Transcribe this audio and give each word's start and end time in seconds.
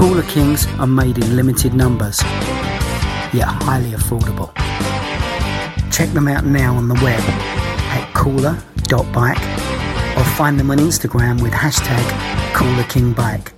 Cooler 0.00 0.22
Kings 0.22 0.66
are 0.78 0.86
made 0.86 1.18
in 1.18 1.36
limited 1.36 1.74
numbers, 1.74 2.22
yet 3.34 3.44
highly 3.44 3.90
affordable. 3.90 4.50
Check 5.92 6.08
them 6.14 6.26
out 6.26 6.46
now 6.46 6.74
on 6.74 6.88
the 6.88 6.94
web 6.94 7.20
at 7.20 8.10
cooler.bike 8.14 9.36
or 10.16 10.24
find 10.24 10.58
them 10.58 10.70
on 10.70 10.78
Instagram 10.78 11.42
with 11.42 11.52
hashtag 11.52 12.02
CoolerKingBike. 12.54 13.52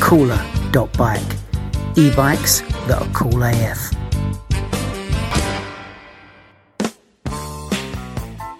Cooler.bike. 0.00 1.36
E-bikes 1.94 2.62
that 2.88 3.00
are 3.00 3.08
cool 3.12 3.40
AF. 3.44 3.92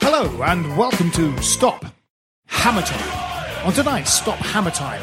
Hello 0.00 0.42
and 0.44 0.78
welcome 0.78 1.10
to 1.10 1.36
Stop 1.42 1.86
Hammer 2.46 2.82
Time. 2.82 3.66
On 3.66 3.72
tonight's 3.72 4.12
Stop 4.12 4.38
Hammer 4.38 4.70
Time, 4.70 5.02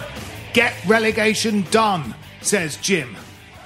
get 0.54 0.74
relegation 0.86 1.64
done, 1.72 2.16
says 2.42 2.78
Jim. 2.78 3.16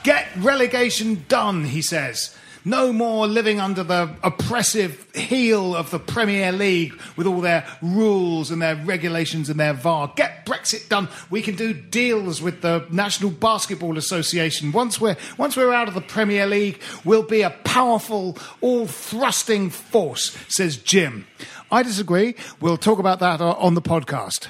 Get 0.04 0.28
relegation 0.38 1.26
done, 1.28 1.66
he 1.66 1.82
says. 1.82 2.36
No 2.68 2.92
more 2.92 3.28
living 3.28 3.60
under 3.60 3.84
the 3.84 4.10
oppressive 4.24 5.08
heel 5.14 5.76
of 5.76 5.92
the 5.92 6.00
Premier 6.00 6.52
League 6.52 7.00
with 7.16 7.28
all 7.28 7.40
their 7.40 7.64
rules 7.84 8.50
and 8.50 8.60
their 8.60 8.76
regulations 8.76 9.52
and 9.52 9.60
their 9.60 9.74
VAR. 9.74 10.12
Get 10.16 10.48
Brexit 10.48 10.90
done. 10.90 11.08
We 11.30 11.44
can 11.44 11.56
do 11.56 11.74
deals 11.74 12.42
with 12.42 12.62
the 12.62 12.88
National 12.90 13.30
Basketball 13.30 14.00
Association. 14.00 14.72
Once 14.72 15.00
we're, 15.00 15.16
once 15.38 15.56
we're 15.56 15.74
out 15.74 15.88
of 15.88 15.94
the 15.94 16.02
Premier 16.02 16.48
League, 16.48 16.82
we'll 17.04 17.22
be 17.22 17.44
a 17.44 17.52
powerful, 17.52 18.36
all 18.62 18.88
thrusting 18.88 19.70
force, 19.70 20.36
says 20.48 20.78
Jim. 20.78 21.28
I 21.72 21.84
disagree. 21.84 22.36
We'll 22.60 22.78
talk 22.78 22.98
about 22.98 23.20
that 23.20 23.42
uh, 23.42 23.52
on 23.60 23.76
the 23.76 23.82
podcast. 23.82 24.48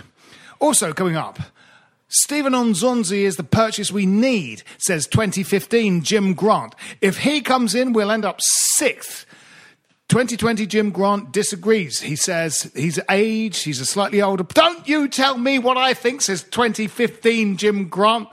Also, 0.62 0.94
coming 0.94 1.18
up, 1.18 1.40
Stephen 2.18 2.54
Nzonzi 2.54 3.24
is 3.24 3.36
the 3.36 3.44
purchase 3.44 3.92
we 3.92 4.06
need, 4.06 4.64
says 4.78 5.06
2015 5.06 6.02
Jim 6.02 6.34
Grant. 6.34 6.74
If 7.02 7.18
he 7.18 7.42
comes 7.42 7.76
in, 7.76 7.92
we'll 7.92 8.10
end 8.10 8.24
up 8.24 8.38
sixth. 8.40 9.26
2020 10.08 10.66
Jim 10.66 10.92
Grant 10.92 11.34
disagrees. 11.34 12.00
He 12.00 12.16
says 12.16 12.72
he's 12.74 13.00
aged, 13.10 13.66
he's 13.66 13.82
a 13.82 13.86
slightly 13.86 14.22
older. 14.22 14.46
Don't 14.46 14.88
you 14.88 15.10
tell 15.10 15.38
me 15.38 15.60
what 15.60 15.76
I 15.76 15.94
think, 15.94 16.22
says 16.22 16.44
2015 16.44 17.58
Jim 17.58 17.90
Grant. 17.90 18.30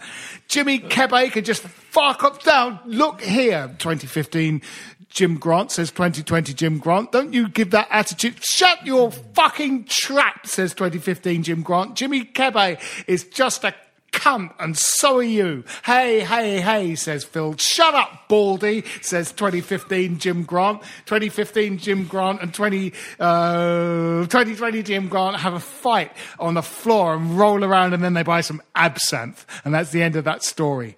Jimmy 0.47 0.79
can 0.79 1.43
just 1.43 1.63
fuck 1.63 2.23
up 2.23 2.43
down. 2.45 2.79
Look 2.85 3.21
here, 3.21 3.75
2015 3.79 4.63
Jim 5.13 5.37
Grant 5.37 5.71
says 5.71 5.91
2020 5.91 6.55
Jim 6.55 6.79
Grant. 6.79 7.13
Don't 7.13 7.35
you 7.35 7.49
give 7.49 7.71
that 7.73 7.89
attitude. 7.91 8.43
Shut 8.43 8.85
your 8.87 9.11
fucking 9.11 9.85
trap, 9.85 10.47
says 10.47 10.73
2015 10.75 11.43
Jim 11.43 11.63
Grant. 11.63 11.97
Jimmy 11.97 12.25
Kebe 12.25 12.81
is 13.07 13.25
just 13.25 13.63
a 13.65 13.75
cunt 14.13 14.55
and 14.59 14.77
so 14.77 15.19
are 15.19 15.23
you. 15.23 15.65
Hey, 15.85 16.21
hey, 16.21 16.61
hey, 16.61 16.95
says 16.95 17.25
Phil. 17.25 17.57
Shut 17.59 17.95
up, 17.95 18.29
Baldy, 18.29 18.85
says 19.03 19.33
2015 19.33 20.19
Jim 20.19 20.45
Grant. 20.45 20.81
2015 21.07 21.79
Jim 21.79 22.07
Grant 22.07 22.41
and 22.41 22.55
20, 22.55 22.93
uh, 23.21 24.21
2020 24.23 24.83
Jim 24.83 25.09
Grant 25.09 25.37
have 25.37 25.55
a 25.55 25.61
fight 25.61 26.13
on 26.39 26.55
the 26.55 26.63
floor 26.63 27.15
and 27.15 27.39
roll 27.39 27.65
around 27.65 27.93
and 27.93 28.03
then 28.03 28.15
they 28.15 28.23
buy 28.23 28.41
some 28.41 28.63
absinthe. 28.75 29.45
And 29.65 29.75
that's 29.75 29.91
the 29.91 30.03
end 30.03 30.17
of 30.17 30.25
that 30.25 30.43
story. 30.43 30.97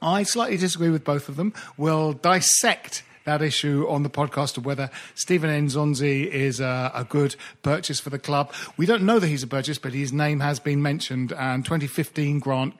I 0.00 0.22
slightly 0.22 0.56
disagree 0.56 0.90
with 0.90 1.04
both 1.04 1.28
of 1.28 1.36
them. 1.36 1.52
We'll 1.76 2.12
dissect 2.12 3.02
that 3.24 3.42
issue 3.42 3.86
on 3.88 4.02
the 4.02 4.10
podcast 4.10 4.56
of 4.56 4.64
whether 4.64 4.90
Stephen 5.14 5.50
Nzonzi 5.50 6.26
is 6.26 6.60
a, 6.60 6.90
a, 6.94 7.04
good 7.04 7.36
purchase 7.62 8.00
for 8.00 8.08
the 8.08 8.18
club. 8.18 8.52
We 8.78 8.86
don't 8.86 9.02
know 9.02 9.18
that 9.18 9.26
he's 9.26 9.42
a 9.42 9.46
purchase, 9.46 9.76
but 9.76 9.92
his 9.92 10.12
name 10.14 10.40
has 10.40 10.58
been 10.58 10.80
mentioned, 10.80 11.32
and 11.32 11.62
2015 11.64 12.38
Grant, 12.38 12.74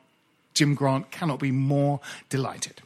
Jim 0.55 0.75
Grant, 0.75 1.11
cannot 1.11 1.39
be 1.39 1.51
more 1.51 2.01
delighted. 2.31 2.81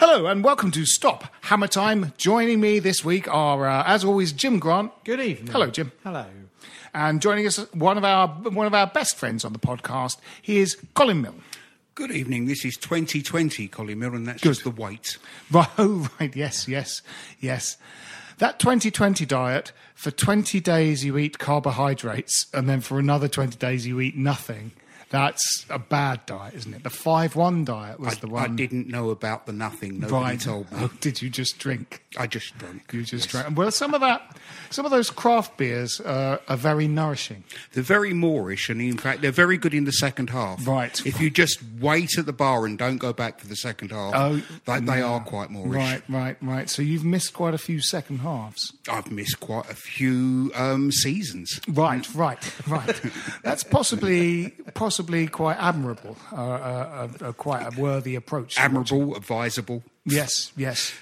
Hello 0.00 0.26
and 0.26 0.42
welcome 0.42 0.72
to 0.72 0.84
Stop 0.84 1.32
Hammer 1.42 1.68
Time. 1.68 2.12
Joining 2.16 2.60
me 2.60 2.80
this 2.80 3.04
week 3.04 3.32
are, 3.32 3.66
uh, 3.66 3.84
as 3.86 4.04
always, 4.04 4.32
Jim 4.32 4.58
Grant. 4.58 4.92
Good 5.04 5.20
evening. 5.20 5.52
Hello, 5.52 5.70
Jim. 5.70 5.92
Hello. 6.02 6.26
And 6.92 7.20
joining 7.20 7.46
us, 7.46 7.58
one 7.72 7.96
of 7.96 8.04
our 8.04 8.28
one 8.28 8.66
of 8.66 8.74
our 8.74 8.86
best 8.88 9.16
friends 9.16 9.44
on 9.44 9.52
the 9.52 9.58
podcast, 9.58 10.18
he 10.42 10.58
is 10.58 10.76
Colin 10.94 11.22
Mill. 11.22 11.34
Good 11.96 12.10
evening. 12.10 12.46
This 12.46 12.64
is 12.64 12.76
2020, 12.76 13.68
Colin 13.68 14.02
and 14.02 14.26
that's 14.26 14.42
Good. 14.42 14.48
just 14.48 14.64
the 14.64 14.70
weight. 14.70 15.16
Right, 15.52 15.68
oh, 15.78 16.08
right. 16.18 16.34
Yes, 16.34 16.66
yes, 16.66 17.02
yes. 17.38 17.76
That 18.38 18.58
2020 18.58 19.24
diet, 19.24 19.70
for 19.94 20.10
20 20.10 20.58
days 20.58 21.04
you 21.04 21.16
eat 21.16 21.38
carbohydrates, 21.38 22.46
and 22.52 22.68
then 22.68 22.80
for 22.80 22.98
another 22.98 23.28
20 23.28 23.56
days 23.58 23.86
you 23.86 24.00
eat 24.00 24.16
nothing. 24.16 24.72
That's 25.14 25.64
a 25.70 25.78
bad 25.78 26.26
diet, 26.26 26.54
isn't 26.54 26.74
it? 26.74 26.82
The 26.82 26.90
five 26.90 27.36
one 27.36 27.64
diet 27.64 28.00
was 28.00 28.16
I, 28.16 28.18
the 28.18 28.26
one. 28.26 28.42
I 28.42 28.48
didn't 28.48 28.88
know 28.88 29.10
about 29.10 29.46
the 29.46 29.52
nothing. 29.52 30.00
Nobody 30.00 30.24
right. 30.24 30.40
told 30.40 30.72
me. 30.72 30.78
Oh, 30.84 30.90
did 31.00 31.22
you 31.22 31.30
just 31.30 31.60
drink? 31.60 32.04
I 32.18 32.26
just 32.26 32.58
drank. 32.58 32.92
You 32.92 33.02
just 33.02 33.26
yes. 33.26 33.30
drank. 33.30 33.56
Well, 33.56 33.70
some 33.70 33.94
of 33.94 34.00
that, 34.00 34.36
some 34.70 34.84
of 34.84 34.90
those 34.90 35.10
craft 35.10 35.56
beers 35.56 36.00
uh, 36.00 36.38
are 36.48 36.56
very 36.56 36.88
nourishing. 36.88 37.44
They're 37.72 37.84
very 37.84 38.12
Moorish, 38.12 38.68
and 38.68 38.80
in 38.80 38.98
fact, 38.98 39.22
they're 39.22 39.30
very 39.30 39.56
good 39.56 39.72
in 39.72 39.84
the 39.84 39.92
second 39.92 40.30
half. 40.30 40.66
Right. 40.66 41.06
If 41.06 41.20
you 41.20 41.30
just 41.30 41.60
wait 41.80 42.18
at 42.18 42.26
the 42.26 42.32
bar 42.32 42.66
and 42.66 42.76
don't 42.76 42.98
go 42.98 43.12
back 43.12 43.38
for 43.38 43.46
the 43.46 43.56
second 43.56 43.92
half, 43.92 44.14
oh, 44.16 44.42
they, 44.66 44.80
they 44.80 45.00
are 45.00 45.20
quite 45.20 45.48
Moorish. 45.48 45.76
Right, 45.76 46.02
right, 46.08 46.36
right. 46.42 46.68
So 46.68 46.82
you've 46.82 47.04
missed 47.04 47.34
quite 47.34 47.54
a 47.54 47.58
few 47.58 47.80
second 47.80 48.18
halves. 48.18 48.72
I've 48.90 49.12
missed 49.12 49.38
quite 49.38 49.70
a 49.70 49.76
few 49.76 50.50
um, 50.56 50.90
seasons. 50.90 51.60
Right, 51.68 52.12
right, 52.16 52.68
right. 52.68 53.00
That's 53.44 53.62
possibly 53.62 54.50
possibly 54.74 55.03
possibly 55.04 55.26
quite 55.26 55.56
admirable, 55.58 56.16
uh, 56.32 56.36
uh, 56.36 57.08
uh, 57.20 57.32
quite 57.32 57.62
a 57.62 57.80
worthy 57.80 58.14
approach. 58.14 58.56
watching. 58.56 58.64
Admirable, 58.64 59.16
advisable. 59.16 59.82
Yes, 60.06 60.52
yes. 60.56 60.92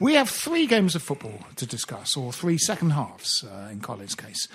We 0.00 0.14
have 0.14 0.28
three 0.28 0.66
games 0.66 0.94
of 0.94 1.02
football 1.02 1.40
to 1.56 1.66
discuss, 1.66 2.16
or 2.16 2.32
three 2.32 2.58
second 2.58 2.90
halves 2.90 3.44
uh, 3.44 3.68
in 3.70 3.80
Colin's 3.80 4.14
case. 4.14 4.48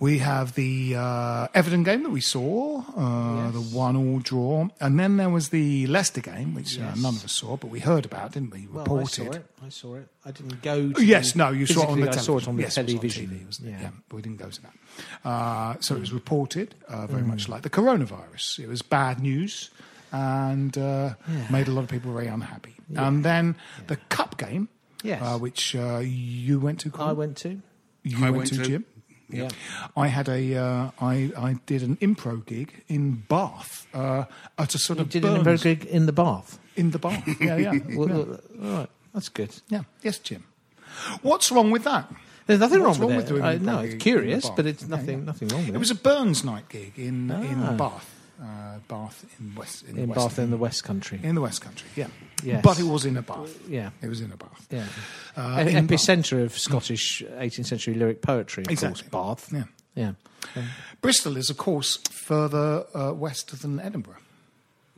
We 0.00 0.18
have 0.18 0.54
the 0.54 0.94
uh, 0.96 1.48
Everton 1.54 1.82
game 1.82 2.04
that 2.04 2.10
we 2.10 2.20
saw, 2.20 2.82
uh, 2.96 3.50
the 3.50 3.58
one-all 3.60 4.20
draw, 4.20 4.68
and 4.78 4.96
then 5.00 5.16
there 5.16 5.28
was 5.28 5.48
the 5.48 5.88
Leicester 5.88 6.20
game, 6.20 6.54
which 6.54 6.78
uh, 6.78 6.94
none 6.94 7.16
of 7.16 7.24
us 7.24 7.32
saw, 7.32 7.56
but 7.56 7.66
we 7.68 7.80
heard 7.80 8.04
about, 8.06 8.30
didn't 8.32 8.50
we? 8.50 8.68
Well, 8.72 8.84
Reported. 8.84 9.22
I 9.22 9.24
saw 9.26 9.32
it. 9.32 9.46
I 9.64 9.68
saw 9.70 9.94
it. 9.96 10.08
I 10.24 10.30
didn't 10.30 10.62
go. 10.62 10.92
To 10.92 11.04
Yes, 11.04 11.34
no, 11.34 11.50
you 11.50 11.66
saw 11.66 11.82
it 11.82 11.88
on 11.88 12.00
the 12.00 12.06
physically, 12.06 12.12
television. 12.12 12.20
I 12.20 12.22
saw 12.22 12.38
it 12.38 12.48
on 12.48 12.56
the 12.56 12.62
yes, 12.62 12.78
it 12.78 12.80
was 12.82 12.86
television. 12.94 13.26
TV, 13.26 13.46
wasn't 13.46 13.66
it? 13.66 13.70
yeah. 13.72 13.80
Yeah, 13.82 13.90
but 14.08 14.16
we 14.16 14.22
didn't 14.22 14.38
go 14.38 14.48
to 14.50 14.62
that. 14.62 15.28
Uh, 15.28 15.74
so 15.80 15.96
it 15.96 16.00
was 16.00 16.12
reported, 16.12 16.74
uh, 16.86 17.06
very 17.08 17.22
Mm. 17.22 17.26
much 17.26 17.48
like 17.48 17.62
the 17.62 17.70
coronavirus. 17.70 18.60
It 18.60 18.68
was 18.68 18.82
bad 18.82 19.18
news 19.20 19.70
and 20.12 20.78
uh, 20.78 21.14
made 21.50 21.66
a 21.66 21.72
lot 21.72 21.82
of 21.82 21.90
people 21.90 22.12
very 22.12 22.28
unhappy. 22.28 22.76
And 22.94 23.24
then 23.24 23.56
the 23.88 23.96
cup 24.10 24.38
game, 24.38 24.68
Yes. 25.02 25.20
uh, 25.22 25.38
which 25.38 25.74
uh, 25.74 25.98
you 26.04 26.60
went 26.60 26.78
to, 26.80 26.90
Colin? 26.90 27.10
I 27.10 27.12
went 27.14 27.36
to. 27.38 27.60
You 28.04 28.18
I 28.18 28.30
went, 28.30 28.36
went 28.36 28.48
to, 28.50 28.56
to. 28.58 28.64
Jim. 28.64 28.84
Yeah. 29.30 29.48
I 29.96 30.06
had 30.08 30.28
a, 30.28 30.54
uh, 30.56 30.90
I, 31.00 31.30
I 31.36 31.56
did 31.66 31.82
an 31.82 31.96
impro 31.96 32.44
gig 32.46 32.82
in 32.88 33.24
Bath 33.28 33.86
uh, 33.94 34.24
at 34.58 34.74
a 34.74 34.78
sort 34.78 34.98
You 34.98 35.02
of 35.04 35.10
did 35.10 35.24
it 35.24 35.28
in 35.28 35.36
a 35.36 35.42
very 35.42 35.56
Burns- 35.56 35.62
good 35.62 35.84
in 35.84 36.06
the 36.06 36.12
bath. 36.12 36.58
in 36.76 36.90
the 36.92 36.98
Bath. 36.98 37.26
Yeah, 37.40 37.56
yeah, 37.56 37.72
Well, 37.96 38.08
yeah. 38.08 38.14
well, 38.14 38.40
all 38.62 38.78
right, 38.78 38.90
that's 39.12 39.28
good. 39.28 39.50
yeah. 39.68 39.82
Yes, 40.02 40.18
Jim. 40.18 40.44
What's 41.22 41.50
wrong 41.50 41.70
with 41.70 41.84
that? 41.84 42.10
There's 42.46 42.60
nothing 42.60 42.82
What's 42.82 42.98
wrong, 42.98 43.10
wrong 43.10 43.16
with 43.18 43.30
with 43.30 43.38
it. 43.38 43.42
doing 43.42 43.44
I, 43.44 43.52
an 43.54 43.64
no, 43.64 43.80
it's 43.80 44.02
curious, 44.02 44.48
but 44.48 44.64
it's 44.66 44.82
Yeah, 44.82 44.88
nothing 44.88 45.18
yeah. 45.18 45.24
nothing 45.26 45.48
wrong 45.48 45.60
with 45.60 45.68
It 45.70 45.74
it. 45.74 45.78
was 45.78 45.90
a 45.90 45.94
Burns 45.94 46.44
night 46.44 46.68
gig 46.70 46.98
in 46.98 47.30
Ah. 47.30 47.42
in 47.42 47.76
Bath, 47.76 48.08
uh, 48.40 48.78
Bath 48.88 49.24
in 49.40 49.54
West 49.54 49.84
in, 49.88 49.96
the 49.96 50.02
in 50.02 50.08
West, 50.08 50.18
Bath 50.20 50.38
in 50.38 50.50
the 50.50 50.56
West 50.56 50.84
Country. 50.84 51.20
in 51.22 51.34
the 51.34 51.40
West 51.40 51.60
Country. 51.60 51.88
Yeah, 51.96 52.06
Yes. 52.42 52.62
but 52.62 52.78
it 52.78 52.84
was 52.84 53.04
in 53.04 53.16
a 53.16 53.22
bath. 53.22 53.56
Yeah. 53.68 53.90
It 54.02 54.08
was 54.08 54.20
in 54.20 54.30
a 54.32 54.36
bath. 54.36 54.66
Yeah. 54.70 54.86
Uh, 55.36 55.56
An 55.58 55.68
in 55.68 55.86
Bath. 55.86 55.98
epicentre 56.00 56.44
of 56.44 56.56
Scottish 56.56 57.22
18th 57.38 57.66
century 57.66 57.94
lyric 57.94 58.22
poetry, 58.22 58.64
of 58.64 58.70
Exactly. 58.70 59.08
course, 59.10 59.48
Bath. 59.48 59.52
Yeah. 59.96 60.12
Yeah. 60.54 60.62
Bristol 61.00 61.36
is, 61.36 61.50
of 61.50 61.56
course, 61.56 61.98
further 62.10 62.84
uh, 62.94 63.12
west 63.12 63.60
than 63.60 63.80
Edinburgh. 63.80 64.16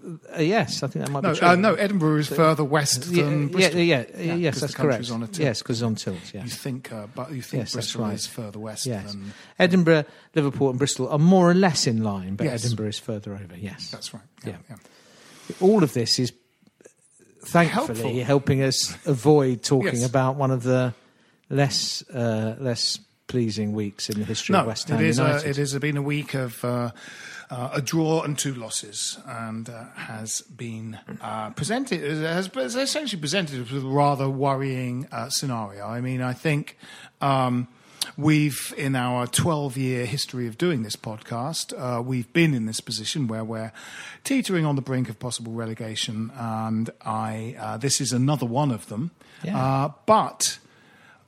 Uh, 0.03 0.41
yes, 0.41 0.83
I 0.83 0.87
think 0.87 1.05
that 1.05 1.11
might 1.13 1.23
No, 1.23 1.33
be 1.33 1.39
true. 1.39 1.49
uh, 1.49 1.55
no, 1.57 1.75
Edinburgh 1.75 2.17
is 2.21 2.29
further 2.29 2.65
west 2.65 3.07
Yeah, 3.09 3.25
than 3.25 3.43
yeah, 3.43 3.49
Bristol. 3.53 3.81
yeah, 3.81 4.05
yeah, 4.17 4.23
Yeah, 4.23 4.35
yes, 4.37 4.61
that's 4.61 4.75
correct. 4.75 5.11
on 5.11 5.23
a 5.23 5.27
tilt. 5.27 5.39
Yes, 5.39 5.59
because 5.63 5.83
it's 5.83 5.87
on 5.87 5.95
tilt. 5.95 6.33
You 6.35 6.49
think, 6.49 6.91
uh, 6.91 7.07
but 7.15 7.33
you 7.33 7.43
think 7.43 7.63
Yes, 7.63 7.73
Bristol 7.75 8.03
right. 8.05 8.15
is 8.15 8.27
further 8.27 8.59
west 8.59 8.87
yes. 8.87 9.13
than. 9.13 9.35
Edinburgh, 9.59 10.05
Liverpool, 10.35 10.71
and 10.71 10.79
Bristol 10.79 11.09
are 11.11 11.19
more 11.19 11.51
or 11.51 11.55
less 11.55 11.87
in 11.87 12.03
line, 12.03 12.37
but 12.37 12.45
Yes. 12.45 12.65
Edinburgh 12.65 12.89
is 12.89 12.99
further 12.99 13.35
over. 13.35 13.57
Yes, 13.59 13.91
That's 13.91 14.15
right. 14.15 14.23
Yeah, 14.45 14.53
Yeah. 14.71 14.77
yeah. 15.51 15.57
all 15.61 15.83
of 15.83 15.93
this 15.93 16.19
is 16.19 16.33
thankfully 17.45 17.97
Helpful. 17.97 18.25
helping 18.25 18.63
us 18.63 18.97
avoid 19.07 19.63
talking 19.63 20.01
Yes. 20.01 20.07
about 20.09 20.37
one 20.37 20.51
of 20.51 20.63
the 20.63 20.95
less 21.49 22.03
uh, 22.11 22.57
less 22.59 22.99
pleasing 23.31 23.73
weeks 23.73 24.11
in 24.11 24.19
the 24.19 24.25
history 24.25 24.55
No, 24.55 24.61
of 24.61 24.67
West 24.67 24.89
Ham 24.89 24.99
it 24.99 25.07
is. 25.07 25.21
A, 25.21 25.49
it 25.49 25.57
has 25.57 25.79
been 25.79 25.97
a 25.97 26.03
week 26.03 26.35
of 26.35 26.65
uh, 26.65 26.91
uh, 27.49 27.71
a 27.75 27.81
draw 27.81 28.23
and 28.23 28.37
two 28.37 28.55
losses, 28.55 29.19
and 29.25 29.71
uh, 29.71 29.85
has 29.95 30.41
been 30.41 30.99
uh, 31.23 31.51
presented 31.51 32.01
has, 32.01 32.51
has 32.53 32.75
essentially 32.75 33.21
presented 33.21 33.71
with 33.71 33.85
a 33.85 33.87
rather 33.87 34.29
worrying 34.29 35.07
uh, 35.13 35.31
scenario. 35.31 35.87
I 35.87 36.01
mean, 36.01 36.21
I 36.21 36.33
think. 36.33 36.77
Um, 37.21 37.69
We've, 38.17 38.75
in 38.77 38.97
our 38.97 39.27
12 39.27 39.77
year 39.77 40.05
history 40.05 40.47
of 40.47 40.59
doing 40.59 40.83
this 40.83 40.97
podcast, 40.97 41.73
uh, 41.79 42.03
we've 42.03 42.31
been 42.33 42.55
in 42.55 42.67
this 42.67 42.81
position 42.81 43.29
where 43.29 43.45
we're 43.45 43.73
teetering 44.25 44.65
on 44.67 44.75
the 44.75 44.83
brink 44.83 45.09
of 45.09 45.19
possible 45.19 45.53
relegation, 45.53 46.33
and 46.35 46.91
I, 47.03 47.57
uh, 47.59 47.77
this 47.77 48.01
is 48.01 48.13
another 48.13 48.47
one 48.47 48.73
of 48.73 48.89
them. 48.89 49.11
Yeah. 49.45 49.57
Uh, 49.57 49.93
but 50.07 50.59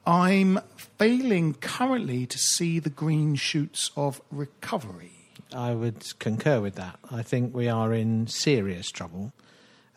I'm 0.07 0.59
failing 0.99 1.55
currently 1.55 2.27
to 2.27 2.39
see 2.39 2.79
the 2.79 2.91
green 2.91 3.35
shoots 3.35 3.91
of 3.97 4.21
recovery. 4.31 5.13
I 5.55 5.73
would 5.75 6.19
concur 6.19 6.61
with 6.61 6.75
that. 6.77 6.99
I 7.11 7.23
think 7.23 7.55
we 7.55 7.69
are 7.69 7.93
in 7.93 8.27
serious 8.27 8.91
trouble, 8.91 9.33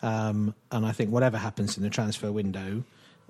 um, 0.02 0.54
and 0.72 0.86
I 0.86 0.92
think 0.92 1.12
whatever 1.12 1.38
happens 1.38 1.78
in 1.78 1.84
the 1.84 1.90
transfer 1.90 2.32
window 2.32 2.84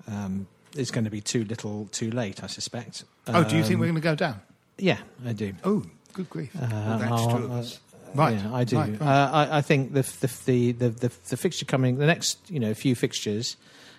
um, 0.08 0.46
is 0.76 0.90
going 0.90 1.04
to 1.04 1.10
be 1.10 1.20
too 1.20 1.44
little, 1.44 1.86
too 1.92 2.10
late. 2.10 2.42
I 2.42 2.48
suspect. 2.48 3.04
Oh, 3.28 3.44
do 3.44 3.56
you 3.56 3.62
think 3.62 3.74
Um, 3.74 3.80
we're 3.80 3.86
going 3.86 3.94
to 3.96 4.00
go 4.00 4.14
down? 4.14 4.40
Yeah, 4.78 4.98
I 5.24 5.32
do. 5.32 5.54
Oh, 5.64 5.82
good 6.12 6.28
grief. 6.28 6.50
Uh, 6.60 6.98
that's 6.98 7.10
I'll- 7.12 7.30
two 7.38 7.44
of 7.44 7.50
us. 7.52 7.80
Right, 8.14 8.36
Yeah, 8.38 8.54
I 8.54 8.64
do. 8.64 8.76
right, 8.78 9.00
right. 9.00 9.02
Uh, 9.02 9.30
I, 9.32 9.58
I 9.58 9.60
think 9.62 9.92
the, 9.92 10.00
the 10.20 10.30
the 10.46 10.72
the 10.72 10.88
the 10.88 11.12
the 11.28 11.36
fixture 11.36 11.66
coming, 11.66 11.98
the 11.98 12.06
next 12.06 12.38
you 12.50 12.58
know 12.60 12.72
few 12.72 12.94
fixtures 12.94 13.56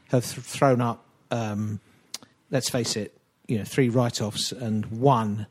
have 0.10 0.24
th- 0.26 0.44
thrown 0.46 0.82
up. 0.82 1.04
Um, 1.30 1.80
let's 2.50 2.70
face 2.70 2.96
it, 2.96 3.18
you 3.48 3.58
know, 3.58 3.64
three 3.64 3.90
write-offs 3.90 4.52
and 4.52 4.86
one 4.88 5.48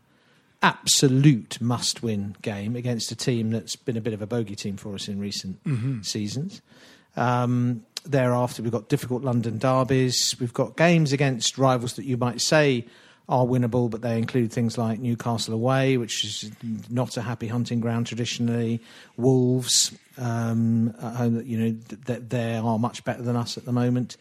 absolute 0.62 1.60
must-win 1.60 2.34
game 2.42 2.76
against 2.76 3.12
a 3.12 3.16
team 3.16 3.50
that's 3.50 3.76
been 3.76 3.96
a 3.96 4.00
bit 4.00 4.12
of 4.14 4.22
a 4.22 4.26
bogey 4.26 4.54
team 4.56 4.76
for 4.76 4.94
us 4.94 5.08
in 5.08 5.18
recent 5.20 5.62
Mm-hmm. 5.64 6.02
seasons. 6.02 6.62
Um, 7.16 7.84
thereafter, 8.04 8.62
we've 8.62 8.72
got 8.72 8.88
difficult 8.88 9.22
London 9.22 9.58
derbies. 9.58 10.34
We've 10.40 10.52
got 10.52 10.76
games 10.76 11.12
against 11.12 11.58
rivals 11.58 11.94
that 11.94 12.04
you 12.04 12.16
might 12.16 12.40
say 12.40 12.86
are 13.28 13.44
winnable, 13.44 13.90
but 13.90 14.02
they 14.02 14.18
include 14.18 14.52
things 14.52 14.78
like 14.78 15.00
Newcastle 15.00 15.52
away, 15.54 15.96
which 15.96 16.24
is 16.24 16.50
not 16.88 17.16
a 17.16 17.22
happy 17.22 17.48
hunting 17.48 17.80
ground 17.80 18.06
traditionally. 18.06 18.80
Wolves, 19.16 19.92
um, 20.18 20.94
at 21.02 21.14
home, 21.16 21.42
you 21.44 21.58
know, 21.58 21.76
th- 21.88 22.04
th- 22.06 22.22
they 22.28 22.56
are 22.56 22.78
much 22.78 23.02
better 23.04 23.22
than 23.22 23.34
us 23.34 23.56
at 23.58 23.64
the 23.64 23.72
moment. 23.72 24.16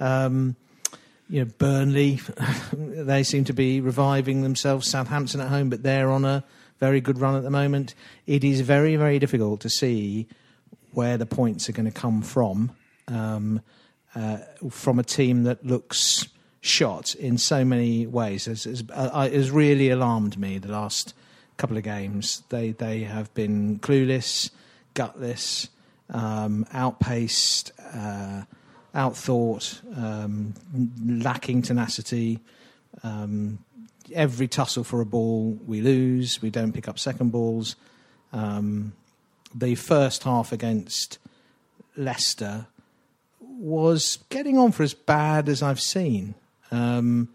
Um, 0.00 0.56
you 1.28 1.44
know, 1.44 1.50
Burnley, 1.58 2.20
they 2.72 3.22
seem 3.22 3.44
to 3.44 3.52
be 3.52 3.80
reviving 3.80 4.42
themselves. 4.42 4.88
Southampton 4.88 5.40
at 5.40 5.48
home, 5.48 5.70
but 5.70 5.82
they're 5.82 6.10
on 6.10 6.24
a 6.24 6.44
very 6.78 7.00
good 7.00 7.18
run 7.18 7.34
at 7.34 7.42
the 7.42 7.50
moment. 7.50 7.94
It 8.26 8.44
is 8.44 8.60
very, 8.60 8.96
very 8.96 9.18
difficult 9.18 9.60
to 9.60 9.70
see 9.70 10.26
where 10.92 11.18
the 11.18 11.26
points 11.26 11.68
are 11.68 11.72
going 11.72 11.90
to 11.90 11.92
come 11.92 12.22
from 12.22 12.72
um, 13.08 13.60
uh, 14.14 14.38
from 14.70 14.98
a 14.98 15.02
team 15.02 15.44
that 15.44 15.64
looks 15.64 16.28
shot 16.60 17.14
in 17.14 17.38
so 17.38 17.64
many 17.64 18.06
ways. 18.06 18.48
It's, 18.48 18.66
it's, 18.66 18.82
uh, 18.90 19.28
it's 19.30 19.50
really 19.50 19.90
alarmed 19.90 20.38
me 20.38 20.58
the 20.58 20.72
last 20.72 21.14
couple 21.56 21.76
of 21.76 21.82
games. 21.82 22.42
They 22.48 22.72
they 22.72 23.00
have 23.00 23.32
been 23.34 23.78
clueless, 23.80 24.50
gutless, 24.94 25.68
um, 26.10 26.66
outpaced, 26.72 27.72
uh, 27.94 28.42
outthought, 28.94 29.80
um, 29.96 30.54
lacking 31.04 31.62
tenacity. 31.62 32.40
Um, 33.02 33.58
every 34.14 34.48
tussle 34.48 34.84
for 34.84 35.00
a 35.00 35.06
ball, 35.06 35.58
we 35.66 35.80
lose. 35.80 36.40
We 36.42 36.50
don't 36.50 36.72
pick 36.72 36.88
up 36.88 36.98
second 36.98 37.30
balls. 37.30 37.76
Um, 38.32 38.92
the 39.54 39.74
first 39.74 40.24
half 40.24 40.52
against 40.52 41.18
Leicester 41.96 42.66
was 43.40 44.18
getting 44.28 44.58
on 44.58 44.72
for 44.72 44.82
as 44.82 44.94
bad 44.94 45.48
as 45.48 45.62
I've 45.62 45.80
seen. 45.80 46.34
Um, 46.70 47.28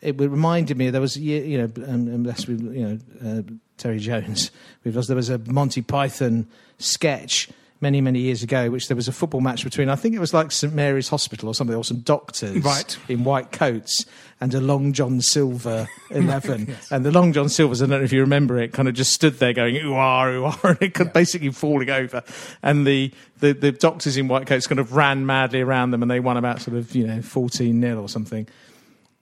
it 0.00 0.18
reminded 0.18 0.76
me 0.78 0.90
there 0.90 1.00
was 1.00 1.16
you 1.16 1.58
know, 1.58 1.70
unless 1.84 2.46
we, 2.46 2.54
you 2.54 2.88
know, 2.88 2.98
uh, 3.24 3.42
Terry 3.76 3.98
Jones, 3.98 4.50
because 4.82 5.06
there 5.08 5.16
was 5.16 5.28
a 5.28 5.38
Monty 5.38 5.82
Python 5.82 6.48
sketch 6.78 7.48
many 7.80 8.00
many 8.00 8.20
years 8.20 8.42
ago, 8.42 8.70
which 8.70 8.88
there 8.88 8.96
was 8.96 9.08
a 9.08 9.12
football 9.12 9.40
match 9.40 9.64
between 9.64 9.88
I 9.88 9.96
think 9.96 10.14
it 10.14 10.18
was 10.18 10.34
like 10.34 10.52
St 10.52 10.72
Mary's 10.72 11.08
Hospital 11.08 11.48
or 11.48 11.54
something, 11.54 11.76
or 11.76 11.84
some 11.84 12.00
doctors 12.00 12.62
Right. 12.64 12.98
in 13.08 13.24
white 13.24 13.52
coats 13.52 14.04
and 14.40 14.54
a 14.54 14.60
Long 14.60 14.92
John 14.92 15.20
Silver 15.20 15.88
eleven, 16.10 16.76
and 16.90 17.04
the 17.04 17.10
Long 17.10 17.32
John 17.32 17.48
Silvers, 17.48 17.82
I 17.82 17.86
don't 17.86 17.98
know 18.00 18.04
if 18.04 18.12
you 18.12 18.20
remember 18.20 18.58
it, 18.58 18.72
kind 18.72 18.88
of 18.88 18.94
just 18.94 19.12
stood 19.12 19.38
there 19.38 19.52
going 19.52 19.76
ooh 19.76 19.94
ah 19.94 20.26
ooh 20.28 20.44
ah, 20.46 20.58
and 20.64 20.78
it 20.80 20.94
could 20.94 21.12
basically 21.12 21.50
falling 21.50 21.90
over, 21.90 22.22
and 22.62 22.86
the, 22.86 23.12
the 23.40 23.52
the 23.52 23.72
doctors 23.72 24.16
in 24.16 24.28
white 24.28 24.46
coats 24.46 24.66
kind 24.66 24.78
of 24.78 24.94
ran 24.94 25.26
madly 25.26 25.60
around 25.60 25.90
them, 25.90 26.02
and 26.02 26.10
they 26.10 26.20
won 26.20 26.36
about 26.36 26.60
sort 26.60 26.76
of 26.76 26.94
you 26.94 27.06
know 27.06 27.22
fourteen 27.22 27.80
0 27.80 28.00
or 28.00 28.08
something 28.08 28.46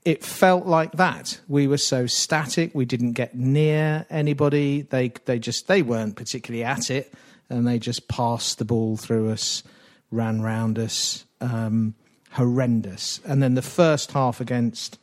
it 0.04 0.24
felt 0.24 0.64
like 0.64 0.92
that. 0.92 1.38
We 1.48 1.66
were 1.66 1.76
so 1.76 2.06
static. 2.06 2.70
We 2.74 2.86
didn't 2.86 3.12
get 3.12 3.34
near 3.34 4.06
anybody. 4.08 4.82
They 4.82 5.12
they 5.26 5.38
just 5.38 5.66
they 5.68 5.82
weren't 5.82 6.16
particularly 6.16 6.64
at 6.64 6.88
it, 6.90 7.12
and 7.50 7.66
they 7.66 7.78
just 7.78 8.08
passed 8.08 8.58
the 8.58 8.64
ball 8.64 8.96
through 8.96 9.30
us, 9.30 9.62
ran 10.10 10.42
round 10.42 10.78
us. 10.78 11.24
Um, 11.40 11.94
horrendous. 12.32 13.20
And 13.24 13.42
then 13.42 13.54
the 13.54 13.62
first 13.62 14.12
half 14.12 14.40
against 14.40 14.98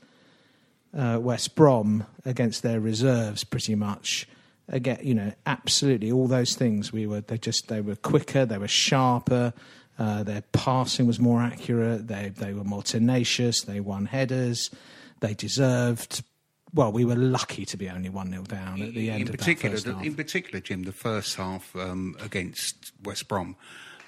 uh, 0.95 1.19
West 1.21 1.55
Brom, 1.55 2.05
against 2.23 2.63
their 2.63 2.79
reserves, 2.79 3.43
pretty 3.43 3.75
much. 3.75 4.27
Again, 4.67 4.99
you 5.03 5.13
know, 5.13 5.33
absolutely 5.45 6.11
all 6.11 6.27
those 6.27 6.55
things. 6.55 6.91
We 6.91 7.05
were 7.05 7.21
they 7.21 7.37
just 7.37 7.67
they 7.67 7.81
were 7.81 7.95
quicker, 7.95 8.45
they 8.45 8.57
were 8.57 8.67
sharper. 8.67 9.53
Uh, 9.97 10.23
their 10.23 10.41
passing 10.51 11.07
was 11.07 11.19
more 11.19 11.41
accurate. 11.41 12.07
They 12.07 12.29
they 12.29 12.53
were 12.53 12.63
more 12.63 12.83
tenacious. 12.83 13.61
They 13.61 13.79
won 13.79 14.07
headers. 14.07 14.71
They 15.19 15.33
deserved 15.33 16.23
well, 16.75 16.91
we 16.91 17.05
were 17.05 17.15
lucky 17.15 17.65
to 17.65 17.77
be 17.77 17.89
only 17.89 18.09
one 18.09 18.29
0 18.29 18.43
down 18.43 18.81
at 18.83 18.93
the 18.93 19.09
end 19.09 19.21
in 19.21 19.27
of 19.29 19.37
particular, 19.37 19.75
that 19.75 19.81
first 19.81 19.85
the- 19.85 19.93
half. 19.95 20.05
in 20.05 20.13
particular, 20.15 20.59
Jim, 20.59 20.83
the 20.83 20.91
first 20.91 21.35
half 21.35 21.75
um, 21.75 22.15
against 22.21 22.91
West 23.03 23.27
Brom, 23.27 23.55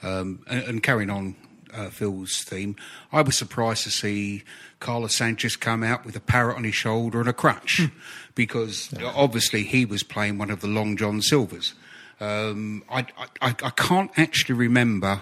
um, 0.03 0.43
and, 0.47 0.63
and 0.63 0.83
carrying 0.83 1.09
on 1.09 1.35
uh, 1.73 1.89
Phil's 1.89 2.43
theme, 2.43 2.75
I 3.11 3.21
was 3.21 3.37
surprised 3.37 3.83
to 3.83 3.89
see 3.89 4.43
Carlos 4.79 5.15
Sanchez 5.15 5.55
come 5.55 5.81
out 5.83 6.05
with 6.05 6.15
a 6.15 6.19
parrot 6.19 6.55
on 6.57 6.63
his 6.63 6.75
shoulder 6.75 7.19
and 7.19 7.27
a 7.29 7.33
crutch, 7.33 7.79
Hmm. 7.79 7.97
because 8.35 8.93
obviously 9.03 9.63
he 9.63 9.85
was 9.85 10.03
playing 10.03 10.37
one 10.37 10.49
of 10.51 10.59
the 10.61 10.67
Long 10.67 10.95
John 10.97 11.21
Silvers. 11.21 11.73
Um, 12.19 12.83
I, 12.89 13.05
I, 13.41 13.55
I 13.63 13.69
can't 13.71 14.11
actually 14.17 14.55
remember 14.55 15.21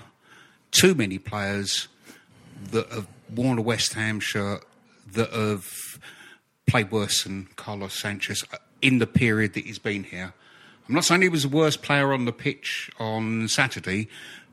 too 0.72 0.96
many 0.96 1.18
players 1.20 1.88
that 2.72 2.90
have 2.92 3.08
worn 3.34 3.58
a 3.58 3.62
West 3.62 3.94
Ham 3.94 4.20
shirt 4.20 4.64
that 5.14 5.32
have 5.32 6.00
played 6.66 6.92
worse 6.92 7.24
than 7.24 7.48
Carlos 7.56 7.94
Sanchez 7.94 8.44
in 8.82 9.00
the 9.00 9.08
period 9.08 9.54
that 9.54 9.66
he's 9.66 9.80
been 9.80 10.04
here. 10.04 10.34
I'm 10.88 10.96
not 10.96 11.06
saying 11.06 11.22
he 11.22 11.30
was 11.30 11.44
the 11.44 11.50
worst 11.50 11.82
player 11.82 12.14
on 12.14 12.26
the 12.26 12.32
pitch 12.32 12.92
on 13.00 13.48
Saturday 13.48 14.08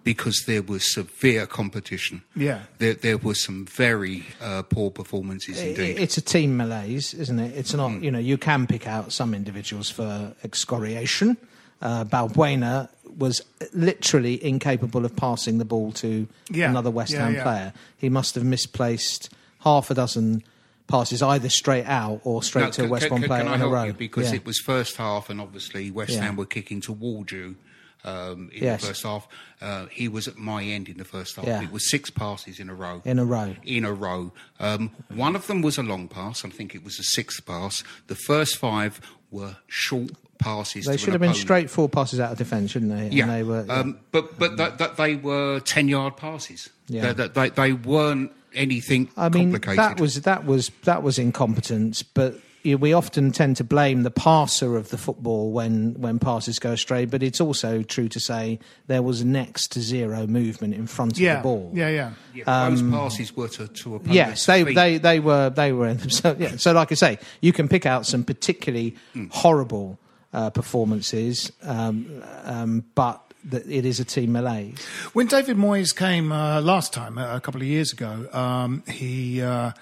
because 0.04 0.44
there 0.46 0.62
was 0.62 0.92
severe 0.92 1.46
competition. 1.46 2.22
Yeah. 2.34 2.62
There, 2.78 2.94
there 2.94 3.18
were 3.18 3.34
some 3.34 3.66
very 3.66 4.24
uh, 4.40 4.62
poor 4.62 4.90
performances 4.90 5.60
indeed. 5.60 5.98
It's 5.98 6.16
a 6.16 6.22
team 6.22 6.56
malaise, 6.56 7.14
isn't 7.14 7.38
it? 7.38 7.56
It's 7.56 7.74
not, 7.74 8.02
you 8.02 8.10
know, 8.10 8.18
you 8.18 8.36
can 8.38 8.66
pick 8.66 8.86
out 8.86 9.12
some 9.12 9.34
individuals 9.34 9.90
for 9.90 10.34
excoriation. 10.42 11.36
Uh, 11.80 12.04
Balbuena 12.04 12.88
was 13.16 13.42
literally 13.74 14.42
incapable 14.44 15.04
of 15.04 15.14
passing 15.14 15.58
the 15.58 15.64
ball 15.64 15.92
to 15.92 16.26
Yeah, 16.50 16.70
another 16.70 16.90
West 16.90 17.12
yeah, 17.12 17.24
Ham 17.24 17.34
yeah. 17.34 17.42
player. 17.42 17.72
He 17.98 18.08
must 18.08 18.34
have 18.34 18.44
misplaced 18.44 19.30
half 19.60 19.90
a 19.90 19.94
dozen 19.94 20.42
passes, 20.86 21.22
either 21.22 21.48
straight 21.48 21.86
out 21.86 22.20
or 22.24 22.42
straight 22.42 22.62
Now, 22.64 22.70
to 22.70 22.84
a 22.84 22.88
West 22.88 23.02
can- 23.02 23.08
Brom 23.10 23.20
can 23.22 23.28
player 23.28 23.44
I 23.48 23.54
in 23.54 23.62
a 23.62 23.68
row. 23.68 23.84
you? 23.84 23.92
Because 23.94 24.30
Yeah. 24.30 24.36
it 24.36 24.46
was 24.46 24.58
first 24.58 24.96
half, 24.96 25.30
and 25.30 25.40
obviously 25.40 25.90
West 25.90 26.12
Yeah. 26.12 26.22
Ham 26.22 26.36
were 26.36 26.46
kicking 26.46 26.80
toward 26.80 27.30
you 27.32 27.56
um, 28.04 28.50
in 28.52 28.64
Yes. 28.64 28.80
the 28.80 28.88
first 28.88 29.04
half. 29.04 29.28
Uh, 29.60 29.86
he 29.86 30.08
was 30.08 30.26
at 30.26 30.36
my 30.36 30.64
end 30.64 30.88
in 30.88 30.96
the 30.98 31.04
first 31.04 31.36
half. 31.36 31.46
Yeah. 31.46 31.62
It 31.62 31.70
was 31.70 31.88
six 31.88 32.10
passes 32.10 32.58
in 32.58 32.68
a 32.68 32.74
row. 32.74 33.00
In 33.04 33.20
a 33.20 33.24
row. 33.24 33.54
In 33.64 33.84
a 33.84 33.92
row. 33.92 34.32
Um, 34.58 34.90
one 35.08 35.36
of 35.36 35.46
them 35.46 35.62
was 35.62 35.78
a 35.78 35.84
long 35.84 36.08
pass. 36.08 36.44
I 36.44 36.48
think 36.48 36.74
it 36.74 36.82
was 36.84 36.98
a 36.98 37.04
sixth 37.04 37.46
pass. 37.46 37.84
The 38.08 38.16
first 38.16 38.56
five 38.56 39.00
were 39.30 39.56
short 39.68 40.10
passes. 40.38 40.84
They 40.86 40.92
to 40.92 40.98
should 40.98 41.12
have 41.12 41.20
been 41.20 41.32
straight 41.34 41.70
four 41.70 41.88
passes 41.88 42.18
out 42.18 42.32
of 42.32 42.38
defence, 42.38 42.72
shouldn't 42.72 42.90
they? 42.90 43.16
Yeah, 43.16 43.22
And 43.24 43.32
they 43.32 43.42
were, 43.44 43.64
um, 43.68 44.00
but 44.10 44.36
but 44.36 44.56
that, 44.56 44.78
that 44.78 44.96
they 44.96 45.14
were 45.14 45.60
ten 45.60 45.86
yard 45.86 46.16
passes. 46.16 46.70
Yeah. 46.88 47.12
They, 47.12 47.28
they, 47.28 47.48
they 47.50 47.72
weren't 47.72 48.32
anything 48.54 49.08
I 49.16 49.28
mean, 49.28 49.52
complicated. 49.52 49.78
that 49.78 50.00
was 50.00 50.20
that 50.22 50.44
was 50.44 50.70
that 50.84 51.02
was 51.02 51.18
incompetence. 51.18 52.02
But 52.02 52.34
you 52.62 52.72
know, 52.72 52.76
we 52.78 52.92
often 52.92 53.32
tend 53.32 53.56
to 53.56 53.64
blame 53.64 54.04
the 54.04 54.10
passer 54.10 54.76
of 54.76 54.90
the 54.90 54.98
football 54.98 55.50
when 55.50 55.94
when 55.94 56.18
passes 56.18 56.58
go 56.58 56.72
astray. 56.72 57.04
But 57.06 57.22
it's 57.22 57.40
also 57.40 57.82
true 57.82 58.08
to 58.08 58.20
say 58.20 58.60
there 58.86 59.02
was 59.02 59.24
next 59.24 59.72
to 59.72 59.80
zero 59.80 60.26
movement 60.26 60.74
in 60.74 60.86
front 60.86 61.12
of 61.12 61.18
the 61.18 61.40
ball. 61.42 61.70
yeah, 61.74 61.88
yeah. 61.88 62.12
Yeah, 62.34 62.68
those 62.70 62.82
passes 62.82 63.36
were 63.36 63.48
to, 63.48 63.68
to 63.68 63.96
opponents' 63.96 64.08
um, 64.08 64.14
Yes, 64.14 64.46
they, 64.46 64.64
feet. 64.64 64.74
they 64.74 64.98
they 64.98 65.20
were 65.20 65.50
they 65.50 65.72
were. 65.72 65.96
So, 66.08 66.36
yeah, 66.38 66.56
so 66.56 66.72
like 66.72 66.92
I 66.92 66.94
say, 66.94 67.18
you 67.40 67.52
can 67.52 67.68
pick 67.68 67.84
out 67.84 68.06
some 68.06 68.22
particularly 68.24 68.96
horrible 69.30 69.98
uh, 70.32 70.50
performances, 70.50 71.50
um, 71.62 72.22
um, 72.44 72.84
but 72.94 73.31
that 73.44 73.66
it 73.66 73.84
is 73.84 74.00
a 74.00 74.04
team 74.04 74.32
malaise. 74.32 74.78
When 75.12 75.26
David 75.26 75.56
Moyes 75.56 75.94
came 75.94 76.32
uh, 76.32 76.60
last 76.60 76.92
time, 76.92 77.18
a 77.18 77.40
couple 77.40 77.60
of 77.60 77.66
years 77.66 77.92
ago, 77.92 78.28
um, 78.32 78.82
he 78.88 79.42
uh, 79.42 79.72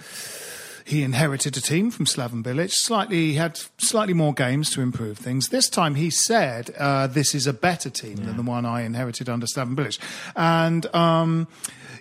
he 0.84 1.02
inherited 1.02 1.56
a 1.56 1.60
team 1.60 1.90
from 1.90 2.06
Slaven 2.06 2.42
Bilic. 2.42 2.70
Slightly 2.72 3.16
he 3.28 3.34
had 3.34 3.58
slightly 3.78 4.14
more 4.14 4.32
games 4.34 4.70
to 4.70 4.80
improve 4.80 5.18
things. 5.18 5.48
This 5.48 5.68
time, 5.68 5.94
he 5.94 6.10
said 6.10 6.70
uh, 6.78 7.06
this 7.06 7.34
is 7.34 7.46
a 7.46 7.52
better 7.52 7.90
team 7.90 8.16
than 8.16 8.36
the 8.36 8.42
one 8.42 8.64
I 8.66 8.82
inherited 8.82 9.28
under 9.28 9.46
Slaven 9.46 9.74
Bilic, 9.76 9.98
and. 10.36 10.92
Um, 10.94 11.48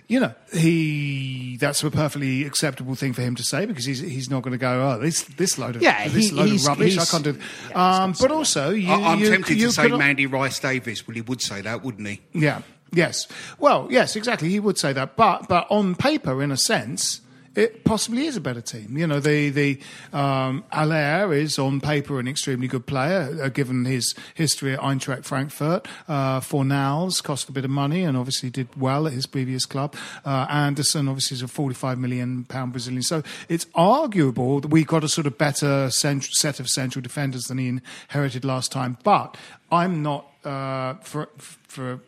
you 0.08 0.18
know, 0.18 0.34
he 0.52 1.56
that's 1.60 1.84
a 1.84 1.90
perfectly 1.90 2.42
acceptable 2.44 2.96
thing 2.96 3.12
for 3.12 3.22
him 3.22 3.36
to 3.36 3.44
say 3.44 3.64
because 3.64 3.84
he's 3.84 4.00
he's 4.00 4.28
not 4.28 4.42
going 4.42 4.50
to 4.50 4.58
go, 4.58 4.90
oh, 4.90 4.98
this 4.98 5.22
this 5.22 5.56
load 5.56 5.76
of 5.76 5.82
Yeah, 5.82 6.08
this 6.08 6.30
he- 6.30 6.34
load 6.34 6.46
of 6.46 6.50
he's- 6.50 6.66
rubbish. 6.66 6.98
I 6.98 7.04
can't 7.04 7.22
do. 7.22 7.38
yeah, 7.70 8.02
um, 8.02 8.14
but 8.20 8.32
also, 8.32 8.70
you, 8.70 8.90
I, 8.90 9.12
I'm 9.12 9.20
you, 9.20 9.30
tempted 9.30 9.56
you 9.56 9.68
to 9.68 9.72
say 9.72 9.86
Mandy 9.86 10.26
Rice 10.26 10.58
Davies. 10.58 11.06
Well, 11.06 11.14
he 11.14 11.20
would 11.20 11.40
say 11.40 11.60
that, 11.60 11.84
wouldn't 11.84 12.08
he? 12.08 12.20
yeah. 12.32 12.62
Yes. 12.92 13.28
Well, 13.60 13.86
yes, 13.88 14.16
exactly. 14.16 14.48
He 14.48 14.58
would 14.58 14.78
say 14.78 14.92
that, 14.92 15.14
but 15.14 15.46
but 15.46 15.68
on 15.70 15.94
paper, 15.94 16.42
in 16.42 16.50
a 16.50 16.56
sense, 16.56 17.20
it 17.54 17.84
possibly 17.84 18.26
is 18.26 18.36
a 18.36 18.40
better 18.40 18.60
team. 18.60 18.96
You 18.96 19.06
know, 19.06 19.20
the 19.20 19.50
the 19.50 19.80
um, 20.12 20.64
Haller 20.70 21.32
is 21.32 21.58
on 21.58 21.80
paper 21.80 22.20
an 22.20 22.28
extremely 22.28 22.68
good 22.68 22.86
player, 22.86 23.36
uh, 23.42 23.48
given 23.48 23.84
his 23.84 24.14
history 24.34 24.74
at 24.74 24.80
Eintracht 24.80 25.24
Frankfurt. 25.24 25.88
Uh, 26.08 26.40
Fornals 26.40 27.22
cost 27.22 27.48
a 27.48 27.52
bit 27.52 27.64
of 27.64 27.70
money 27.70 28.04
and 28.04 28.16
obviously 28.16 28.50
did 28.50 28.68
well 28.76 29.06
at 29.06 29.12
his 29.12 29.26
previous 29.26 29.66
club. 29.66 29.96
Uh, 30.24 30.46
Anderson 30.48 31.08
obviously 31.08 31.36
is 31.36 31.42
a 31.42 31.48
forty-five 31.48 31.98
million 31.98 32.44
pound 32.44 32.72
Brazilian, 32.72 33.02
so 33.02 33.22
it's 33.48 33.66
arguable 33.74 34.60
that 34.60 34.68
we 34.68 34.84
got 34.84 35.02
a 35.02 35.08
sort 35.08 35.26
of 35.26 35.36
better 35.36 35.90
set 35.90 36.60
of 36.60 36.68
central 36.68 37.02
defenders 37.02 37.44
than 37.44 37.58
he 37.58 37.68
inherited 37.68 38.44
last 38.44 38.70
time. 38.70 38.96
But 39.02 39.36
I'm 39.72 40.02
not 40.02 40.26
uh, 40.44 40.94
for 41.02 41.28
for 41.66 42.00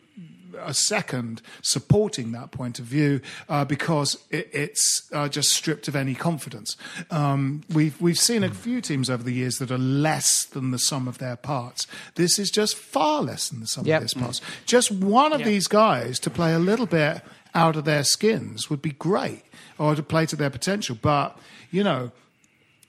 a 0.59 0.73
second 0.73 1.41
supporting 1.61 2.31
that 2.33 2.51
point 2.51 2.79
of 2.79 2.85
view 2.85 3.21
uh, 3.49 3.65
because 3.65 4.17
it, 4.29 4.49
it's 4.53 5.09
uh, 5.13 5.27
just 5.27 5.49
stripped 5.49 5.87
of 5.87 5.95
any 5.95 6.15
confidence. 6.15 6.75
Um, 7.11 7.63
we've 7.73 7.99
we've 8.01 8.17
seen 8.19 8.43
a 8.43 8.49
few 8.49 8.81
teams 8.81 9.09
over 9.09 9.23
the 9.23 9.33
years 9.33 9.57
that 9.59 9.71
are 9.71 9.77
less 9.77 10.45
than 10.45 10.71
the 10.71 10.79
sum 10.79 11.07
of 11.07 11.17
their 11.17 11.35
parts. 11.35 11.87
This 12.15 12.37
is 12.39 12.49
just 12.51 12.75
far 12.75 13.21
less 13.21 13.49
than 13.49 13.59
the 13.59 13.67
sum 13.67 13.85
Yep. 13.85 13.97
of 13.97 14.03
its 14.03 14.13
parts. 14.13 14.41
Just 14.65 14.91
one 14.91 15.33
of 15.33 15.43
these 15.43 15.67
guys 15.67 16.19
to 16.19 16.29
play 16.29 16.53
a 16.53 16.59
little 16.59 16.85
bit 16.87 17.21
out 17.55 17.75
of 17.75 17.85
their 17.85 18.03
skins 18.03 18.69
would 18.69 18.81
be 18.81 18.91
great, 18.91 19.43
or 19.77 19.95
to 19.95 20.01
play 20.03 20.25
to 20.25 20.35
their 20.35 20.49
potential. 20.49 20.97
But 21.01 21.37
you 21.71 21.83
know 21.83 22.11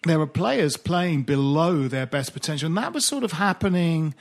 there 0.03 0.21
are 0.21 0.27
players 0.27 0.77
playing 0.77 1.23
below 1.23 1.89
their 1.89 2.07
best 2.07 2.33
potential, 2.35 2.67
and 2.67 2.77
that 2.77 2.93
was 2.93 3.07
sort 3.07 3.25
of 3.25 3.33
happening. 3.33 4.15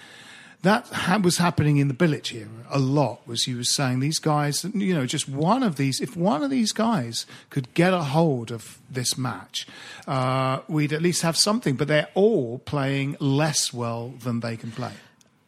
That 0.63 0.87
ha- 0.87 1.19
was 1.21 1.37
happening 1.37 1.77
in 1.77 1.87
the 1.89 1.93
Bilic 1.93 2.33
era 2.33 2.47
a 2.71 2.79
lot. 2.79 3.27
Was 3.27 3.43
he 3.43 3.53
was 3.53 3.73
saying 3.75 3.99
these 3.99 4.17
guys, 4.17 4.65
you 4.73 4.95
know, 4.95 5.05
just 5.05 5.29
one 5.29 5.61
of 5.61 5.75
these. 5.75 5.99
If 6.01 6.15
one 6.17 6.41
of 6.43 6.49
these 6.49 6.71
guys 6.71 7.25
could 7.49 7.73
get 7.73 7.93
a 7.93 7.99
hold 8.01 8.49
of 8.51 8.79
this 8.89 9.17
match, 9.17 9.67
uh, 10.07 10.59
we'd 10.67 10.91
at 10.93 11.01
least 11.01 11.21
have 11.21 11.37
something. 11.37 11.75
But 11.75 11.87
they're 11.89 12.07
all 12.15 12.59
playing 12.59 13.17
less 13.19 13.73
well 13.73 14.13
than 14.23 14.39
they 14.39 14.55
can 14.57 14.71
play. 14.71 14.93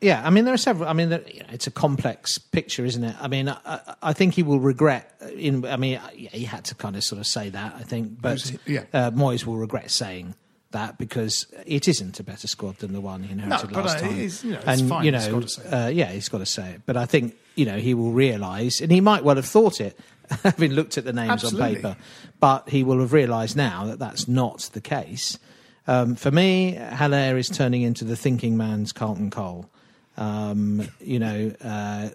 Yeah, 0.02 0.22
I 0.24 0.30
mean 0.30 0.44
there 0.46 0.54
are 0.54 0.58
several. 0.58 0.88
I 0.90 0.94
mean, 0.94 1.12
it's 1.14 1.66
a 1.66 1.72
complex 1.72 2.38
picture, 2.38 2.84
isn't 2.86 3.04
it? 3.04 3.16
I 3.20 3.28
mean, 3.30 3.48
I, 3.50 3.96
I- 4.04 4.14
think 4.14 4.34
he 4.36 4.44
will 4.44 4.60
regret. 4.60 5.20
In, 5.36 5.66
I 5.66 5.78
mean, 5.78 6.00
he 6.14 6.44
had 6.44 6.66
to 6.66 6.76
kind 6.76 6.96
of 6.98 7.04
sort 7.04 7.20
of 7.20 7.26
say 7.26 7.50
that. 7.50 7.74
I 7.76 7.84
think, 7.84 8.22
but? 8.22 8.52
Yeah. 8.68 8.84
uh, 8.94 9.12
Moyes 9.12 9.46
will 9.46 9.58
regret 9.58 9.90
saying 9.92 10.36
that 10.75 10.98
because 10.98 11.48
it 11.65 11.88
isn't 11.88 12.20
a 12.20 12.24
better 12.24 12.48
squad 12.48 12.77
than 12.77 12.94
the 12.94 13.01
one 13.01 13.24
he 13.24 13.32
inherited 13.32 13.72
but, 13.72 13.86
last 13.86 13.98
uh, 13.98 14.01
time. 14.01 14.17
you 14.20 14.51
know, 14.51 14.62
and 14.65 14.89
fine, 14.89 15.05
you 15.05 15.12
know, 15.12 15.20
he's 15.20 15.29
gotta 15.29 15.48
say 15.48 15.63
it. 15.63 15.74
uh, 15.74 15.88
yeah, 15.88 16.12
he's 16.12 16.29
got 16.29 16.38
to 16.39 16.46
say 16.46 16.72
it. 16.72 16.82
But 16.86 16.98
I 16.98 17.05
think 17.05 17.36
you 17.55 17.65
know 17.65 17.77
he 17.77 17.94
will 17.94 18.12
realise, 18.12 18.82
and 18.82 18.91
he 18.91 19.01
might 19.01 19.24
well 19.24 19.38
have 19.38 19.46
thought 19.46 19.82
it, 19.82 19.98
having 20.44 20.74
looked 20.74 20.98
at 20.98 21.05
the 21.05 21.13
names 21.13 21.32
Absolutely. 21.32 21.67
on 21.67 21.75
paper. 21.75 21.98
But 22.39 22.70
he 22.70 22.84
will 22.84 23.00
have 23.00 23.13
realised 23.13 23.55
now 23.55 23.86
that 23.86 24.00
that's 24.00 24.27
not 24.27 24.70
the 24.74 24.82
case. 24.82 25.39
Um, 25.88 26.15
for 26.15 26.32
me, 26.32 26.74
Haller 26.74 27.38
is 27.38 27.48
turning 27.48 27.84
into 27.84 28.05
the 28.05 28.15
thinking 28.15 28.58
man's 28.58 28.91
Carlton 28.91 29.29
Cole. 29.29 29.70
Um, 30.17 30.88
you 31.00 31.20
know, 31.20 31.53
uh, 31.63 32.10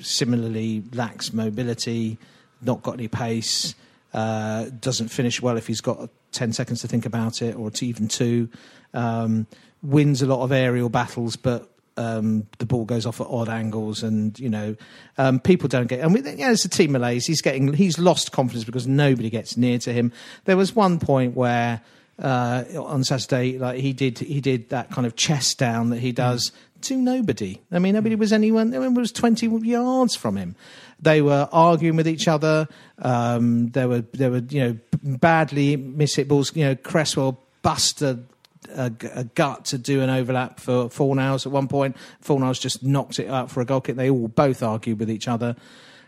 similarly 0.00 0.82
lacks 0.92 1.32
mobility, 1.32 2.18
not 2.60 2.82
got 2.82 2.94
any 2.94 3.08
pace, 3.08 3.74
uh, 4.14 4.66
doesn't 4.80 5.08
finish 5.08 5.42
well 5.42 5.56
if 5.56 5.66
he's 5.66 5.80
got 5.80 6.10
10 6.32 6.52
seconds 6.52 6.80
to 6.82 6.88
think 6.88 7.06
about 7.06 7.42
it 7.42 7.56
or 7.56 7.70
even 7.80 8.08
two. 8.08 8.48
Um, 8.94 9.46
wins 9.82 10.22
a 10.22 10.26
lot 10.26 10.42
of 10.42 10.50
aerial 10.50 10.88
battles, 10.88 11.36
but 11.36 11.70
um, 11.98 12.46
the 12.58 12.66
ball 12.66 12.84
goes 12.84 13.06
off 13.06 13.20
at 13.20 13.26
odd 13.26 13.48
angles, 13.48 14.02
and 14.02 14.38
you 14.38 14.48
know 14.48 14.76
um, 15.18 15.40
people 15.40 15.68
don't 15.68 15.88
get. 15.88 16.00
And 16.00 16.14
we, 16.14 16.22
yeah, 16.22 16.52
it's 16.52 16.64
a 16.64 16.68
team 16.68 16.92
malaise. 16.92 17.26
He's 17.26 17.42
getting 17.42 17.72
he's 17.72 17.98
lost 17.98 18.32
confidence 18.32 18.64
because 18.64 18.86
nobody 18.86 19.30
gets 19.30 19.56
near 19.56 19.78
to 19.80 19.92
him. 19.92 20.12
There 20.44 20.56
was 20.56 20.74
one 20.74 21.00
point 21.00 21.36
where 21.36 21.82
uh, 22.20 22.64
on 22.76 23.04
Saturday, 23.04 23.58
like 23.58 23.80
he 23.80 23.92
did 23.92 24.18
he 24.20 24.40
did 24.40 24.70
that 24.70 24.90
kind 24.90 25.06
of 25.06 25.16
chest 25.16 25.58
down 25.58 25.90
that 25.90 25.98
he 25.98 26.12
does 26.12 26.52
to 26.82 26.96
nobody. 26.96 27.60
I 27.72 27.78
mean, 27.78 27.94
nobody 27.94 28.14
was 28.14 28.32
anyone. 28.32 28.72
It 28.72 28.78
was 28.78 29.12
twenty 29.12 29.46
yards 29.46 30.14
from 30.16 30.36
him. 30.36 30.56
They 31.00 31.22
were 31.22 31.48
arguing 31.52 31.96
with 31.96 32.08
each 32.08 32.28
other. 32.28 32.68
Um, 32.98 33.68
there 33.70 33.88
were 33.88 34.00
there 34.12 34.30
were 34.30 34.42
you 34.48 34.60
know 34.60 34.78
badly 35.02 35.76
miss 35.76 36.16
mishit 36.16 36.28
balls. 36.28 36.54
You 36.56 36.64
know, 36.64 36.74
Cresswell 36.76 37.38
busted 37.62 38.26
a, 38.74 38.92
a 39.14 39.24
gut 39.24 39.66
to 39.66 39.78
do 39.78 40.00
an 40.00 40.10
overlap 40.10 40.60
for 40.60 40.88
Fornals 40.88 41.46
at 41.46 41.52
one 41.52 41.68
point. 41.68 41.96
Fornals 42.24 42.60
just 42.60 42.82
knocked 42.82 43.18
it 43.18 43.28
out 43.28 43.50
for 43.50 43.60
a 43.60 43.64
goal 43.64 43.80
kick. 43.80 43.96
They 43.96 44.10
all 44.10 44.28
both 44.28 44.62
argued 44.62 44.98
with 44.98 45.10
each 45.10 45.28
other. 45.28 45.56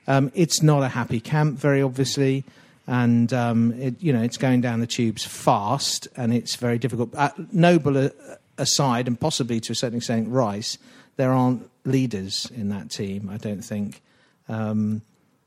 Um, 0.06 0.32
it's 0.34 0.62
not 0.62 0.82
a 0.82 0.88
happy 0.88 1.20
camp, 1.20 1.58
very 1.58 1.82
obviously. 1.82 2.44
and 2.86 3.32
um, 3.32 3.72
it, 3.74 4.02
you 4.02 4.12
know 4.12 4.22
it's 4.22 4.36
going 4.36 4.60
down 4.60 4.80
the 4.80 4.86
tubes 4.86 5.24
fast, 5.24 6.08
and 6.16 6.34
it's 6.34 6.56
very 6.56 6.78
difficult. 6.78 7.14
Uh, 7.14 7.30
Noble 7.52 7.96
uh, 7.96 8.08
aside, 8.60 9.08
and 9.08 9.18
possibly 9.18 9.58
to 9.60 9.72
a 9.72 9.74
certain 9.74 9.96
extent 9.98 10.28
Rice, 10.28 10.78
there 11.16 11.32
aren't 11.32 11.68
leaders 11.84 12.50
in 12.54 12.68
that 12.68 12.90
team. 12.90 13.28
I 13.28 13.36
don't 13.38 13.62
think. 13.62 14.00
Um, 14.48 15.02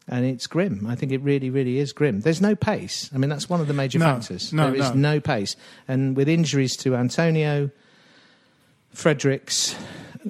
and 0.09 0.25
it's 0.25 0.47
grim. 0.47 0.85
I 0.85 0.95
think 0.95 1.13
it 1.13 1.19
really, 1.21 1.49
really 1.49 1.77
is 1.77 1.93
grim. 1.93 2.19
There's 2.19 2.41
no 2.41 2.55
pace. 2.55 3.09
I 3.15 3.17
mean, 3.17 3.29
that's 3.29 3.49
one 3.49 3.61
of 3.61 3.67
the 3.67 3.73
major 3.73 3.99
No, 3.99 4.05
factors. 4.05 4.51
no, 4.51 4.65
there 4.71 4.75
is 4.81 4.89
no. 4.89 5.13
no 5.13 5.19
pace. 5.21 5.55
And 5.87 6.17
with 6.17 6.27
injuries 6.27 6.75
to 6.77 6.95
Antonio, 6.97 7.69
Fredericks, 8.91 9.75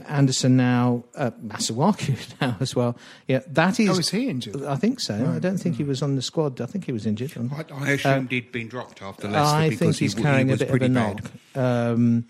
Anderson 0.07 0.55
now, 0.57 1.03
uh, 1.15 1.31
Masuaku 1.45 2.17
now 2.41 2.55
as 2.59 2.75
well. 2.75 2.95
Yeah, 3.27 3.39
that 3.47 3.79
is. 3.79 3.89
Oh, 3.89 3.99
is 3.99 4.09
he 4.09 4.29
injured? 4.29 4.63
I 4.63 4.75
think 4.75 4.99
so. 4.99 5.33
I 5.35 5.39
don't 5.39 5.57
think 5.57 5.75
he 5.75 5.83
was 5.83 6.01
on 6.01 6.15
the 6.15 6.21
squad. 6.21 6.61
I 6.61 6.65
think 6.65 6.85
he 6.85 6.91
was 6.91 7.05
injured. 7.05 7.33
I, 7.51 7.65
I 7.73 7.91
assumed 7.91 8.31
he'd 8.31 8.51
been 8.51 8.67
dropped 8.69 9.01
after 9.01 9.27
Leicester 9.27 9.55
I 9.55 9.69
because 9.69 9.79
think 9.79 9.95
he, 9.97 10.05
he's 10.05 10.13
w- 10.13 10.23
carrying 10.29 10.47
he 10.47 10.51
a 10.51 10.53
was 10.53 10.59
bit 10.59 10.69
of 10.69 10.75
a 10.75 10.77
pretty 10.77 10.93
knock. 10.93 11.21
bad. 11.53 11.91
Um, 11.91 12.25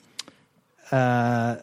uh, 0.94 1.62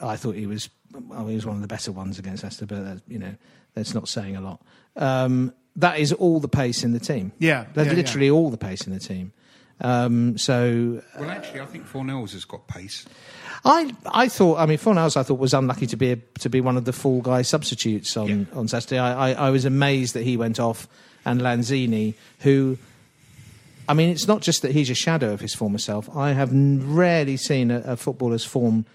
I 0.00 0.16
thought 0.16 0.34
he 0.34 0.46
was. 0.46 0.68
Well, 0.92 1.26
he 1.26 1.34
was 1.34 1.44
one 1.44 1.56
of 1.56 1.62
the 1.62 1.68
better 1.68 1.92
ones 1.92 2.18
against 2.18 2.42
Leicester, 2.42 2.66
but 2.66 2.78
uh, 2.78 2.96
you 3.06 3.18
know 3.18 3.34
that's 3.74 3.94
not 3.94 4.08
saying 4.08 4.36
a 4.36 4.40
lot. 4.40 4.60
Um, 4.96 5.52
that 5.76 5.98
is 5.98 6.12
all 6.12 6.40
the 6.40 6.48
pace 6.48 6.82
in 6.84 6.92
the 6.92 7.00
team. 7.00 7.32
Yeah, 7.38 7.66
that's 7.74 7.86
yeah, 7.86 7.92
yeah. 7.92 7.96
literally 7.96 8.30
all 8.30 8.50
the 8.50 8.56
pace 8.56 8.86
in 8.86 8.92
the 8.92 9.00
team. 9.00 9.32
Um, 9.80 10.38
so 10.38 11.02
Well, 11.18 11.30
actually, 11.30 11.60
I 11.60 11.66
think 11.66 11.86
Fornals 11.86 12.32
has 12.32 12.44
got 12.44 12.66
pace. 12.66 13.04
I 13.64 13.94
I 14.06 14.28
thought 14.28 14.58
I 14.58 14.66
mean 14.66 14.78
Fornals 14.78 15.16
I 15.16 15.22
thought 15.22 15.38
was 15.38 15.54
unlucky 15.54 15.86
to 15.88 15.96
be 15.96 16.12
a, 16.12 16.16
to 16.40 16.48
be 16.48 16.60
one 16.60 16.76
of 16.76 16.84
the 16.84 16.92
full 16.92 17.20
guy 17.20 17.42
substitutes 17.42 18.16
on, 18.16 18.48
on 18.54 18.68
Saturday. 18.68 18.98
I, 18.98 19.30
I, 19.30 19.48
I 19.48 19.50
was 19.50 19.64
amazed 19.64 20.14
that 20.14 20.22
he 20.22 20.36
went 20.36 20.58
off 20.58 20.88
and 21.24 21.40
Lanzini, 21.40 22.14
who 22.40 22.78
I 23.88 23.94
mean 23.94 24.10
it's 24.10 24.26
not 24.26 24.42
just 24.42 24.62
that 24.62 24.72
he's 24.72 24.90
a 24.90 24.94
shadow 24.94 25.32
of 25.32 25.40
his 25.40 25.54
former 25.54 25.78
self. 25.78 26.14
I 26.14 26.32
have 26.32 26.50
rarely 26.52 27.36
seen 27.36 27.70
a, 27.70 27.80
a 27.80 27.96
footballer's 27.96 28.44
form 28.44 28.86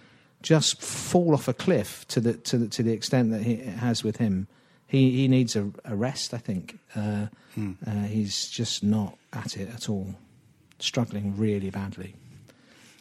just 0.41 0.81
fall 0.81 1.33
off 1.33 1.47
a 1.47 1.53
cliff 1.53 2.07
to 2.09 2.19
the 2.19 2.33
to 2.33 2.57
the, 2.57 2.67
to 2.67 2.83
the 2.83 2.91
extent 2.91 3.31
that 3.31 3.43
he 3.43 3.53
it 3.53 3.77
has 3.77 4.03
with 4.03 4.17
him. 4.17 4.47
He 4.87 5.11
he 5.11 5.27
needs 5.27 5.55
a, 5.55 5.71
a 5.85 5.95
rest. 5.95 6.33
I 6.33 6.37
think 6.37 6.79
uh, 6.95 7.27
uh, 7.87 7.91
he's 8.03 8.49
just 8.49 8.83
not 8.83 9.17
at 9.31 9.55
it 9.57 9.69
at 9.73 9.89
all, 9.89 10.15
struggling 10.79 11.37
really 11.37 11.69
badly. 11.69 12.15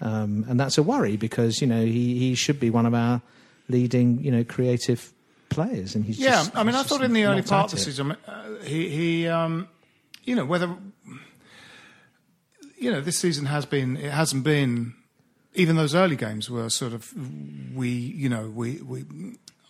Um, 0.00 0.46
and 0.48 0.58
that's 0.58 0.78
a 0.78 0.82
worry 0.82 1.16
because 1.16 1.60
you 1.60 1.66
know 1.66 1.84
he, 1.84 2.18
he 2.18 2.34
should 2.34 2.60
be 2.60 2.70
one 2.70 2.86
of 2.86 2.94
our 2.94 3.20
leading 3.68 4.22
you 4.22 4.30
know 4.30 4.44
creative 4.44 5.12
players, 5.48 5.94
and 5.94 6.04
he's 6.04 6.18
Yeah, 6.18 6.30
just, 6.30 6.56
I 6.56 6.62
mean, 6.62 6.74
I 6.74 6.82
thought 6.82 7.02
in 7.02 7.12
the 7.12 7.24
early 7.24 7.42
part 7.42 7.72
of 7.72 7.78
the 7.78 7.84
season, 7.84 8.12
uh, 8.12 8.54
he, 8.62 8.88
he 8.88 9.28
um, 9.28 9.68
you 10.24 10.34
know, 10.34 10.44
whether, 10.44 10.74
you 12.80 12.90
know, 12.90 13.00
this 13.00 13.18
season 13.18 13.46
has 13.46 13.66
been, 13.66 13.96
it 13.96 14.10
hasn't 14.10 14.42
been, 14.42 14.94
even 15.54 15.76
those 15.76 15.94
early 15.94 16.16
games 16.16 16.48
were 16.50 16.68
sort 16.70 16.92
of, 16.92 17.12
we, 17.74 17.88
you 17.90 18.28
know, 18.28 18.48
we, 18.48 18.80
we, 18.80 19.04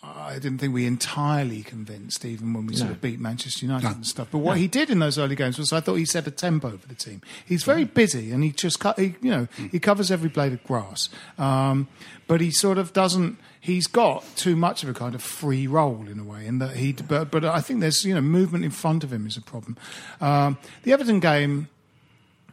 I 0.03 0.35
didn't 0.35 0.59
think 0.59 0.73
we 0.73 0.87
entirely 0.87 1.63
convinced, 1.63 2.25
even 2.25 2.55
when 2.55 2.67
we 2.67 2.75
sort 2.75 2.89
No. 2.91 2.95
of 2.95 3.01
beat 3.03 3.21
Manchester 3.21 3.67
United 3.67 3.91
and 3.91 4.07
stuff. 4.07 4.29
But 4.31 4.39
what 4.39 4.57
he 4.57 4.67
did 4.67 4.89
in 4.89 4.99
those 4.99 5.19
early 5.19 5.37
games 5.37 5.59
was, 5.59 5.73
I 5.75 5.81
thought 5.81 5.97
he 5.97 6.07
set 6.07 6.27
a 6.27 6.31
tempo 6.31 6.77
for 6.79 6.89
the 6.89 6.95
team. 6.95 7.21
He's 7.45 7.65
very 7.65 7.85
busy, 7.85 8.31
and 8.33 8.43
he 8.43 8.51
just, 8.53 8.81
cut, 8.81 8.99
he, 8.99 9.15
you 9.21 9.31
know, 9.31 9.49
he 9.71 9.79
covers 9.79 10.11
every 10.11 10.31
blade 10.31 10.53
of 10.55 10.65
grass. 10.65 11.11
Um, 11.37 11.89
but 12.27 12.41
he 12.41 12.51
sort 12.51 12.79
of 12.79 12.93
doesn't. 12.95 13.39
He's 13.61 13.87
got 13.87 14.25
too 14.37 14.57
much 14.57 14.83
of 14.83 14.89
a 14.89 14.95
kind 14.95 15.15
of 15.15 15.23
free 15.23 15.67
role 15.67 16.07
in 16.09 16.19
a 16.19 16.25
way, 16.25 16.47
in 16.47 16.61
that 16.61 16.77
he. 16.77 16.93
But, 16.93 17.31
but 17.31 17.45
I 17.45 17.61
think 17.61 17.81
there's, 17.81 18.03
you 18.05 18.15
know, 18.15 18.23
movement 18.23 18.65
in 18.65 18.71
front 18.71 19.05
of 19.05 19.13
him 19.13 19.27
is 19.27 19.37
a 19.37 19.43
problem. 19.43 19.77
Um, 20.21 20.57
the 20.83 20.93
Everton 20.93 21.21
game. 21.21 21.69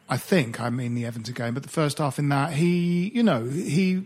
I 0.09 0.17
think 0.17 0.61
I 0.61 0.69
mean 0.69 0.95
the 0.95 1.05
Everton 1.05 1.33
game, 1.33 1.53
but 1.53 1.63
the 1.63 1.69
first 1.69 1.97
half 1.97 2.17
in 2.17 2.29
that 2.29 2.53
he, 2.53 3.11
you 3.13 3.23
know, 3.23 3.43
he 3.45 4.05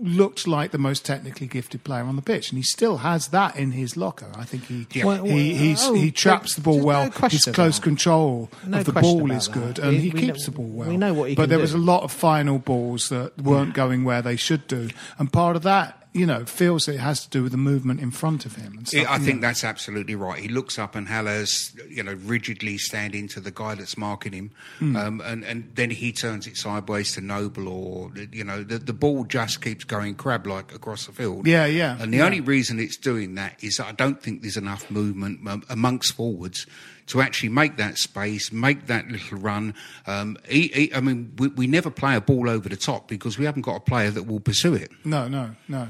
looked 0.00 0.48
like 0.48 0.70
the 0.72 0.78
most 0.78 1.04
technically 1.04 1.46
gifted 1.46 1.84
player 1.84 2.02
on 2.04 2.16
the 2.16 2.22
pitch, 2.22 2.50
and 2.50 2.58
he 2.58 2.62
still 2.62 2.98
has 2.98 3.28
that 3.28 3.54
in 3.56 3.72
his 3.72 3.96
locker. 3.96 4.30
I 4.34 4.44
think 4.44 4.64
he 4.66 4.86
Yeah. 4.92 5.04
Well, 5.04 5.24
he 5.24 5.54
he's, 5.54 5.84
oh, 5.84 5.94
he 5.94 6.10
traps 6.10 6.54
the 6.54 6.60
ball 6.62 6.74
there's 6.74 6.82
no 6.84 6.88
well. 6.88 7.10
question 7.10 7.36
his 7.50 7.54
close 7.54 7.76
that. 7.76 7.82
control 7.82 8.50
No 8.66 8.78
of 8.78 8.86
the 8.86 8.92
ball 8.92 9.26
about 9.26 9.36
is 9.36 9.46
that. 9.48 9.52
good, 9.54 9.78
and 9.78 9.90
We- 9.90 9.98
he 10.00 10.10
we 10.10 10.20
keeps 10.20 10.40
know- 10.40 10.44
the 10.46 10.50
ball 10.52 10.64
well. 10.66 10.88
we 10.88 10.96
know 10.96 11.12
what 11.14 11.28
he 11.28 11.34
but 11.36 11.42
can 11.44 11.48
there 11.50 11.58
do. 11.58 11.62
was 11.62 11.74
a 11.74 11.78
lot 11.78 12.02
of 12.02 12.10
final 12.10 12.58
balls 12.58 13.10
that 13.10 13.38
weren't 13.38 13.74
going 13.74 14.04
where 14.04 14.22
they 14.22 14.36
should 14.36 14.66
do, 14.66 14.88
and 15.18 15.32
part 15.32 15.54
of 15.54 15.62
that, 15.64 16.01
you 16.14 16.26
know, 16.26 16.44
feels 16.44 16.84
that 16.86 16.94
it 16.96 17.00
has 17.00 17.22
to 17.24 17.30
do 17.30 17.42
with 17.42 17.52
the 17.52 17.58
movement 17.58 18.00
in 18.00 18.10
front 18.10 18.44
of 18.44 18.56
him. 18.56 18.84
Stuff, 18.84 19.06
I 19.08 19.18
think 19.18 19.40
know. 19.40 19.48
that's 19.48 19.64
absolutely 19.64 20.14
right. 20.14 20.38
He 20.38 20.48
looks 20.48 20.78
up 20.78 20.94
and 20.94 21.08
Haller's, 21.08 21.74
you 21.88 22.02
know, 22.02 22.12
rigidly 22.24 22.76
standing 22.78 23.28
to 23.28 23.40
the 23.40 23.50
guy 23.50 23.74
that's 23.74 23.96
marking 23.96 24.32
him, 24.32 24.50
Hmm. 24.78 24.96
um, 24.96 25.20
and 25.24 25.44
and 25.44 25.70
then 25.74 25.90
he 25.90 26.12
turns 26.12 26.46
it 26.46 26.56
sideways 26.56 27.12
to 27.12 27.20
Noble, 27.20 27.66
or 27.68 28.12
you 28.30 28.44
know, 28.44 28.62
the 28.62 28.78
the 28.78 28.92
ball 28.92 29.24
just 29.24 29.62
keeps 29.62 29.84
going 29.84 30.14
crab 30.14 30.46
like 30.46 30.74
across 30.74 31.06
the 31.06 31.12
field. 31.12 31.46
Yeah, 31.46 31.66
yeah, 31.66 31.96
And 32.00 32.12
the 32.12 32.18
yeah. 32.18 32.24
only 32.26 32.40
reason 32.40 32.78
it's 32.78 32.96
doing 32.98 33.34
that 33.36 33.62
is 33.62 33.76
that 33.78 33.86
I 33.86 33.92
don't 33.92 34.22
think 34.22 34.42
there's 34.42 34.56
enough 34.58 34.90
movement 34.90 35.46
um, 35.48 35.62
amongst 35.70 36.14
forwards 36.14 36.66
to 37.06 37.20
actually 37.20 37.48
make 37.48 37.76
that 37.78 37.98
space, 37.98 38.52
make 38.52 38.86
that 38.86 39.08
little 39.08 39.38
run. 39.38 39.74
Um, 40.06 40.36
he, 40.48 40.68
he, 40.68 40.94
I 40.94 41.00
mean, 41.00 41.32
we, 41.36 41.48
we 41.48 41.66
never 41.66 41.90
play 41.90 42.14
a 42.14 42.20
ball 42.20 42.48
over 42.48 42.68
the 42.68 42.76
top 42.76 43.08
because 43.08 43.38
we 43.38 43.44
haven't 43.44 43.62
got 43.62 43.74
a 43.76 43.80
player 43.80 44.10
that 44.12 44.22
will 44.24 44.38
pursue 44.40 44.74
it. 44.74 44.90
no, 45.04 45.26
no, 45.26 45.50
no. 45.68 45.88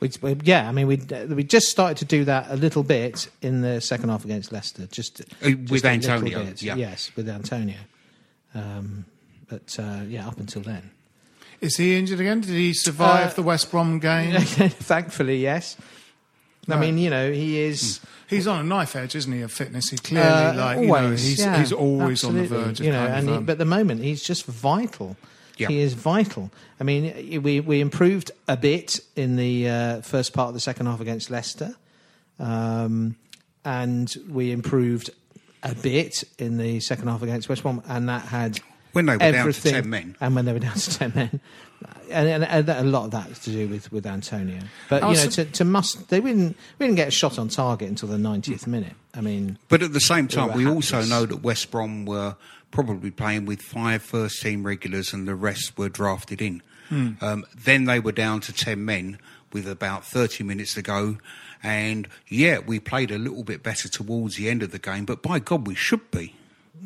We, 0.00 0.10
we- 0.22 0.36
yeah, 0.44 0.68
I 0.68 0.72
mean, 0.72 0.86
we 0.86 0.96
we 1.28 1.44
just 1.44 1.68
started 1.68 1.98
to 1.98 2.04
do 2.06 2.24
that 2.24 2.46
a 2.50 2.56
little 2.56 2.82
bit 2.82 3.28
in 3.42 3.60
the 3.60 3.80
second 3.80 4.08
half 4.08 4.24
against 4.24 4.50
Leicester, 4.52 4.86
just, 4.86 5.20
Uh, 5.42 5.50
just 5.50 5.70
with 5.70 5.84
a 5.84 5.88
Antonio, 5.90 6.44
bit. 6.44 6.62
yeah. 6.62 6.74
yes, 6.76 7.10
with 7.16 7.28
Antonio. 7.28 7.76
Um, 8.54 9.04
but 9.48 9.76
uh, 9.78 10.00
yeah, 10.08 10.26
up 10.26 10.38
until 10.38 10.62
then, 10.62 10.90
Is 11.60 11.76
he 11.76 11.96
injured 11.98 12.20
again? 12.20 12.40
Did 12.40 12.50
he 12.54 12.72
survive 12.72 13.30
Uh, 13.32 13.34
the 13.34 13.42
West 13.42 13.70
Brom 13.70 13.98
game? 13.98 14.40
thankfully, 14.40 15.38
yes. 15.42 15.76
I 16.68 16.76
mean, 16.78 16.98
you 16.98 17.10
know, 17.10 17.30
he 17.32 17.58
is. 17.60 18.00
He's 18.28 18.46
on 18.46 18.60
a 18.60 18.62
knife 18.62 18.94
edge, 18.94 19.16
isn't 19.16 19.32
he, 19.32 19.42
of 19.42 19.50
fitness? 19.50 19.90
He 19.90 19.98
clearly, 19.98 20.28
Uh, 20.28 20.54
like, 20.54 20.76
always, 20.78 20.88
you 20.88 20.92
know, 20.92 21.10
he's, 21.10 21.38
yeah, 21.40 21.58
he's 21.58 21.72
always 21.72 22.22
on 22.24 22.36
the 22.36 22.44
verge 22.44 22.78
of 22.80 22.86
you 22.86 22.92
know, 22.92 23.04
kind 23.06 23.14
and 23.18 23.28
of, 23.28 23.32
he, 23.34 23.38
um, 23.38 23.44
but 23.44 23.52
at 23.52 23.58
the 23.58 23.64
moment 23.64 24.02
he's 24.02 24.22
just 24.22 24.44
vital. 24.46 25.16
Yeah. 25.60 25.68
He 25.68 25.80
is 25.80 25.92
vital. 25.94 26.50
I 26.80 26.84
mean, 26.84 27.42
we 27.42 27.60
we 27.60 27.80
improved 27.80 28.30
a 28.48 28.56
bit 28.56 28.98
in 29.14 29.36
the 29.36 29.68
uh, 29.68 30.00
first 30.00 30.32
part 30.32 30.48
of 30.48 30.54
the 30.54 30.60
second 30.60 30.86
half 30.86 31.00
against 31.00 31.30
Leicester, 31.30 31.74
um, 32.38 33.16
and 33.64 34.14
we 34.28 34.52
improved 34.52 35.10
a 35.62 35.74
bit 35.74 36.24
in 36.38 36.56
the 36.56 36.80
second 36.80 37.08
half 37.08 37.22
against 37.22 37.48
West 37.48 37.62
Brom, 37.62 37.82
and 37.86 38.08
that 38.08 38.22
had 38.22 38.60
When 38.92 39.06
they 39.06 39.12
were 39.12 39.18
down 39.18 39.52
to 39.52 39.62
10 39.62 39.90
men. 39.90 40.16
and 40.20 40.34
when 40.34 40.46
they 40.46 40.52
were 40.54 40.58
down 40.58 40.74
to 40.74 40.98
ten 40.98 41.12
men. 41.14 41.40
And, 42.10 42.28
and, 42.28 42.44
and 42.44 42.68
a 42.68 42.82
lot 42.82 43.04
of 43.04 43.10
that 43.12 43.30
is 43.30 43.38
to 43.40 43.50
do 43.50 43.68
with, 43.68 43.90
with 43.92 44.04
Antonio, 44.06 44.60
but 44.88 45.02
you 45.02 45.14
know, 45.14 45.30
to, 45.30 45.44
to 45.44 45.64
must 45.64 46.08
they 46.08 46.20
didn't 46.20 46.56
we 46.78 46.86
didn't 46.86 46.96
get 46.96 47.08
a 47.08 47.10
shot 47.12 47.38
on 47.38 47.48
target 47.48 47.88
until 47.88 48.08
the 48.08 48.16
90th 48.16 48.66
minute. 48.66 48.94
I 49.14 49.20
mean, 49.20 49.58
But 49.68 49.82
at 49.82 49.92
the 49.92 50.00
same 50.00 50.28
time, 50.28 50.48
were 50.48 50.56
we 50.56 50.66
also 50.66 51.02
know 51.02 51.24
that 51.26 51.36
West 51.42 51.70
Brom 51.70 52.04
were 52.06 52.36
probably 52.70 53.10
playing 53.10 53.46
with 53.46 53.60
five 53.62 54.02
first 54.02 54.40
team 54.42 54.64
regulars 54.64 55.12
and 55.12 55.26
the 55.26 55.34
rest 55.34 55.76
were 55.78 55.88
drafted 55.88 56.40
in. 56.40 56.62
Hmm. 56.88 57.12
Um, 57.20 57.44
then 57.56 57.84
they 57.84 58.00
were 58.00 58.12
down 58.12 58.40
to 58.42 58.52
10 58.52 58.84
men 58.84 59.18
with 59.52 59.68
about 59.68 60.04
30 60.04 60.44
minutes 60.44 60.74
to 60.74 60.82
go. 60.82 61.18
And 61.62 62.08
yeah, 62.28 62.58
we 62.58 62.80
played 62.80 63.10
a 63.10 63.18
little 63.18 63.44
bit 63.44 63.62
better 63.62 63.88
towards 63.88 64.36
the 64.36 64.48
end 64.48 64.62
of 64.62 64.70
the 64.72 64.78
game, 64.78 65.04
but 65.04 65.22
by 65.22 65.38
God, 65.40 65.66
we 65.66 65.74
should 65.74 66.10
be. 66.10 66.34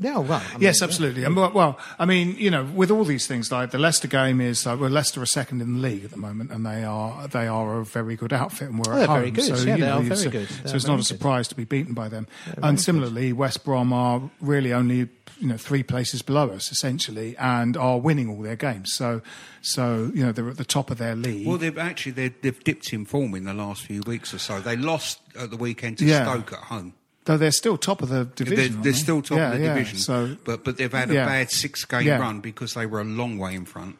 yeah, 0.00 0.18
well, 0.18 0.42
I 0.48 0.52
mean, 0.54 0.62
Yes, 0.62 0.80
yeah. 0.80 0.84
absolutely. 0.86 1.22
And 1.24 1.36
well, 1.36 1.52
well, 1.54 1.78
I 1.98 2.04
mean, 2.06 2.34
you 2.36 2.50
know, 2.50 2.64
with 2.64 2.90
all 2.90 3.04
these 3.04 3.26
things, 3.28 3.52
like 3.52 3.70
the 3.70 3.78
Leicester 3.78 4.08
game 4.08 4.40
is, 4.40 4.66
uh, 4.66 4.76
well, 4.78 4.90
Leicester 4.90 5.22
are 5.22 5.26
second 5.26 5.60
in 5.62 5.74
the 5.74 5.78
league 5.80 6.04
at 6.04 6.10
the 6.10 6.16
moment, 6.16 6.50
and 6.50 6.66
they 6.66 6.82
are 6.82 7.28
they 7.28 7.46
are 7.46 7.78
a 7.78 7.84
very 7.84 8.16
good 8.16 8.32
outfit, 8.32 8.70
and 8.70 8.84
we're 8.84 8.92
Oh, 8.94 9.02
at 9.02 9.08
home. 9.08 9.18
very 9.20 9.30
good. 9.30 9.44
So, 9.44 9.54
Yeah, 9.54 9.76
you 9.76 9.80
they 9.84 9.86
know, 9.86 9.98
are 9.98 10.02
it's- 10.02 10.22
very 10.24 10.32
good. 10.32 10.48
So 10.48 10.54
They're 10.64 10.76
it's 10.76 10.86
not 10.86 10.94
a 10.94 10.96
good. 10.96 11.06
surprise 11.06 11.46
to 11.48 11.54
be 11.54 11.62
beaten 11.64 11.94
by 11.94 12.08
them. 12.08 12.26
And 12.60 12.80
similarly, 12.80 13.32
West 13.32 13.64
Brom 13.64 13.92
are 13.92 14.22
really 14.40 14.72
only 14.72 15.08
you 15.40 15.46
know 15.48 15.56
three 15.56 15.82
places 15.82 16.22
below 16.22 16.50
us 16.50 16.70
essentially, 16.70 17.36
and 17.38 17.76
are 17.76 17.98
winning 17.98 18.28
all 18.28 18.42
their 18.42 18.56
games. 18.56 18.92
So, 18.94 19.22
so 19.62 20.10
you 20.14 20.24
know 20.24 20.32
they're 20.32 20.48
at 20.48 20.56
the 20.56 20.64
top 20.64 20.90
of 20.90 20.98
their 20.98 21.14
league. 21.16 21.46
Well, 21.46 21.58
they've 21.58 21.76
actually 21.78 22.12
they've, 22.12 22.40
they've 22.42 22.64
dipped 22.64 22.92
in 22.92 23.04
form 23.04 23.34
in 23.34 23.44
the 23.44 23.54
last 23.54 23.82
few 23.82 24.02
weeks 24.06 24.32
or 24.34 24.38
so. 24.38 24.60
They 24.60 24.76
lost 24.76 25.20
at 25.38 25.50
the 25.50 25.56
weekend 25.56 25.98
to 25.98 26.04
Yeah. 26.04 26.24
Stoke 26.24 26.52
at 26.52 26.58
home. 26.60 26.94
Though 27.26 27.38
they're 27.38 27.52
still 27.52 27.78
top 27.78 28.02
of 28.02 28.10
the 28.10 28.26
division. 28.26 28.74
They're, 28.74 28.82
they're 28.82 28.92
still 28.92 29.22
top 29.22 29.38
Yeah, 29.38 29.52
of 29.52 29.58
the 29.58 29.64
yeah. 29.64 29.74
division, 29.74 29.98
So, 29.98 30.36
but 30.44 30.62
but 30.62 30.76
they've 30.76 30.92
had 30.92 31.10
a 31.10 31.14
bad 31.14 31.50
six 31.50 31.84
game 31.86 32.08
run 32.20 32.40
because 32.40 32.74
they 32.74 32.84
were 32.86 33.00
a 33.00 33.04
long 33.04 33.38
way 33.38 33.54
in 33.54 33.64
front. 33.64 33.96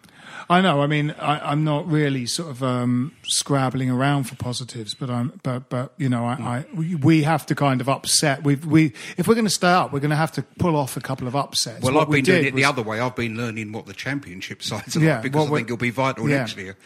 I 0.48 0.60
know. 0.60 0.82
I 0.82 0.86
mean, 0.86 1.12
I, 1.18 1.50
I'm 1.52 1.64
not 1.64 1.90
really 1.90 2.26
sort 2.26 2.50
of 2.50 2.62
um, 2.62 3.14
scrabbling 3.24 3.90
around 3.90 4.24
for 4.24 4.36
positives, 4.36 4.94
but 4.94 5.08
I'm, 5.10 5.40
but 5.42 5.68
but 5.68 5.92
you 5.96 6.08
know, 6.08 6.24
I, 6.24 6.32
I 6.34 6.64
we, 6.74 6.94
we 6.96 7.22
have 7.22 7.46
to 7.46 7.54
kind 7.54 7.80
of 7.80 7.88
upset. 7.88 8.44
We 8.44 8.56
we 8.56 8.92
if 9.16 9.26
we're 9.26 9.34
going 9.34 9.46
to 9.46 9.50
stay 9.50 9.68
up, 9.72 9.92
we're 9.92 10.00
going 10.00 10.10
to 10.10 10.16
have 10.16 10.32
to 10.32 10.42
pull 10.58 10.76
off 10.76 10.96
a 10.96 11.00
couple 11.00 11.26
of 11.26 11.34
upsets. 11.34 11.82
Well, 11.82 11.94
What 11.94 12.02
I've 12.02 12.08
we 12.08 12.16
been 12.18 12.24
doing 12.24 12.42
did 12.44 12.48
it 12.48 12.56
the 12.56 12.64
other 12.64 12.82
way. 12.82 13.00
I've 13.00 13.16
been 13.16 13.36
learning 13.36 13.72
what 13.72 13.86
the 13.86 13.94
championship 13.94 14.62
sides 14.70 14.96
are 14.96 15.00
Yeah, 15.00 15.14
like 15.14 15.22
because 15.22 15.50
I 15.50 15.54
think 15.54 15.66
it'll 15.68 15.76
be 15.78 15.90
vital 15.90 16.28
yeah. 16.28 16.38
next 16.38 16.56
year. 16.58 16.76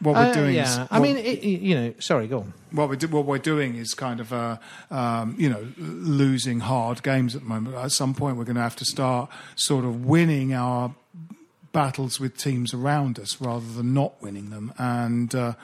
What 0.00 0.14
we're 0.16 0.30
Uh, 0.30 0.32
doing 0.34 0.56
is, 0.56 0.76
yeah. 0.76 0.86
I 0.90 0.98
what- 0.98 1.06
mean, 1.06 1.16
it, 1.18 1.38
it- 1.44 1.60
you 1.60 1.74
know, 1.76 1.94
sorry, 2.00 2.26
go 2.26 2.40
on. 2.40 2.52
what 2.72 2.88
we're, 2.88 2.96
do, 2.96 3.06
what 3.08 3.24
we're 3.24 3.38
doing 3.38 3.76
is 3.76 3.94
kind 3.94 4.18
of, 4.20 4.32
uh, 4.32 4.56
um, 4.90 5.36
you 5.38 5.48
know, 5.48 5.64
losing 5.78 6.58
hard 6.60 7.02
games 7.04 7.36
at 7.36 7.42
the 7.42 7.48
moment. 7.48 7.76
At 7.76 7.92
some 7.92 8.12
point, 8.14 8.36
we're 8.36 8.44
going 8.44 8.56
to 8.56 8.62
have 8.62 8.74
to 8.76 8.84
start 8.84 9.30
sort 9.54 9.84
of 9.84 10.04
winning 10.04 10.54
our 10.54 10.92
battles 11.72 12.20
with 12.20 12.36
teams 12.36 12.74
around 12.74 13.18
us 13.18 13.40
rather 13.40 13.64
than 13.72 13.94
not 13.94 14.20
winning 14.22 14.50
them. 14.50 14.72
And 14.78 15.34
uh, 15.34 15.54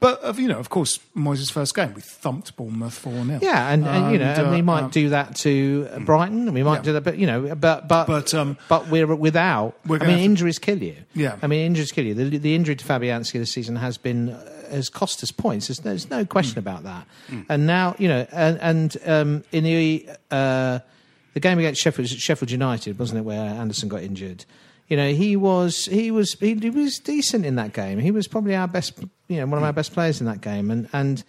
but 0.00 0.18
of 0.20 0.38
you 0.40 0.48
know, 0.48 0.58
of 0.58 0.70
course, 0.70 0.98
Moyes' 1.16 1.52
first 1.52 1.74
game 1.74 1.92
we 1.94 2.00
thumped 2.00 2.56
Bournemouth 2.56 2.94
four 2.94 3.12
0 3.12 3.38
Yeah, 3.42 3.70
and, 3.70 3.84
and 3.86 4.12
you 4.12 4.18
know, 4.18 4.24
and 4.26 4.50
we 4.50 4.62
might 4.62 4.84
um, 4.84 4.90
do 4.90 5.10
that 5.10 5.36
to 5.36 5.88
uh, 5.92 5.98
Brighton. 6.00 6.46
and 6.46 6.54
We 6.54 6.62
might 6.62 6.76
yeah. 6.76 6.82
do 6.82 6.92
that, 6.94 7.04
but 7.04 7.18
you 7.18 7.26
know, 7.26 7.54
but 7.54 7.86
but 7.88 8.06
But, 8.06 8.32
um, 8.34 8.56
but 8.68 8.88
we're 8.88 9.06
without. 9.14 9.74
We're 9.86 10.02
I 10.02 10.06
mean, 10.06 10.18
injuries 10.20 10.58
kill 10.58 10.82
you. 10.82 10.96
Yeah. 11.14 11.36
I 11.42 11.46
mean, 11.46 11.66
injuries 11.66 11.92
kill 11.92 12.06
you. 12.06 12.14
The, 12.14 12.38
the 12.38 12.54
injury 12.54 12.76
to 12.76 12.84
Fabianski 12.84 13.32
this 13.32 13.52
season 13.52 13.76
has 13.76 13.98
been 13.98 14.30
uh, 14.30 14.70
has 14.70 14.88
cost 14.88 15.22
us 15.22 15.30
points. 15.30 15.66
There's, 15.68 15.80
there's 15.80 16.08
no 16.10 16.24
question 16.24 16.54
Hmm. 16.54 16.58
about 16.68 16.82
that. 16.84 17.06
And 17.48 17.66
now, 17.66 17.94
you 17.98 18.08
know, 18.08 18.26
and, 18.32 18.58
and 18.60 18.96
um, 19.06 19.44
in 19.52 19.64
the 19.64 20.08
uh, 20.30 20.78
the 21.34 21.40
game 21.40 21.58
against 21.58 21.80
Sheffield 21.82 22.08
Sheffield 22.08 22.50
United, 22.50 22.98
wasn't 22.98 23.18
it, 23.18 23.22
where 23.22 23.38
Anderson 23.38 23.88
got 23.90 24.02
injured? 24.02 24.44
You 24.88 24.96
know, 24.96 25.12
he 25.12 25.36
was 25.36 25.84
he 25.86 26.10
was 26.10 26.32
he, 26.40 26.54
he 26.54 26.70
was 26.70 26.98
decent 26.98 27.44
in 27.44 27.56
that 27.56 27.72
game. 27.74 27.98
He 27.98 28.10
was 28.10 28.26
probably 28.26 28.56
our 28.56 28.66
best, 28.68 28.98
you 29.28 29.36
know, 29.36 29.46
one 29.46 29.58
of 29.58 29.64
our 29.64 29.72
best 29.72 29.92
players 29.92 30.20
in 30.20 30.26
that 30.26 30.40
game. 30.40 30.70
And 30.70 30.88
and 30.92 31.22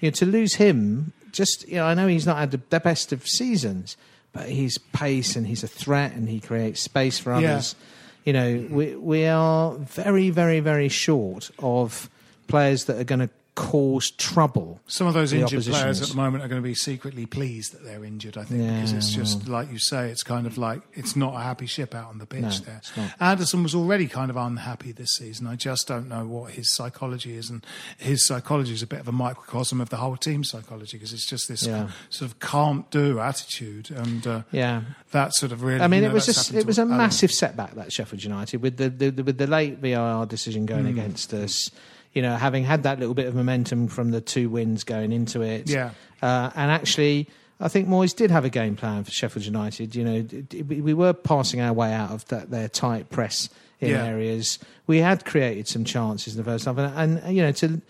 you 0.00 0.08
know, 0.10 0.14
to 0.14 0.26
lose 0.26 0.54
him, 0.54 1.12
just 1.32 1.66
you 1.68 1.76
know, 1.76 1.86
I 1.86 1.94
know 1.94 2.08
he's 2.08 2.26
not 2.26 2.38
had 2.38 2.50
the, 2.50 2.60
the 2.70 2.80
best 2.80 3.12
of 3.12 3.26
seasons, 3.26 3.96
but 4.32 4.48
he's 4.48 4.78
pace 4.78 5.36
and 5.36 5.46
he's 5.46 5.62
a 5.62 5.68
threat 5.68 6.12
and 6.12 6.28
he 6.28 6.40
creates 6.40 6.80
space 6.80 7.18
for 7.18 7.30
Yeah. 7.40 7.52
others. 7.52 7.76
You 8.24 8.32
know, 8.32 8.66
we 8.70 8.96
we 8.96 9.26
are 9.26 9.74
very 9.76 10.30
very 10.30 10.58
very 10.60 10.88
short 10.88 11.50
of 11.60 12.10
players 12.48 12.86
that 12.86 12.98
are 12.98 13.04
going 13.04 13.20
to 13.20 13.30
cause 13.54 14.10
trouble. 14.10 14.80
Some 14.88 15.06
of 15.06 15.14
those 15.14 15.32
injured 15.32 15.62
players 15.64 16.02
at 16.02 16.08
the 16.08 16.16
moment 16.16 16.42
are 16.42 16.48
going 16.48 16.60
to 16.60 16.66
be 16.66 16.74
secretly 16.74 17.24
pleased 17.24 17.72
that 17.72 17.84
they're 17.84 18.04
injured. 18.04 18.36
I 18.36 18.42
think 18.44 18.62
because 18.62 18.92
it's 18.92 19.10
just 19.12 19.46
like 19.48 19.70
you 19.70 19.78
say, 19.78 20.10
it's 20.10 20.24
kind 20.24 20.46
of 20.46 20.58
like 20.58 20.82
it's 20.92 21.14
not 21.14 21.34
a 21.34 21.38
happy 21.38 21.66
ship 21.66 21.94
out 21.94 22.08
on 22.08 22.18
the 22.18 22.26
pitch 22.26 22.42
No, 22.42 22.50
there. 22.50 22.80
Anderson 23.20 23.62
was 23.62 23.72
already 23.74 24.08
kind 24.08 24.28
of 24.30 24.36
unhappy 24.36 24.90
this 24.90 25.12
season. 25.12 25.46
I 25.46 25.54
just 25.54 25.86
don't 25.86 26.08
know 26.08 26.26
what 26.26 26.52
his 26.52 26.74
psychology 26.74 27.36
is, 27.36 27.48
and 27.48 27.64
his 27.96 28.26
psychology 28.26 28.72
is 28.72 28.82
a 28.82 28.86
bit 28.88 28.98
of 28.98 29.06
a 29.06 29.12
microcosm 29.12 29.80
of 29.80 29.88
the 29.88 29.98
whole 29.98 30.16
team's 30.16 30.50
psychology 30.50 30.96
because 30.96 31.12
it's 31.12 31.26
just 31.26 31.48
this 31.48 31.64
Yeah. 31.64 31.90
sort 32.10 32.30
of 32.30 32.40
can't 32.40 32.90
do 32.90 33.20
attitude, 33.20 33.90
and 33.90 34.26
uh, 34.26 34.42
Yeah. 34.50 34.82
that 35.12 35.32
sort 35.34 35.52
of 35.52 35.62
really. 35.62 35.80
I 35.80 35.86
mean, 35.86 36.02
you 36.02 36.08
it 36.08 36.12
was 36.12 36.26
just 36.26 36.52
it 36.52 36.66
was 36.66 36.78
a 36.78 36.86
massive 36.86 37.30
setback 37.30 37.74
that 37.76 37.92
Sheffield 37.92 38.24
United 38.24 38.60
with 38.62 38.78
the, 38.78 38.90
the, 38.90 39.10
the 39.10 39.22
with 39.22 39.38
the 39.38 39.46
late 39.46 39.78
VAR 39.78 40.26
decision 40.26 40.66
going 40.66 40.84
Hmm. 40.86 40.98
against 40.98 41.32
us. 41.32 41.70
You 42.14 42.22
know, 42.22 42.36
having 42.36 42.64
had 42.64 42.84
that 42.84 42.98
little 43.00 43.14
bit 43.14 43.26
of 43.26 43.34
momentum 43.34 43.88
from 43.88 44.10
the 44.12 44.20
two 44.20 44.48
wins 44.48 44.84
going 44.84 45.12
into 45.12 45.42
it, 45.42 45.68
Yeah. 45.68 45.90
uh, 46.22 46.50
and 46.54 46.70
actually. 46.70 47.28
I 47.60 47.68
think 47.68 47.86
Moyes 47.88 48.14
did 48.14 48.32
have 48.32 48.44
a 48.44 48.50
game 48.50 48.74
plan 48.74 49.04
for 49.04 49.12
Sheffield 49.12 49.46
United. 49.46 49.94
You 49.94 50.04
know, 50.04 50.26
we 50.66 50.80
we 50.80 50.92
were 50.92 51.12
passing 51.12 51.60
our 51.60 51.72
way 51.72 51.92
out 51.92 52.10
of 52.10 52.26
that, 52.26 52.50
their 52.50 52.68
tight 52.68 53.10
press 53.10 53.48
in 53.80 53.90
Yeah. 53.90 54.04
areas. 54.04 54.58
We 54.88 54.98
had 54.98 55.24
created 55.24 55.68
some 55.68 55.84
chances 55.84 56.34
in 56.34 56.38
the 56.38 56.44
first 56.44 56.64
half, 56.64 56.76
and, 56.76 57.18
and 57.20 57.34
you 57.36 57.42
know, 57.42 57.52
to 57.52 57.80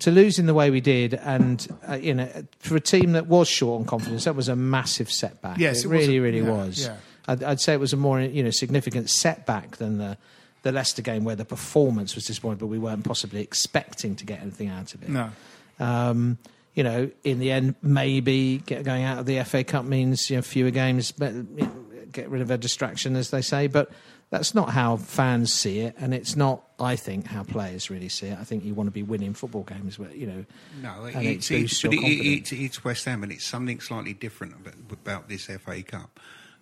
to 0.00 0.10
lose 0.10 0.40
in 0.40 0.46
the 0.46 0.54
way 0.54 0.70
we 0.70 0.80
did, 0.80 1.14
and 1.14 1.66
uh, 1.88 1.94
you 1.94 2.14
know, 2.14 2.28
for 2.58 2.74
a 2.76 2.80
team 2.80 3.12
that 3.12 3.28
was 3.28 3.48
short 3.48 3.80
on 3.80 3.86
confidence, 3.86 4.24
that 4.24 4.34
was 4.34 4.48
a 4.48 4.56
massive 4.56 5.10
setback. 5.10 5.58
Yes, 5.58 5.84
it, 5.84 5.86
it 5.86 5.90
really, 5.90 6.18
really 6.18 6.40
yeah, 6.40 6.50
was. 6.50 6.84
yeah. 6.86 6.96
I'd, 7.28 7.42
I'd 7.44 7.60
say 7.60 7.72
it 7.74 7.80
was 7.80 7.92
a 7.92 7.96
more 7.96 8.20
you 8.20 8.42
know 8.42 8.50
significant 8.50 9.08
setback 9.08 9.76
than 9.76 9.98
the 9.98 10.18
the 10.62 10.72
Leicester 10.72 11.02
game, 11.02 11.24
where 11.24 11.36
the 11.36 11.44
performance 11.44 12.14
was 12.14 12.26
disappointing, 12.26 12.58
but 12.58 12.66
we 12.66 12.78
weren't 12.78 13.04
possibly 13.04 13.40
expecting 13.40 14.16
to 14.16 14.24
get 14.24 14.40
anything 14.40 14.68
out 14.68 14.94
of 14.94 15.02
it. 15.02 15.08
No. 15.08 15.30
Um, 15.78 16.38
you 16.74 16.84
know, 16.84 17.10
in 17.24 17.38
the 17.40 17.50
end, 17.50 17.74
maybe 17.82 18.58
get, 18.58 18.84
going 18.84 19.02
out 19.02 19.18
of 19.18 19.26
the 19.26 19.42
FA 19.44 19.64
Cup 19.64 19.84
means 19.84 20.30
you 20.30 20.36
know 20.36 20.42
fewer 20.42 20.70
games, 20.70 21.12
but 21.12 21.32
you 21.34 21.46
know, 21.56 21.72
get 22.12 22.28
rid 22.28 22.42
of 22.42 22.50
a 22.50 22.58
distraction, 22.58 23.16
as 23.16 23.30
they 23.30 23.42
say. 23.42 23.66
But 23.66 23.90
that's 24.30 24.54
not 24.54 24.70
how 24.70 24.96
fans 24.96 25.52
see 25.52 25.80
it, 25.80 25.96
and 25.98 26.14
it's 26.14 26.36
not, 26.36 26.62
I 26.78 26.94
think, 26.94 27.26
how 27.26 27.42
players 27.42 27.90
really 27.90 28.08
see 28.08 28.28
it. 28.28 28.38
I 28.38 28.44
think 28.44 28.64
you 28.64 28.74
want 28.74 28.86
to 28.86 28.92
be 28.92 29.02
winning 29.02 29.34
football 29.34 29.64
games, 29.64 29.98
where 29.98 30.10
you 30.14 30.26
know, 30.26 30.44
No, 30.80 31.04
and 31.04 31.26
it's, 31.26 31.50
it 31.50 31.62
it's, 31.62 31.82
your 31.82 31.92
it, 31.92 31.98
it, 31.98 32.26
it's, 32.38 32.52
it's 32.52 32.84
West 32.84 33.04
Ham, 33.06 33.24
and 33.24 33.32
it's 33.32 33.44
something 33.44 33.80
slightly 33.80 34.14
different 34.14 34.54
about, 34.54 34.74
about 34.92 35.28
this 35.28 35.46
FA 35.46 35.82
Cup. 35.82 36.20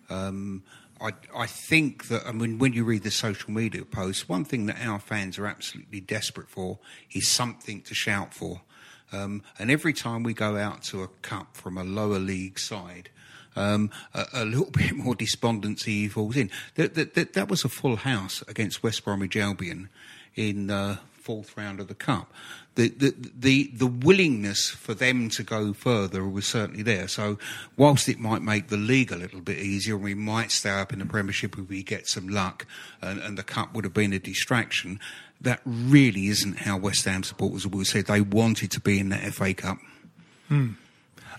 Um, 0.09 0.63
I, 1.01 1.11
I 1.35 1.45
think 1.45 2.07
that 2.07 2.25
I 2.25 2.31
mean, 2.31 2.59
when 2.59 2.73
you 2.73 2.83
read 2.83 3.03
the 3.03 3.11
social 3.11 3.51
media 3.51 3.85
posts, 3.85 4.27
one 4.27 4.45
thing 4.45 4.65
that 4.65 4.77
our 4.85 4.99
fans 4.99 5.37
are 5.37 5.47
absolutely 5.47 6.01
desperate 6.01 6.49
for 6.49 6.79
is 7.11 7.27
something 7.27 7.81
to 7.83 7.93
shout 7.93 8.33
for. 8.33 8.61
Um, 9.11 9.43
and 9.57 9.71
every 9.71 9.93
time 9.93 10.23
we 10.23 10.33
go 10.33 10.57
out 10.57 10.83
to 10.83 11.01
a 11.01 11.07
cup 11.07 11.55
from 11.55 11.77
a 11.77 11.83
lower 11.83 12.19
league 12.19 12.59
side, 12.59 13.09
um, 13.55 13.89
a, 14.13 14.25
a 14.33 14.45
little 14.45 14.71
bit 14.71 14.93
more 14.93 15.15
despondency 15.15 16.07
falls 16.07 16.35
in. 16.35 16.49
That, 16.75 16.95
that, 16.95 17.13
that, 17.15 17.33
that 17.33 17.49
was 17.49 17.63
a 17.63 17.69
full 17.69 17.97
house 17.97 18.43
against 18.47 18.83
West 18.83 19.03
Bromwich 19.03 19.35
Albion 19.35 19.89
in 20.35 20.69
uh, 20.69 20.97
fourth 21.29 21.55
round 21.55 21.79
of 21.79 21.87
the 21.87 21.93
cup. 21.93 22.33
The, 22.73 22.89
the 22.89 23.13
the 23.37 23.69
the 23.71 23.85
willingness 23.85 24.67
for 24.67 24.95
them 24.95 25.29
to 25.29 25.43
go 25.43 25.73
further 25.73 26.27
was 26.27 26.47
certainly 26.47 26.81
there. 26.81 27.07
So 27.07 27.37
whilst 27.77 28.09
it 28.09 28.17
might 28.17 28.41
make 28.41 28.69
the 28.69 28.77
league 28.77 29.11
a 29.11 29.15
little 29.15 29.41
bit 29.41 29.59
easier, 29.59 29.95
we 29.95 30.15
might 30.15 30.49
stay 30.49 30.71
up 30.71 30.91
in 30.91 30.97
the 30.97 31.05
Premiership 31.05 31.55
if 31.55 31.69
we 31.69 31.83
get 31.83 32.07
some 32.07 32.27
luck, 32.29 32.65
and, 32.99 33.19
and 33.19 33.37
the 33.37 33.43
cup 33.43 33.75
would 33.75 33.83
have 33.83 33.93
been 33.93 34.11
a 34.11 34.17
distraction. 34.17 34.99
That 35.39 35.61
really 35.65 36.29
isn't 36.29 36.61
how 36.61 36.77
West 36.77 37.05
Ham 37.05 37.21
supporters 37.21 37.67
would 37.67 37.85
say 37.85 38.01
they 38.01 38.21
wanted 38.21 38.71
to 38.71 38.79
be 38.79 38.99
in 38.99 39.09
that 39.09 39.31
FA 39.35 39.53
Cup. 39.53 39.77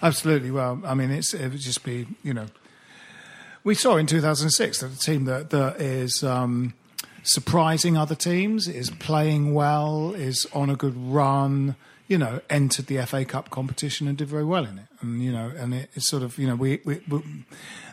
Absolutely. 0.00 0.52
Well, 0.52 0.80
I 0.86 0.94
mean, 0.94 1.10
it's, 1.10 1.34
it 1.34 1.48
would 1.48 1.60
just 1.60 1.82
be, 1.82 2.06
you 2.22 2.32
know, 2.32 2.46
we 3.64 3.74
saw 3.74 3.96
in 3.96 4.06
2006 4.06 4.80
that 4.80 4.92
a 4.92 4.98
team 4.98 5.24
that, 5.24 5.50
that 5.50 5.80
is 5.80 6.22
um, 6.22 6.74
surprising 7.22 7.96
other 7.96 8.14
teams, 8.14 8.68
is 8.68 8.90
playing 8.90 9.54
well, 9.54 10.14
is 10.14 10.46
on 10.52 10.70
a 10.70 10.76
good 10.76 10.96
run, 10.96 11.76
you 12.10 12.18
know, 12.18 12.40
entered 12.50 12.86
the 12.86 13.04
FA 13.06 13.24
Cup 13.24 13.50
competition 13.50 14.08
and 14.08 14.18
did 14.18 14.26
very 14.26 14.44
well 14.44 14.64
in 14.64 14.78
it. 14.78 14.86
And, 15.00 15.22
you 15.22 15.30
know, 15.30 15.52
and 15.56 15.72
it, 15.72 15.90
it's 15.94 16.08
sort 16.08 16.24
of, 16.24 16.38
you 16.38 16.46
know, 16.48 16.56
we, 16.56 16.80
we, 16.84 17.00
we, 17.08 17.22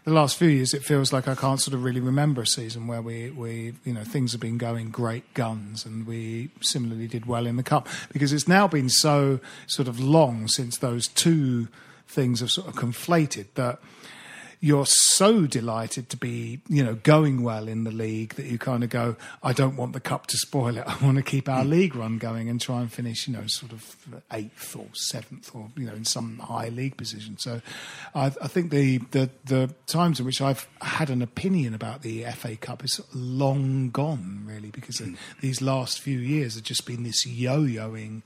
the 0.05 0.11
last 0.11 0.37
few 0.37 0.47
years, 0.47 0.73
it 0.73 0.83
feels 0.83 1.13
like 1.13 1.27
I 1.27 1.35
can't 1.35 1.61
sort 1.61 1.75
of 1.75 1.83
really 1.83 1.99
remember 1.99 2.41
a 2.41 2.47
season 2.47 2.87
where 2.87 3.01
we, 3.01 3.29
we, 3.29 3.73
you 3.85 3.93
know, 3.93 4.03
things 4.03 4.31
have 4.31 4.41
been 4.41 4.57
going 4.57 4.89
great 4.89 5.33
guns 5.35 5.85
and 5.85 6.07
we 6.07 6.49
similarly 6.61 7.07
did 7.07 7.27
well 7.27 7.45
in 7.45 7.57
the 7.57 7.63
Cup 7.63 7.87
because 8.11 8.33
it's 8.33 8.47
now 8.47 8.67
been 8.67 8.89
so 8.89 9.39
sort 9.67 9.87
of 9.87 9.99
long 9.99 10.47
since 10.47 10.79
those 10.79 11.07
two 11.09 11.67
things 12.07 12.39
have 12.39 12.49
sort 12.49 12.67
of 12.67 12.73
conflated 12.73 13.45
that 13.53 13.79
you're 14.59 14.85
so 14.87 15.45
delighted 15.45 16.09
to 16.09 16.17
be, 16.17 16.61
you 16.67 16.83
know, 16.83 16.95
going 16.95 17.43
well 17.43 17.67
in 17.67 17.83
the 17.83 17.91
league 17.91 18.33
that 18.35 18.45
you 18.47 18.57
kind 18.57 18.83
of 18.83 18.89
go, 18.89 19.15
I 19.43 19.53
don't 19.53 19.75
want 19.75 19.93
the 19.93 19.99
cup 19.99 20.25
to 20.27 20.37
spoil 20.37 20.77
it. 20.77 20.83
I 20.87 20.97
want 21.03 21.17
to 21.17 21.23
keep 21.23 21.47
our 21.47 21.63
hmm. 21.63 21.69
league 21.69 21.95
run 21.95 22.17
going 22.17 22.49
and 22.49 22.59
try 22.59 22.81
and 22.81 22.91
finish, 22.91 23.27
you 23.27 23.33
know, 23.33 23.45
sort 23.45 23.71
of 23.71 23.95
eighth 24.31 24.75
or 24.75 24.87
seventh 24.93 25.53
or, 25.53 25.69
you 25.75 25.85
know, 25.85 25.93
in 25.93 26.05
some 26.05 26.39
high 26.39 26.69
league 26.69 26.97
position. 26.97 27.37
So 27.37 27.61
I, 28.15 28.25
I 28.25 28.47
think 28.47 28.71
the, 28.71 28.97
the, 29.11 29.29
the 29.45 29.73
times 29.85 30.19
in 30.19 30.25
which 30.25 30.41
I've 30.41 30.67
had 30.81 31.09
an 31.09 31.21
opinion 31.21 31.73
about 31.75 32.01
the 32.01 32.23
FA 32.35 32.55
Cup 32.55 32.83
is 32.83 32.99
long 33.13 33.91
gone, 33.91 34.43
really, 34.45 34.71
because 34.71 34.99
hmm. 34.99 35.13
these 35.41 35.61
last 35.61 35.99
few 35.99 36.17
years 36.17 36.55
have 36.55 36.63
just 36.63 36.85
been 36.85 37.03
this 37.03 37.25
yo 37.27 37.61
yoing. 37.61 38.23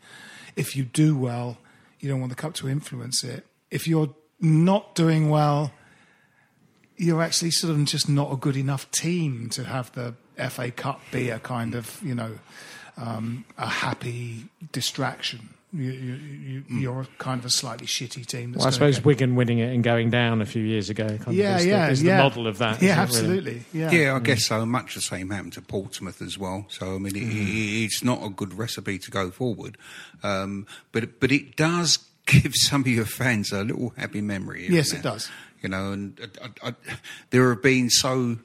If 0.56 0.76
you 0.76 0.84
do 0.86 1.18
well, 1.18 1.58
you 2.00 2.10
don't 2.10 2.20
want 2.20 2.30
the 2.30 2.36
cup 2.36 2.54
to 2.56 2.70
influence 2.70 3.24
it. 3.24 3.46
If 3.70 3.88
you're 3.88 4.14
not 4.40 4.96
doing 4.96 5.30
well, 5.30 5.72
you're 7.02 7.22
actually 7.24 7.52
sort 7.52 7.72
of 7.74 7.84
just 7.86 8.08
not 8.08 8.32
a 8.32 8.36
good 8.36 8.56
enough 8.56 8.90
team 8.92 9.50
to 9.52 9.64
have 9.64 9.92
the 9.94 10.14
FA 10.50 10.70
Cup 10.72 11.02
be 11.12 11.30
a 11.30 11.40
kind 11.40 11.74
of 11.76 12.00
you 12.04 12.14
know 12.16 12.38
um, 12.98 13.46
a 13.58 13.66
happy 13.68 14.46
distraction. 14.72 15.50
You, 15.74 15.92
you, 15.92 16.14
you, 16.16 16.64
You're 16.82 17.08
kind 17.18 17.40
of 17.40 17.46
a 17.46 17.50
slightly 17.50 17.88
shitty 17.88 18.26
team. 18.26 18.52
That's 18.52 18.60
Well, 18.60 18.68
I 18.68 18.72
suppose 18.72 18.96
get- 18.98 19.06
Wigan 19.06 19.36
winning 19.38 19.60
it 19.60 19.74
and 19.74 19.82
going 19.82 20.10
down 20.10 20.42
a 20.42 20.46
few 20.46 20.62
years 20.62 20.90
ago. 20.90 21.08
Kind 21.08 21.28
of 21.30 21.34
Yeah, 21.34 21.60
is 21.60 21.66
yeah, 21.66 21.86
the, 21.86 21.92
is 21.94 22.04
yeah. 22.04 22.18
the 22.18 22.24
model 22.24 22.46
of 22.48 22.58
that. 22.58 22.82
Yeah, 22.82 23.02
isn't 23.06 23.26
really? 23.26 23.38
absolutely. 23.62 23.64
Yeah. 23.80 23.92
Yeah, 23.92 24.16
I 24.16 24.20
guess 24.20 24.46
so. 24.48 24.66
Much 24.66 24.96
the 24.96 25.02
same 25.02 25.30
happened 25.30 25.54
to 25.54 25.62
Portsmouth 25.62 26.22
as 26.22 26.38
well. 26.38 26.66
So 26.68 26.96
I 26.96 26.98
mean, 26.98 27.16
it, 27.16 27.24
it, 27.24 27.84
it's 27.86 28.04
not 28.04 28.22
a 28.22 28.30
good 28.30 28.54
recipe 28.54 29.00
to 29.00 29.10
go 29.12 29.32
forward, 29.32 29.78
um, 30.24 30.68
but 30.92 31.22
but 31.22 31.32
it 31.32 31.56
does 31.56 32.00
give 32.26 32.52
some 32.54 32.82
of 32.82 32.88
your 32.88 33.06
fans 33.06 33.54
a 33.54 33.64
little 33.64 33.94
happy 33.96 34.20
memory. 34.20 34.68
Yes, 34.70 34.88
isn't 34.88 35.00
it 35.00 35.04
does. 35.04 35.32
You 35.62 35.70
know, 35.70 35.92
and 35.92 36.20
I, 36.42 36.48
I, 36.48 36.70
I, 36.70 36.76
there 37.30 37.50
have 37.50 37.62
been 37.62 37.90
so 37.90 38.38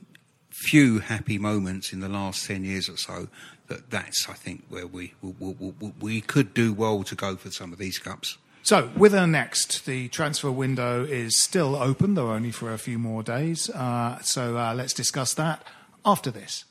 few 0.51 1.01
happy 1.01 1.39
moments 1.39 1.93
in 1.93 2.01
the 2.01 2.09
last 2.09 2.47
10 2.47 2.65
years 2.65 2.89
or 2.89 2.97
so, 2.97 3.29
that 3.69 3.91
that's, 3.91 4.29
I 4.29 4.33
think, 4.35 4.65
where 4.69 4.87
we, 4.87 5.13
we, 5.21 5.33
we, 5.39 5.93
we 6.01 6.21
could 6.21 6.55
do 6.55 6.73
well 6.73 7.03
to 7.05 7.15
go 7.15 7.37
for 7.37 7.51
some 7.51 7.73
of 7.73 7.79
these 7.79 7.99
cups. 7.99 8.39
So, 8.63 8.91
with 8.97 9.15
our 9.15 9.27
next, 9.27 9.87
the 9.87 10.09
transfer 10.09 10.51
window 10.51 11.05
is 11.05 11.41
still 11.43 11.77
open, 11.77 12.15
though 12.15 12.33
only 12.33 12.51
for 12.51 12.73
a 12.73 12.79
few 12.79 12.99
more 12.99 13.23
days. 13.23 13.71
Uh, 13.71 14.19
so, 14.23 14.57
uh, 14.57 14.75
let's 14.75 14.93
discuss 14.93 15.35
that 15.35 15.65
after 16.05 16.33
this. 16.33 16.65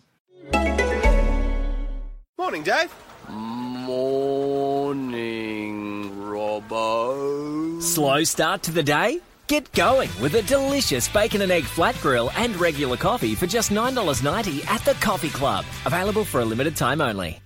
Morning, 2.38 2.63
Dave. 2.63 2.93
Morning, 3.88 5.21
Robbo. 6.15 7.81
Slow 7.81 8.23
start 8.23 8.63
to 8.63 8.71
the 8.71 8.84
day? 8.84 9.21
Get 9.47 9.71
going 9.73 10.10
with 10.21 10.34
a 10.36 10.41
delicious 10.41 11.08
bacon 11.08 11.41
and 11.41 11.51
egg 11.51 11.65
flat 11.65 11.95
grill 12.01 12.31
and 12.36 12.55
regular 12.60 12.97
coffee 12.97 13.36
for 13.36 13.45
just 13.45 13.71
$9.90 13.71 14.65
at 14.67 14.81
the 14.81 14.93
Coffee 14.95 15.29
Club. 15.29 15.65
Available 15.86 16.25
for 16.25 16.41
a 16.41 16.45
limited 16.45 16.75
time 16.75 17.01
only. 17.01 17.41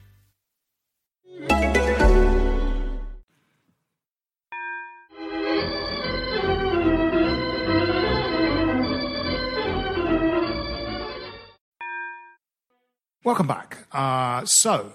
Welcome 13.26 13.48
back. 13.48 13.86
Uh, 13.92 14.44
so, 14.46 14.94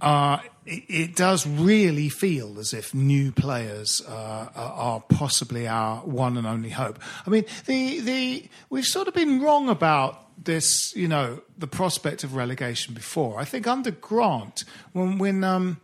uh, 0.00 0.38
it, 0.66 0.84
it, 0.88 1.16
does 1.16 1.46
really 1.46 2.08
feel 2.08 2.58
as 2.58 2.72
if 2.72 2.94
new 2.94 3.32
players 3.32 4.02
uh, 4.08 4.48
are 4.54 5.00
possibly 5.00 5.66
our 5.66 5.98
one 5.98 6.36
and 6.36 6.46
only 6.46 6.70
hope. 6.70 6.98
I 7.26 7.30
mean, 7.30 7.44
the 7.66 8.00
the 8.00 8.48
we've 8.70 8.86
sort 8.86 9.08
of 9.08 9.14
been 9.14 9.42
wrong 9.42 9.68
about 9.68 10.26
this, 10.42 10.94
you 10.96 11.08
know, 11.08 11.40
the 11.58 11.66
prospect 11.66 12.24
of 12.24 12.34
relegation 12.34 12.94
before. 12.94 13.38
I 13.38 13.44
think 13.44 13.66
under 13.66 13.90
Grant, 13.90 14.64
when 14.92 15.18
when 15.18 15.44
um, 15.44 15.80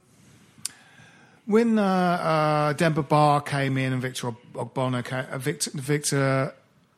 when 1.45 1.79
uh, 1.79 1.85
uh, 1.85 2.73
Demba 2.73 3.03
Ba 3.03 3.43
came 3.45 3.77
in 3.79 3.93
and 3.93 4.03
Victor 4.03 4.33
Ogbonna 4.55 5.05
came, 5.05 5.27
uh, 5.31 5.39
Victor, 5.39 5.71
Victor 5.75 6.55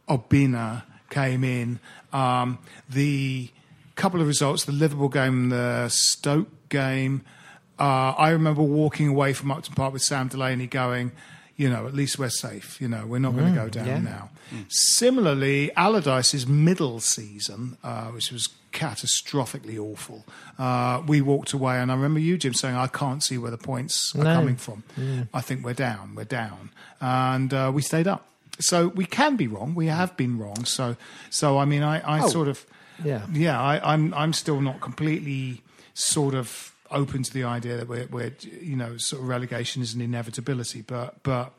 Obinna 0.09 0.85
came 1.11 1.43
in, 1.43 1.81
um, 2.13 2.59
the 2.89 3.51
couple 3.97 4.21
of 4.21 4.27
results: 4.27 4.65
the 4.65 4.73
Liverpool 4.73 5.09
game, 5.09 5.49
the 5.49 5.89
Stoke 5.89 6.49
game. 6.69 7.23
Uh, 7.79 8.13
I 8.17 8.31
remember 8.31 8.63
walking 8.63 9.09
away 9.09 9.33
from 9.33 9.51
Upton 9.51 9.75
Park 9.75 9.93
with 9.93 10.03
Sam 10.03 10.29
Delaney, 10.29 10.67
going, 10.67 11.13
you 11.57 11.69
know, 11.69 11.87
at 11.87 11.95
least 11.95 12.19
we're 12.19 12.29
safe. 12.29 12.81
You 12.81 12.89
know, 12.89 13.07
we're 13.07 13.19
not 13.19 13.35
mm, 13.35 13.39
going 13.39 13.55
to 13.55 13.61
go 13.61 13.69
down 13.69 13.87
yeah. 13.87 13.99
now. 13.99 14.31
Mm. 14.53 14.65
Similarly, 14.69 15.71
Allardyce's 15.77 16.47
middle 16.47 17.01
season, 17.01 17.77
uh, 17.85 18.07
which 18.07 18.33
was 18.33 18.49
catastrophically 18.73 19.79
awful, 19.79 20.25
uh, 20.59 21.03
we 21.07 21.21
walked 21.21 21.53
away, 21.53 21.79
and 21.79 21.91
I 21.91 21.95
remember 21.95 22.21
you, 22.21 22.37
Jim, 22.37 22.55
saying, 22.55 22.77
"I 22.77 22.87
can't 22.87 23.23
see 23.23 23.39
where 23.39 23.51
the 23.51 23.59
points 23.59 24.15
are 24.17 24.23
coming 24.23 24.57
from. 24.57 24.85
Mm. 24.99 25.29
I 25.33 25.41
think 25.41 25.65
we're 25.65 25.75
down. 25.75 26.15
We're 26.15 26.25
down," 26.25 26.71
and 27.01 27.53
uh, 27.53 27.71
we 27.75 27.83
stayed 27.83 28.07
up. 28.07 28.27
So 28.61 28.89
we 28.89 29.05
can 29.05 29.37
be 29.37 29.47
wrong. 29.47 29.75
We 29.75 29.87
have 29.87 30.17
been 30.17 30.39
wrong. 30.39 30.65
So, 30.65 30.97
so 31.31 31.59
I 31.59 31.65
mean, 31.65 31.83
I, 31.83 32.01
I 32.01 32.25
oh. 32.25 32.29
sort 32.29 32.49
of, 32.49 32.65
yeah, 33.05 33.27
yeah, 33.33 33.61
I, 33.61 33.95
I'm, 33.95 34.13
I'm 34.15 34.33
still 34.33 34.61
not 34.61 34.81
completely 34.81 35.63
sort 35.99 36.35
of 36.35 36.75
open 36.91 37.23
to 37.23 37.33
the 37.33 37.45
idea 37.45 37.77
that 37.77 37.89
we're, 37.89 38.07
we're, 38.07 38.33
you 38.41 38.77
know 38.77 38.97
sort 38.97 39.23
of 39.23 39.29
relegation 39.29 39.83
is 39.83 39.95
an 39.95 40.01
inevitability, 40.01 40.83
but 40.83 41.23
but 41.23 41.53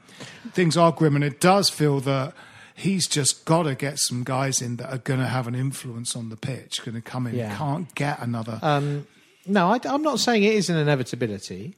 things 0.52 0.78
are 0.78 0.91
grim, 0.91 1.15
and 1.15 1.23
it 1.23 1.39
does 1.39 1.69
feel 1.69 1.99
that 2.02 2.34
he's 2.75 3.08
just 3.08 3.45
got 3.45 3.63
to 3.63 3.75
get 3.75 3.99
some 3.99 4.23
guys 4.23 4.62
in 4.62 4.78
that 4.78 4.91
are 4.91 4.99
going 4.99 5.19
to 5.19 5.28
have 5.28 5.47
an 5.47 5.56
influence 5.56 6.15
on 6.15 6.30
the 6.30 6.38
pitch, 6.38 6.84
going 6.84 6.95
to 6.95 7.02
come 7.02 7.28
in. 7.28 7.36
Yeah. 7.36 7.56
Can't 7.56 7.93
get 7.93 8.19
another. 8.19 8.60
Um, 8.62 9.06
no, 9.45 9.71
I, 9.71 9.80
am 9.86 10.02
not 10.02 10.19
saying 10.19 10.43
it 10.43 10.54
is 10.54 10.69
an 10.69 10.78
inevitability. 10.78 11.75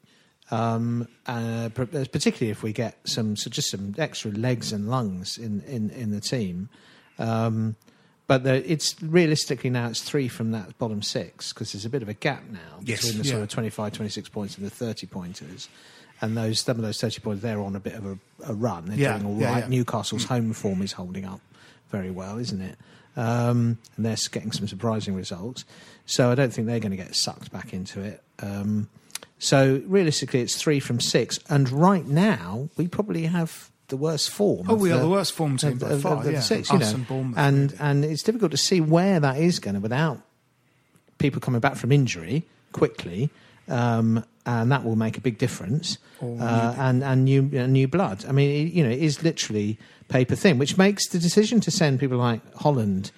Um, 0.52 1.08
uh, 1.28 1.70
particularly 1.70 2.52
if 2.52 2.62
we 2.62 2.74
get 2.74 2.98
some 3.06 3.38
so 3.38 3.50
just 3.50 3.72
some 3.72 3.96
extra 3.98 4.32
legs 4.32 4.74
and 4.74 4.90
lungs 4.90 5.38
in 5.38 5.62
in, 5.62 5.90
in 5.92 6.12
the 6.12 6.20
team. 6.20 6.70
Um, 7.18 7.78
but 8.32 8.46
the, 8.46 8.72
it's 8.72 8.96
realistically 9.04 9.70
now 9.70 9.88
it's 9.88 10.02
three 10.02 10.30
from 10.30 10.52
that 10.52 10.78
bottom 10.80 11.02
six 11.02 11.52
because 11.52 11.74
there's 11.74 11.84
a 11.84 11.90
bit 11.90 12.02
of 12.02 12.08
a 12.08 12.14
gap 12.14 12.42
now 12.50 12.80
yes. 12.82 13.02
between 13.02 13.22
the 13.22 13.28
yeah. 13.28 13.32
sort 13.32 13.44
of 13.44 13.50
25, 13.50 13.92
26 13.92 14.30
points 14.30 14.58
and 14.58 14.66
the 14.66 14.70
30 14.70 15.06
pointers. 15.08 15.68
And 16.22 16.38
those 16.38 16.62
some 16.62 16.78
of 16.78 16.82
those 16.82 17.02
30 17.02 17.20
points, 17.20 17.42
they're 17.42 17.60
on 17.60 17.76
a 17.76 17.82
bit 17.82 17.94
of 17.94 18.06
a, 18.06 18.18
a 18.46 18.54
run. 18.54 18.86
They're 18.86 18.98
yeah. 18.98 19.18
doing 19.18 19.26
all 19.26 19.42
right. 19.52 19.64
Yeah, 19.64 19.68
Newcastle's 19.68 20.24
home 20.24 20.54
form 20.54 20.82
is 20.82 20.94
holding 20.94 21.26
up 21.26 21.42
very 21.90 22.10
well, 22.10 22.38
isn't 22.38 22.62
it? 22.62 22.78
Um, 23.18 23.80
and 23.98 24.06
they're 24.06 24.16
getting 24.32 24.54
some 24.54 24.66
surprising 24.66 25.14
results. 25.14 25.66
So 26.06 26.32
I 26.32 26.36
don't 26.36 26.54
think 26.54 26.68
they're 26.68 26.80
going 26.80 26.92
to 26.92 26.98
get 26.98 27.14
sucked 27.14 27.52
back 27.52 27.74
into 27.74 28.00
it. 28.00 28.24
Um, 28.40 28.88
so 29.40 29.84
realistically, 29.86 30.40
it's 30.40 30.56
three 30.56 30.80
from 30.80 31.02
six. 31.02 31.38
And 31.50 31.70
right 31.70 32.08
now, 32.08 32.70
we 32.78 32.88
probably 32.88 33.26
have 33.26 33.71
the 33.92 33.98
worst 33.98 34.32
form. 34.32 34.66
Oh, 34.68 34.74
we 34.74 34.90
the, 34.90 34.96
are 34.96 35.00
the 35.00 35.10
worst 35.10 35.34
form 35.34 35.58
team 35.58 35.78
by 35.78 36.00
far. 36.00 36.18
Of 36.18 36.24
the 36.24 36.34
yeah. 36.34 36.40
six, 36.40 36.72
you 36.72 36.80
know, 36.80 37.06
and 37.10 37.36
and, 37.38 37.76
and 37.80 38.06
it's 38.06 38.24
difficult 38.24 38.50
to 38.52 38.58
see 38.58 38.82
where 38.82 39.20
that 39.20 39.38
is 39.38 39.60
going 39.60 39.76
to 39.76 39.80
without 39.80 40.20
people 41.20 41.40
coming 41.40 41.62
back 41.62 41.76
from 41.76 41.92
injury 41.92 42.48
quickly. 42.72 43.30
Um, 43.68 44.26
and 44.44 44.72
that 44.72 44.84
will 44.84 44.96
make 44.96 45.18
a 45.18 45.22
big 45.22 45.38
difference. 45.38 46.00
Uh, 46.20 46.74
and 46.78 47.04
and 47.04 47.26
new 47.26 47.42
uh, 47.60 47.68
new 47.68 47.88
blood. 47.88 48.26
I 48.28 48.32
mean, 48.32 48.68
it, 48.68 48.74
you 48.74 48.84
know, 48.84 48.90
it 48.90 49.00
is 49.00 49.22
literally 49.22 49.78
paper 50.08 50.36
thin, 50.36 50.58
which 50.58 50.78
makes 50.78 51.08
the 51.10 51.20
decision 51.20 51.60
to 51.62 51.72
send 51.72 52.00
people 52.00 52.18
like 52.18 52.42
Holland 52.56 53.12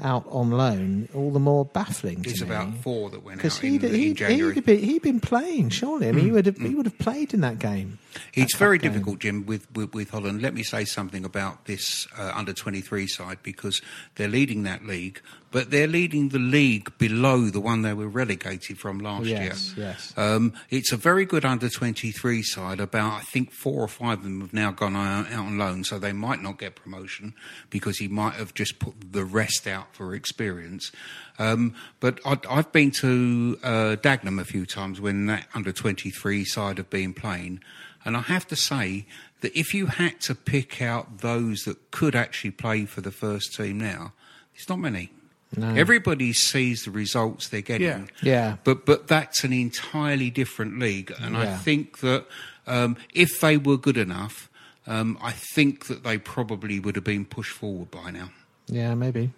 out 0.00 0.24
on 0.28 0.50
loan 0.50 1.08
all 1.14 1.32
the 1.32 1.40
more 1.40 1.64
baffling. 1.64 2.24
It's 2.24 2.40
about 2.40 2.74
four 2.78 3.10
that 3.10 3.24
went 3.24 3.44
out 3.44 3.64
in, 3.64 3.72
he'd, 3.72 3.84
in 3.84 4.14
January. 4.14 4.54
He'd, 4.54 4.64
been, 4.64 4.78
he'd 4.78 5.02
been 5.02 5.20
playing, 5.20 5.70
surely. 5.70 6.08
I 6.08 6.12
mean, 6.12 6.22
mm. 6.22 6.26
he 6.26 6.32
would 6.32 6.46
have 6.46 6.56
mm. 6.56 6.68
he 6.68 6.74
would 6.74 6.86
have 6.86 6.98
played 6.98 7.34
in 7.34 7.40
that 7.40 7.58
game. 7.58 7.98
It's 8.34 8.56
very 8.56 8.78
difficult, 8.78 9.20
Jim, 9.20 9.46
with, 9.46 9.70
with, 9.74 9.94
with 9.94 10.10
Holland. 10.10 10.42
Let 10.42 10.54
me 10.54 10.62
say 10.62 10.84
something 10.84 11.24
about 11.24 11.66
this 11.66 12.06
uh, 12.16 12.32
under 12.34 12.52
twenty 12.52 12.80
three 12.80 13.06
side 13.06 13.38
because 13.42 13.80
they're 14.14 14.28
leading 14.28 14.62
that 14.64 14.84
league, 14.84 15.20
but 15.50 15.70
they're 15.70 15.86
leading 15.86 16.30
the 16.30 16.38
league 16.38 16.96
below 16.98 17.46
the 17.46 17.60
one 17.60 17.82
they 17.82 17.94
were 17.94 18.08
relegated 18.08 18.78
from 18.78 18.98
last 18.98 19.26
yes, 19.26 19.74
year. 19.76 19.86
Yes, 19.88 20.14
um, 20.16 20.52
it's 20.70 20.92
a 20.92 20.96
very 20.96 21.24
good 21.24 21.44
under 21.44 21.68
twenty 21.68 22.10
three 22.10 22.42
side. 22.42 22.80
About 22.80 23.12
I 23.12 23.20
think 23.20 23.52
four 23.52 23.82
or 23.82 23.88
five 23.88 24.18
of 24.18 24.24
them 24.24 24.40
have 24.40 24.52
now 24.52 24.70
gone 24.70 24.96
out 24.96 25.32
on 25.32 25.58
loan, 25.58 25.84
so 25.84 25.98
they 25.98 26.12
might 26.12 26.42
not 26.42 26.58
get 26.58 26.76
promotion 26.76 27.34
because 27.70 27.98
he 27.98 28.08
might 28.08 28.34
have 28.34 28.54
just 28.54 28.78
put 28.78 28.94
the 29.12 29.24
rest 29.24 29.66
out 29.66 29.94
for 29.94 30.14
experience. 30.14 30.92
Um, 31.38 31.74
but 32.00 32.20
I, 32.26 32.38
have 32.56 32.72
been 32.72 32.90
to 32.92 33.58
uh, 33.62 33.96
Dagenham 33.96 34.40
a 34.40 34.44
few 34.44 34.66
times 34.66 35.00
when 35.00 35.26
that 35.26 35.46
under 35.54 35.72
23 35.72 36.44
side 36.44 36.78
have 36.78 36.90
been 36.90 37.14
playing, 37.14 37.60
and 38.08 38.16
I 38.16 38.22
have 38.22 38.48
to 38.48 38.56
say 38.56 39.04
that 39.42 39.54
if 39.54 39.74
you 39.74 39.84
had 39.84 40.18
to 40.22 40.34
pick 40.34 40.80
out 40.80 41.18
those 41.18 41.64
that 41.64 41.90
could 41.90 42.16
actually 42.16 42.52
play 42.52 42.86
for 42.86 43.02
the 43.02 43.10
first 43.10 43.54
team 43.54 43.76
now, 43.76 44.14
there's 44.54 44.66
not 44.66 44.78
many. 44.78 45.10
No. 45.54 45.74
Everybody 45.74 46.32
sees 46.32 46.84
the 46.84 46.90
results 46.90 47.50
they're 47.50 47.60
getting. 47.60 47.86
Yeah. 47.86 48.06
yeah. 48.22 48.56
But 48.64 48.86
but 48.86 49.08
that's 49.08 49.44
an 49.44 49.52
entirely 49.52 50.30
different 50.30 50.78
league, 50.78 51.12
and 51.20 51.34
yeah. 51.34 51.40
I 51.42 51.56
think 51.56 51.98
that 51.98 52.24
um, 52.66 52.96
if 53.12 53.40
they 53.40 53.58
were 53.58 53.76
good 53.76 53.98
enough, 53.98 54.48
um, 54.86 55.18
I 55.20 55.32
think 55.32 55.86
that 55.88 56.02
they 56.02 56.16
probably 56.16 56.80
would 56.80 56.96
have 56.96 57.04
been 57.04 57.26
pushed 57.26 57.52
forward 57.52 57.90
by 57.90 58.10
now. 58.10 58.30
Yeah, 58.68 58.94
maybe, 58.94 59.32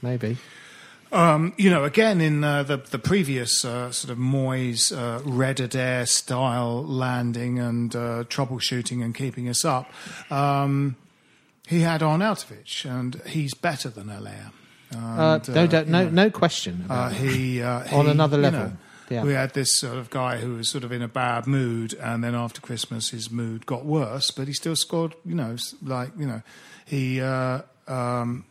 maybe. 0.00 0.36
Um, 1.12 1.54
you 1.56 1.70
know, 1.70 1.84
again 1.84 2.20
in 2.20 2.42
uh, 2.42 2.62
the 2.64 2.78
the 2.78 2.98
previous 2.98 3.64
uh, 3.64 3.92
sort 3.92 4.10
of 4.10 4.18
Moyes 4.18 4.96
uh, 4.96 5.22
Red 5.24 5.60
Adair 5.60 6.04
style 6.06 6.84
landing 6.84 7.58
and 7.58 7.94
uh, 7.94 8.24
troubleshooting 8.24 9.04
and 9.04 9.14
keeping 9.14 9.48
us 9.48 9.64
up, 9.64 9.90
um, 10.30 10.96
he 11.66 11.80
had 11.80 12.00
Arnautovic, 12.00 12.84
and 12.84 13.20
he's 13.26 13.54
better 13.54 13.88
than 13.88 14.08
Haller. 14.08 14.52
Uh, 14.94 15.38
no, 15.48 15.64
uh, 15.64 15.84
no, 15.86 16.08
no 16.08 16.30
question. 16.30 16.86
he, 17.12 17.26
he 17.58 17.62
on 17.62 18.08
another 18.08 18.36
level. 18.36 18.60
You 18.60 18.66
know, 18.66 18.76
yeah. 19.08 19.22
We 19.22 19.34
had 19.34 19.54
this 19.54 19.78
sort 19.78 19.98
of 19.98 20.10
guy 20.10 20.38
who 20.38 20.54
was 20.54 20.68
sort 20.68 20.82
of 20.82 20.90
in 20.90 21.02
a 21.02 21.08
bad 21.08 21.46
mood, 21.46 21.94
and 21.94 22.24
then 22.24 22.34
after 22.34 22.60
Christmas, 22.60 23.10
his 23.10 23.30
mood 23.30 23.64
got 23.64 23.84
worse, 23.84 24.32
but 24.32 24.48
he 24.48 24.52
still 24.52 24.74
scored. 24.74 25.14
You 25.24 25.36
know, 25.36 25.56
like 25.82 26.10
you 26.18 26.26
know, 26.26 26.42
he. 26.84 27.20
Um, 27.20 28.44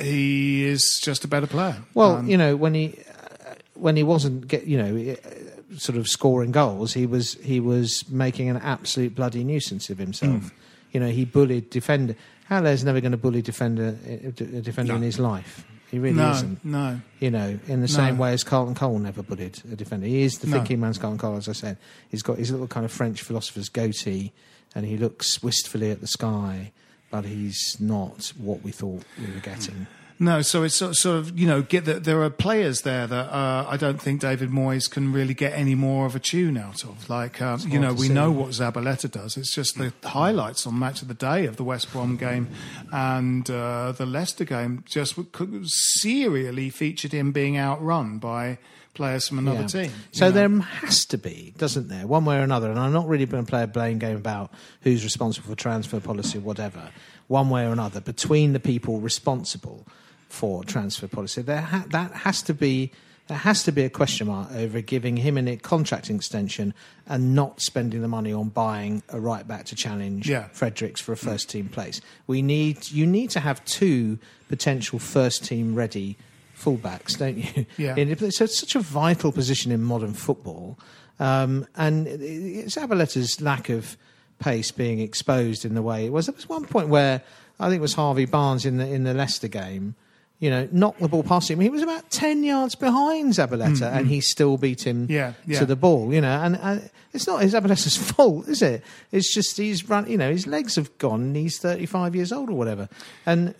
he 0.00 0.64
is 0.64 1.00
just 1.02 1.24
a 1.24 1.28
better 1.28 1.46
player. 1.46 1.76
Well, 1.94 2.16
um, 2.16 2.28
you 2.28 2.36
know, 2.36 2.56
when 2.56 2.74
he 2.74 2.98
uh, 3.08 3.54
when 3.74 3.96
he 3.96 4.02
wasn't 4.02 4.48
get, 4.48 4.66
you 4.66 4.78
know, 4.78 5.12
uh, 5.12 5.76
sort 5.78 5.98
of 5.98 6.08
scoring 6.08 6.52
goals, 6.52 6.92
he 6.92 7.06
was 7.06 7.34
he 7.34 7.60
was 7.60 8.08
making 8.08 8.48
an 8.48 8.56
absolute 8.58 9.14
bloody 9.14 9.44
nuisance 9.44 9.90
of 9.90 9.98
himself. 9.98 10.44
Mm. 10.44 10.50
You 10.92 11.00
know, 11.00 11.08
he 11.08 11.24
bullied 11.24 11.70
defender. 11.70 12.16
Haller's 12.48 12.84
never 12.84 13.00
going 13.00 13.12
to 13.12 13.18
bully 13.18 13.42
defender 13.42 13.96
a 14.06 14.32
defender 14.32 14.92
no. 14.92 14.96
in 14.96 15.02
his 15.02 15.18
life. 15.18 15.64
He 15.90 15.98
really 15.98 16.16
no, 16.16 16.30
isn't. 16.30 16.64
No. 16.64 17.00
You 17.18 17.30
know, 17.30 17.58
in 17.66 17.80
the 17.80 17.86
no. 17.86 17.86
same 17.86 18.18
way 18.18 18.32
as 18.32 18.44
Carlton 18.44 18.76
Cole 18.76 18.98
never 18.98 19.22
bullied 19.22 19.60
a 19.72 19.76
defender. 19.76 20.06
He 20.06 20.22
is 20.22 20.38
the 20.38 20.46
thinking 20.46 20.80
man's 20.80 20.98
Carlton 20.98 21.18
Cole, 21.18 21.36
as 21.36 21.48
I 21.48 21.52
said. 21.52 21.78
He's 22.10 22.22
got 22.22 22.38
his 22.38 22.50
little 22.52 22.68
kind 22.68 22.84
of 22.84 22.92
French 22.92 23.22
philosopher's 23.22 23.68
goatee 23.68 24.32
and 24.74 24.86
he 24.86 24.96
looks 24.96 25.42
wistfully 25.42 25.90
at 25.90 26.00
the 26.00 26.06
sky 26.06 26.72
but 27.10 27.24
he's 27.24 27.76
not 27.80 28.32
what 28.36 28.62
we 28.62 28.70
thought 28.70 29.02
we 29.18 29.32
were 29.32 29.40
getting. 29.40 29.86
No, 30.22 30.42
so 30.42 30.64
it's 30.64 30.74
sort 30.74 31.06
of 31.06 31.38
you 31.38 31.46
know 31.46 31.62
get 31.62 31.86
that 31.86 32.04
there 32.04 32.22
are 32.22 32.28
players 32.28 32.82
there 32.82 33.06
that 33.06 33.32
uh, 33.32 33.64
I 33.66 33.78
don't 33.78 34.00
think 34.00 34.20
David 34.20 34.50
Moyes 34.50 34.88
can 34.88 35.14
really 35.14 35.32
get 35.32 35.54
any 35.54 35.74
more 35.74 36.04
of 36.04 36.14
a 36.14 36.18
tune 36.18 36.58
out 36.58 36.84
of. 36.84 37.08
Like 37.08 37.40
um, 37.40 37.60
you 37.66 37.80
know 37.80 37.94
we 37.94 38.08
see. 38.08 38.12
know 38.12 38.30
what 38.30 38.50
Zabaleta 38.50 39.10
does. 39.10 39.38
It's 39.38 39.54
just 39.54 39.78
the 39.78 39.94
highlights 40.04 40.66
on 40.66 40.78
match 40.78 41.00
of 41.00 41.08
the 41.08 41.14
day 41.14 41.46
of 41.46 41.56
the 41.56 41.64
West 41.64 41.90
Brom 41.90 42.18
game 42.18 42.48
and 42.92 43.48
uh, 43.48 43.92
the 43.92 44.04
Leicester 44.04 44.44
game 44.44 44.84
just 44.86 45.18
serially 45.64 46.68
featured 46.68 47.12
him 47.12 47.32
being 47.32 47.56
outrun 47.56 48.18
by 48.18 48.58
players 49.00 49.26
from 49.28 49.38
another 49.38 49.62
Yeah. 49.62 49.66
team. 49.66 49.92
So 50.12 50.26
know. 50.26 50.32
there 50.32 50.48
has 50.60 51.06
to 51.06 51.16
be, 51.18 51.54
doesn't 51.56 51.88
there, 51.88 52.06
one 52.06 52.26
way 52.26 52.36
or 52.36 52.42
another, 52.42 52.70
and 52.70 52.78
I'm 52.78 52.92
not 52.92 53.08
really 53.08 53.24
going 53.24 53.44
to 53.46 53.50
play 53.50 53.62
a 53.62 53.66
blame 53.66 53.98
game 53.98 54.16
about 54.16 54.52
who's 54.82 55.02
responsible 55.04 55.48
for 55.48 55.56
transfer 55.56 56.00
policy 56.00 56.36
or 56.38 56.42
whatever, 56.42 56.90
one 57.26 57.48
way 57.48 57.64
or 57.66 57.72
another, 57.72 58.00
between 58.02 58.52
the 58.52 58.60
people 58.60 59.00
responsible 59.00 59.86
for 60.28 60.64
transfer 60.64 61.08
policy, 61.08 61.40
there 61.42 61.62
ha- 61.62 61.86
that 61.90 62.12
has 62.12 62.42
to 62.42 62.52
be. 62.54 62.92
There 63.28 63.38
has 63.38 63.62
to 63.62 63.70
be 63.70 63.84
a 63.84 63.90
question 63.90 64.26
mark 64.26 64.50
over 64.50 64.80
giving 64.80 65.16
him 65.16 65.38
a 65.38 65.56
contract 65.56 66.10
extension 66.10 66.74
and 67.06 67.32
not 67.32 67.60
spending 67.62 68.02
the 68.02 68.08
money 68.08 68.32
on 68.32 68.48
buying 68.48 69.04
a 69.08 69.20
right 69.20 69.46
back 69.46 69.66
to 69.66 69.76
challenge 69.76 70.28
Yeah. 70.28 70.48
Fredericks 70.48 71.00
for 71.00 71.12
a 71.12 71.16
first 71.16 71.48
team 71.48 71.68
place. 71.68 72.00
We 72.26 72.42
need 72.42 72.90
you 72.90 73.06
need 73.06 73.30
to 73.30 73.38
have 73.40 73.64
two 73.64 74.18
potential 74.48 74.98
first 74.98 75.44
team 75.44 75.76
ready 75.76 76.16
fullbacks, 76.60 77.16
don't 77.18 77.36
you? 77.38 77.66
Yeah. 77.76 77.94
So 78.30 78.44
it's 78.44 78.58
such 78.58 78.74
a 78.76 78.80
vital 78.80 79.32
position 79.32 79.72
in 79.72 79.82
modern 79.82 80.12
football, 80.14 80.78
um, 81.18 81.66
and 81.76 82.06
it's 82.06 82.76
Zabaleta's 82.76 83.40
lack 83.40 83.68
of 83.68 83.96
pace 84.38 84.70
being 84.70 85.00
exposed 85.00 85.64
in 85.64 85.74
the 85.74 85.82
way 85.82 86.06
it 86.06 86.12
was. 86.12 86.26
There 86.26 86.34
was 86.34 86.48
one 86.48 86.64
point 86.64 86.88
where 86.88 87.22
I 87.58 87.68
think 87.68 87.78
it 87.78 87.82
was 87.82 87.94
Harvey 87.94 88.24
Barnes 88.26 88.64
in 88.64 88.76
the 88.78 88.86
in 88.86 89.04
the 89.04 89.14
Leicester 89.14 89.48
game. 89.48 89.94
You 90.38 90.48
know, 90.48 90.66
knocked 90.72 91.00
the 91.00 91.08
ball 91.08 91.22
past 91.22 91.50
him. 91.50 91.60
He 91.60 91.68
was 91.68 91.82
about 91.82 92.08
ten 92.10 92.42
yards 92.42 92.74
behind 92.74 93.34
Zabaleta, 93.34 93.92
and 93.92 94.06
he 94.06 94.22
still 94.22 94.56
beat 94.56 94.86
him 94.86 95.06
Yeah, 95.10 95.34
yeah. 95.46 95.58
to 95.58 95.66
the 95.66 95.76
ball. 95.76 96.14
You 96.14 96.22
know, 96.22 96.40
and, 96.42 96.56
and 96.56 96.90
it's 97.12 97.26
not 97.26 97.42
Zabaleta's 97.42 97.96
fault, 98.12 98.48
is 98.48 98.62
it? 98.62 98.82
It's 99.12 99.34
just 99.34 99.58
he's 99.58 99.86
run. 99.86 100.10
You 100.10 100.16
know, 100.16 100.30
his 100.30 100.46
legs 100.46 100.76
have 100.76 100.96
gone. 100.96 101.20
and 101.20 101.36
He's 101.36 101.58
thirty-five 101.58 102.16
years 102.16 102.32
old 102.32 102.48
or 102.48 102.54
whatever, 102.54 102.88
and 103.26 103.54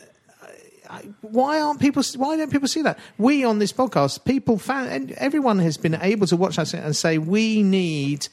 why 1.21 1.61
aren't 1.61 1.81
people? 1.81 2.03
Why 2.17 2.37
don't 2.37 2.51
people 2.51 2.69
see 2.69 2.83
that? 2.83 2.99
We 3.19 3.45
on 3.45 3.59
this 3.59 3.73
podcast, 3.73 4.25
people 4.25 4.59
found, 4.59 4.89
and 4.91 5.13
everyone 5.13 5.59
has 5.61 5.77
been 5.77 5.99
able 6.01 6.27
to 6.27 6.37
watch 6.37 6.59
us 6.59 6.75
and 6.75 6.95
say 6.97 7.19
we 7.19 7.63
need 7.63 8.29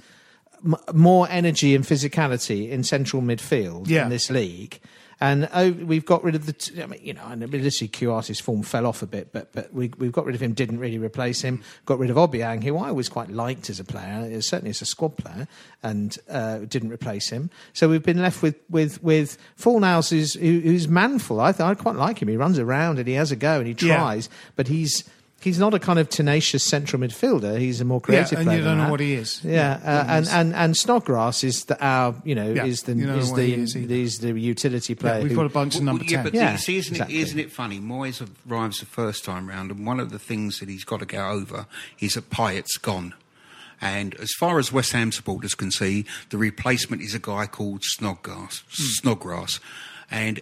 m- 0.65 0.75
more 0.93 1.27
energy 1.29 1.75
and 1.75 1.83
physicality 1.85 2.69
in 2.69 2.83
central 2.83 3.21
midfield 3.21 3.87
Yeah. 3.87 4.03
in 4.03 4.09
this 4.09 4.29
league. 4.29 4.79
And 5.19 5.49
oh, 5.51 5.71
we've 5.71 6.05
got 6.05 6.23
rid 6.23 6.35
of 6.35 6.45
the. 6.45 6.53
T- 6.53 6.81
I 6.81 6.85
mean, 6.85 6.99
you 7.03 7.13
know, 7.13 7.25
and 7.25 7.41
admittedly, 7.43 7.87
Kouyaté's 7.87 8.39
form 8.39 8.61
fell 8.61 8.85
off 8.85 9.01
a 9.01 9.07
bit, 9.07 9.33
but 9.33 9.51
but 9.51 9.73
we, 9.73 9.91
we've 9.97 10.11
got 10.11 10.25
rid 10.25 10.35
of 10.35 10.41
him. 10.41 10.53
Didn't 10.53 10.77
really 10.79 10.99
replace 10.99 11.41
him. 11.41 11.63
Got 11.85 11.97
rid 11.97 12.11
of 12.11 12.17
Obiang, 12.17 12.63
who 12.63 12.77
I 12.77 12.89
always 12.89 13.09
quite 13.09 13.31
liked 13.31 13.69
as 13.71 13.79
a 13.79 13.83
player, 13.83 14.31
uh, 14.37 14.41
certainly 14.41 14.69
as 14.69 14.81
a 14.83 14.85
squad 14.85 15.17
player, 15.17 15.47
and 15.81 16.15
uh, 16.29 16.59
didn't 16.59 16.91
replace 16.91 17.29
him. 17.29 17.49
So 17.73 17.89
we've 17.89 18.03
been 18.03 18.21
left 18.21 18.43
with 18.43 18.57
with 18.69 19.01
with 19.01 19.39
Fornals, 19.59 20.11
who's 20.11 20.35
who, 20.35 20.59
who's 20.59 20.87
manful. 20.87 21.39
I 21.41 21.51
th- 21.51 21.61
I 21.61 21.73
quite 21.73 21.95
like 21.95 22.21
him. 22.21 22.27
He 22.27 22.37
runs 22.37 22.59
around 22.59 22.99
and 22.99 23.07
he 23.07 23.15
has 23.15 23.31
a 23.31 23.35
go 23.35 23.57
and 23.57 23.65
he 23.67 23.87
Yeah. 23.87 23.95
tries, 23.97 24.29
but 24.55 24.67
he's. 24.67 25.03
He's 25.39 25.59
not 25.59 25.73
a 25.75 25.79
kind 25.79 25.99
of 25.99 26.09
tenacious 26.09 26.63
central 26.63 27.01
midfielder. 27.01 27.59
He's 27.59 27.79
a 27.79 27.85
more 27.85 28.01
creative. 28.01 28.31
Yeah, 28.31 28.35
creative 28.35 28.39
and 28.39 28.47
player. 28.47 28.57
you 28.57 28.63
don't 28.65 28.77
know 28.77 28.83
that. 28.85 28.91
what 28.91 28.99
he 28.99 29.13
is. 29.13 29.41
Yeah, 29.43 29.51
Yeah, 29.51 29.71
uh, 29.85 30.05
and, 30.07 30.25
he's- 30.25 30.33
and 30.35 30.55
and 30.55 30.75
Snodgrass 30.77 31.43
is 31.43 31.65
the 31.65 31.79
our 31.85 32.15
you 32.25 32.33
know 32.35 32.51
Yeah, 32.53 32.65
is 32.65 32.81
the 32.83 32.93
you 32.95 33.05
know 33.05 33.17
is 33.17 33.31
the 33.31 33.43
he 33.43 33.53
is 33.53 33.75
either. 33.77 34.33
the 34.33 34.39
utility 34.41 34.95
player. 34.95 35.17
Yeah, 35.17 35.21
we've 35.21 35.31
who- 35.31 35.37
got 35.37 35.45
a 35.45 35.49
bunch 35.49 35.75
of 35.75 35.83
number 35.83 36.03
Well, 36.03 36.11
yeah, 36.11 36.17
10. 36.17 36.23
but 36.25 36.33
Yeah, 36.33 36.55
see, 36.55 36.77
isn't 36.77 36.93
exactly. 36.95 37.17
it? 37.17 37.21
Isn't 37.21 37.39
it 37.39 37.51
funny? 37.51 37.79
Moyes 37.79 38.27
arrives 38.49 38.79
the 38.79 38.87
first 38.87 39.23
time 39.23 39.47
round, 39.47 39.69
and 39.71 39.85
one 39.85 39.99
of 39.99 40.09
the 40.11 40.19
things 40.19 40.59
that 40.59 40.69
he's 40.69 40.83
got 40.83 40.99
to 41.01 41.05
get 41.05 41.21
over 41.23 41.67
is 41.99 42.15
that 42.15 42.29
Payet's 42.31 42.77
gone. 42.77 43.13
And 43.79 44.15
as 44.15 44.31
far 44.39 44.57
as 44.57 44.71
West 44.71 44.91
Ham 44.93 45.11
supporters 45.11 45.53
can 45.53 45.69
see, 45.69 46.03
the 46.31 46.37
replacement 46.39 47.03
is 47.03 47.13
a 47.13 47.19
guy 47.19 47.45
called 47.45 47.83
Snodgrass. 47.83 48.63
Hmm. 48.75 48.83
Snodgrass, 49.01 49.59
and 50.09 50.41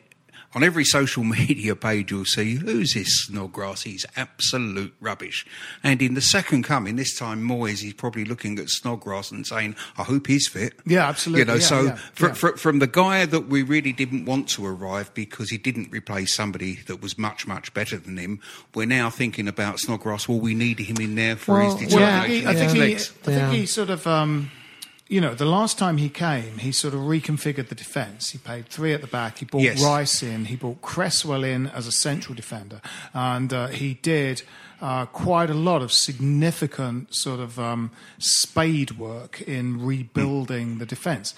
on 0.56 0.64
every 0.64 0.86
social 0.86 1.24
media 1.38 1.76
page 1.76 2.10
you'll 2.12 2.26
see 2.26 2.56
who's 2.56 2.94
this 2.94 3.26
Snodgrass? 3.26 3.84
He's 3.84 4.06
absolute 4.16 4.94
rubbish. 5.00 5.46
And 5.84 6.02
in 6.02 6.14
the 6.16 6.22
second 6.22 6.64
coming, 6.64 6.96
this 6.96 7.16
time 7.18 7.42
Moyes, 7.48 7.84
is 7.86 7.94
probably 7.94 8.26
looking 8.26 8.58
at 8.58 8.70
Snodgrass 8.70 9.30
and 9.32 9.46
saying, 9.46 9.76
"I 9.98 10.04
hope 10.04 10.28
he's 10.28 10.48
fit." 10.48 10.74
Yeah, 10.86 11.08
absolutely. 11.08 11.42
You 11.42 11.46
know, 11.46 11.54
Yeah, 11.56 11.60
so 11.60 11.82
yeah, 11.82 11.96
fr- 12.14 12.28
yeah. 12.28 12.34
fr- 12.34 12.56
from 12.58 12.80
the 12.80 12.88
guy 12.88 13.26
that 13.26 13.48
we 13.50 13.62
really 13.62 13.92
didn't 13.94 14.26
want 14.26 14.48
to 14.50 14.66
arrive 14.66 15.14
because 15.14 15.50
he 15.50 15.58
didn't 15.58 15.92
replace 15.92 16.34
somebody 16.34 16.80
that 16.88 17.02
was 17.02 17.18
much, 17.18 17.46
much 17.46 17.74
better 17.74 17.98
than 17.98 18.18
him, 18.18 18.40
we're 18.74 18.86
now 18.88 19.10
thinking 19.10 19.48
about 19.48 19.80
Snodgrass. 19.80 20.28
Well, 20.30 20.40
we 20.40 20.56
need 20.56 20.80
him 20.80 20.98
in 20.98 21.16
there 21.16 21.36
for 21.36 21.60
Well, 21.60 21.78
his 21.78 21.94
well, 21.94 22.02
Well, 22.02 22.22
determination. 22.28 22.42
he, 22.44 22.48
I 22.48 22.54
think 22.56 22.70
of 22.72 22.76
he, 22.78 22.96
I 22.96 22.98
think 23.50 23.54
he 23.54 23.66
sort 23.66 23.90
of, 23.90 24.08
um, 24.08 24.52
you 25.08 25.22
know, 25.22 25.36
the 25.36 25.46
last 25.46 25.78
time 25.78 25.98
he 25.98 26.10
came, 26.10 26.58
he 26.58 26.72
sort 26.72 26.94
of 26.94 27.02
reconfigured 27.02 27.68
the 27.68 27.76
defence. 27.76 28.32
He 28.32 28.38
paid 28.40 28.68
three 28.68 28.92
at 28.94 29.02
the 29.02 29.08
back. 29.08 29.38
He 29.38 29.46
brought 29.46 29.62
Yes. 29.62 29.84
Rice 29.84 30.24
in. 30.24 30.46
He 30.46 30.56
brought 30.56 30.82
Cresswell 30.82 31.44
in 31.44 31.68
as 31.68 31.86
a 31.86 31.92
central 31.92 32.34
defender, 32.36 32.82
and 33.14 33.54
uh, 33.54 33.68
he 33.68 33.96
did. 33.96 34.42
Uh, 34.82 35.06
quite 35.06 35.50
a 35.50 35.54
lot 35.54 35.82
of 35.82 35.92
significant 35.94 37.08
sort 37.16 37.40
of 37.40 37.58
um, 37.58 37.92
spade 38.18 38.92
work 38.98 39.42
in 39.42 39.82
rebuilding 39.84 40.80
the 40.80 40.86
defence. 40.86 41.34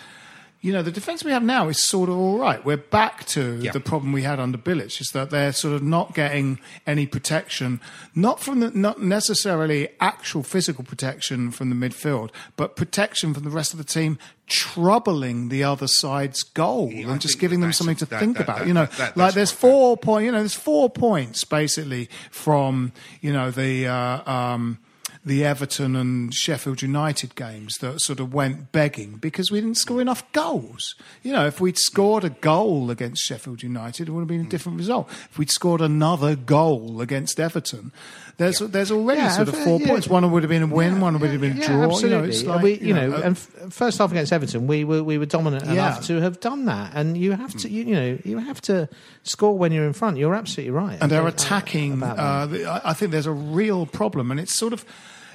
You 0.60 0.74
know, 0.74 0.82
the 0.82 0.91
defence 0.91 1.24
we 1.24 1.30
have 1.32 1.43
now 1.43 1.67
is 1.70 1.82
sort 1.88 2.10
of 2.10 2.17
all 2.17 2.39
right. 2.39 2.65
We're 2.65 2.78
back 2.78 3.26
to 3.28 3.60
Yeah. 3.62 3.72
the 3.72 3.80
problem 3.80 4.12
we 4.12 4.24
had 4.24 4.39
under 4.39 4.58
Bilic, 4.58 5.00
is 5.00 5.10
that 5.13 5.30
they're 5.30 5.54
sort 5.54 5.76
of 5.76 5.84
not 5.84 6.15
getting 6.15 6.58
any 6.88 7.06
protection, 7.06 7.80
not 8.15 8.39
from 8.39 8.60
the, 8.62 8.72
not 8.72 9.00
necessarily 9.02 9.89
actual 10.02 10.41
physical 10.41 10.84
protection 10.84 11.52
from 11.52 11.70
the 11.70 11.76
midfield, 11.76 12.32
but 12.56 12.76
protection 12.76 13.36
from 13.36 13.43
the 13.43 13.52
rest 13.52 13.72
of 13.72 13.78
the 13.78 13.84
team, 13.86 14.17
troubling 14.48 15.50
the 15.50 15.63
other 15.63 15.88
side's 15.88 16.41
goal 16.41 16.89
Yeah, 16.91 17.08
I 17.08 17.12
and 17.12 17.22
just 17.22 17.39
giving 17.39 17.60
them 17.60 17.72
something 17.72 17.96
to 17.98 18.06
that- 18.06 18.20
think 18.20 18.38
that- 18.38 18.43
about. 18.43 18.58
that- 18.60 18.67
you 18.67 18.74
know, 18.74 18.88
like 19.15 19.36
there's 19.36 19.52
four 19.52 19.96
point, 19.96 20.26
you 20.26 20.32
know, 20.32 20.39
there's 20.39 20.56
four 20.56 20.89
points 20.89 21.43
basically 21.43 22.10
from 22.32 22.91
you 23.22 23.32
know 23.32 23.52
the. 23.52 23.88
Uh, 23.88 24.32
um, 24.32 24.80
the 25.28 25.44
Everton 25.46 25.96
and 25.96 26.34
Sheffield 26.34 26.82
United 26.82 27.36
games 27.36 27.76
that 27.82 28.00
sort 28.02 28.20
of 28.20 28.34
went 28.34 28.72
begging 28.72 29.18
because 29.18 29.52
we 29.52 29.60
didn't 29.62 29.78
score 29.78 30.02
enough 30.02 30.30
goals. 30.32 30.96
You 31.22 31.34
know, 31.34 31.46
if 31.46 31.62
we'd 31.62 31.78
scored 31.78 32.24
a 32.24 32.30
goal 32.30 32.90
against 32.90 33.24
Sheffield 33.24 33.62
United, 33.62 34.08
it 34.08 34.12
would 34.12 34.22
have 34.22 34.28
been 34.28 34.42
a 34.46 34.50
different 34.50 34.78
result. 34.78 35.08
If 35.30 35.38
we'd 35.38 35.52
scored 35.52 35.82
another 35.82 36.36
goal 36.36 37.02
against 37.02 37.40
Everton, 37.40 37.92
there's 38.38 38.60
there's 38.60 38.92
already 38.92 39.22
Yeah, 39.22 39.30
sort 39.32 39.48
of 39.50 39.56
uh, 39.56 39.63
four 39.63 39.80
yeah. 39.82 39.88
points. 39.88 40.08
One 40.08 40.30
would 40.32 40.44
have 40.44 40.50
been 40.50 40.63
a 40.63 40.68
win, 40.68 41.02
one 41.02 41.20
would 41.20 41.30
have 41.32 41.42
been 41.42 41.58
a 41.58 41.60
Yeah, 41.60 41.68
draw. 41.68 41.84
absolutely. 41.86 42.36
You 42.38 42.44
know, 42.46 42.54
like, 42.54 42.63
we, 42.63 42.80
you 42.80 42.94
know, 42.94 43.12
uh, 43.13 43.22
and 43.22 43.36
f- 43.36 43.50
first 43.74 43.98
half 43.98 44.12
against 44.12 44.32
Everton, 44.32 44.68
we 44.68 44.84
were 44.84 45.04
we 45.04 45.18
were 45.18 45.26
dominant 45.26 45.66
Yeah. 45.66 45.74
enough 45.74 46.06
to 46.08 46.22
have 46.22 46.40
done 46.40 46.66
that. 46.66 46.92
And 46.96 47.18
you 47.18 47.32
have 47.34 47.54
to, 47.58 47.70
you, 47.70 47.84
you 47.84 47.96
know, 47.96 48.18
you 48.24 48.38
have 48.38 48.62
to 48.62 48.88
score 49.24 49.58
when 49.58 49.72
you're 49.72 49.86
in 49.86 49.94
front. 49.94 50.18
You're 50.18 50.36
absolutely 50.36 50.72
right. 50.72 50.98
and 51.02 51.12
they're 51.12 51.28
attacking. 51.28 52.02
Uh, 52.04 52.80
I 52.86 52.92
I 52.92 52.94
think 52.94 53.12
there's 53.12 53.26
a 53.26 53.32
real 53.32 53.86
problem, 53.86 54.30
and 54.32 54.40
it's 54.40 54.56
sort 54.58 54.72
of, 54.74 54.86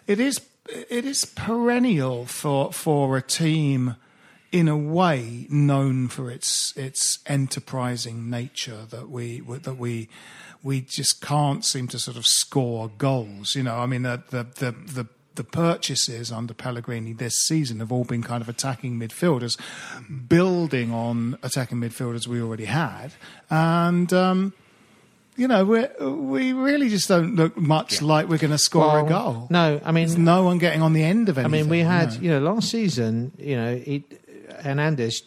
it 0.06 0.20
is, 0.20 0.40
it 0.68 1.04
is 1.04 1.24
perennial 1.24 2.26
for 2.26 2.72
for 2.72 3.16
a 3.16 3.22
team, 3.22 3.96
in 4.50 4.68
a 4.68 4.76
way, 4.76 5.46
known 5.50 6.08
for 6.08 6.30
its 6.30 6.76
its 6.76 7.18
enterprising 7.26 8.30
nature 8.30 8.86
that 8.90 9.08
we 9.08 9.40
that 9.40 9.76
we. 9.76 10.08
We 10.64 10.80
just 10.80 11.20
can't 11.20 11.64
seem 11.64 11.88
to 11.88 11.98
sort 11.98 12.16
of 12.16 12.24
score 12.24 12.88
goals. 12.96 13.56
You 13.56 13.64
know, 13.64 13.78
I 13.78 13.86
mean, 13.86 14.02
the 14.02 14.22
the 14.30 14.44
the, 14.44 14.70
the 14.70 15.08
the 15.34 15.44
purchases 15.44 16.30
under 16.30 16.54
Pellegrini 16.54 17.12
this 17.12 17.34
season 17.34 17.80
have 17.80 17.90
all 17.90 18.04
been 18.04 18.22
kind 18.22 18.42
of 18.42 18.48
attacking 18.48 18.98
midfielders, 18.98 19.58
building 20.28 20.92
on 20.92 21.38
attacking 21.42 21.78
midfielders 21.78 22.26
we 22.26 22.40
already 22.40 22.66
had, 22.66 23.12
and 23.50 24.12
um, 24.12 24.52
you 25.36 25.48
know 25.48 25.64
we 25.64 25.86
we 26.06 26.52
really 26.52 26.88
just 26.88 27.08
don't 27.08 27.36
look 27.36 27.56
much 27.56 28.02
like 28.02 28.28
we're 28.28 28.38
going 28.38 28.50
to 28.50 28.58
score 28.58 29.00
a 29.00 29.04
goal. 29.08 29.46
No, 29.50 29.80
I 29.84 29.92
mean, 29.92 30.06
There's 30.06 30.18
no 30.18 30.42
one 30.44 30.58
getting 30.58 30.82
on 30.82 30.92
the 30.92 31.02
end 31.02 31.28
of 31.28 31.38
anything. 31.38 31.54
I 31.54 31.62
mean, 31.62 31.70
we 31.70 31.80
had, 31.80 32.12
you 32.14 32.30
know. 32.30 32.36
you 32.38 32.40
know, 32.44 32.52
last 32.54 32.70
season, 32.70 33.32
you 33.38 33.56
know, 33.56 33.76
he, 33.76 34.04
Hernandez, 34.62 35.22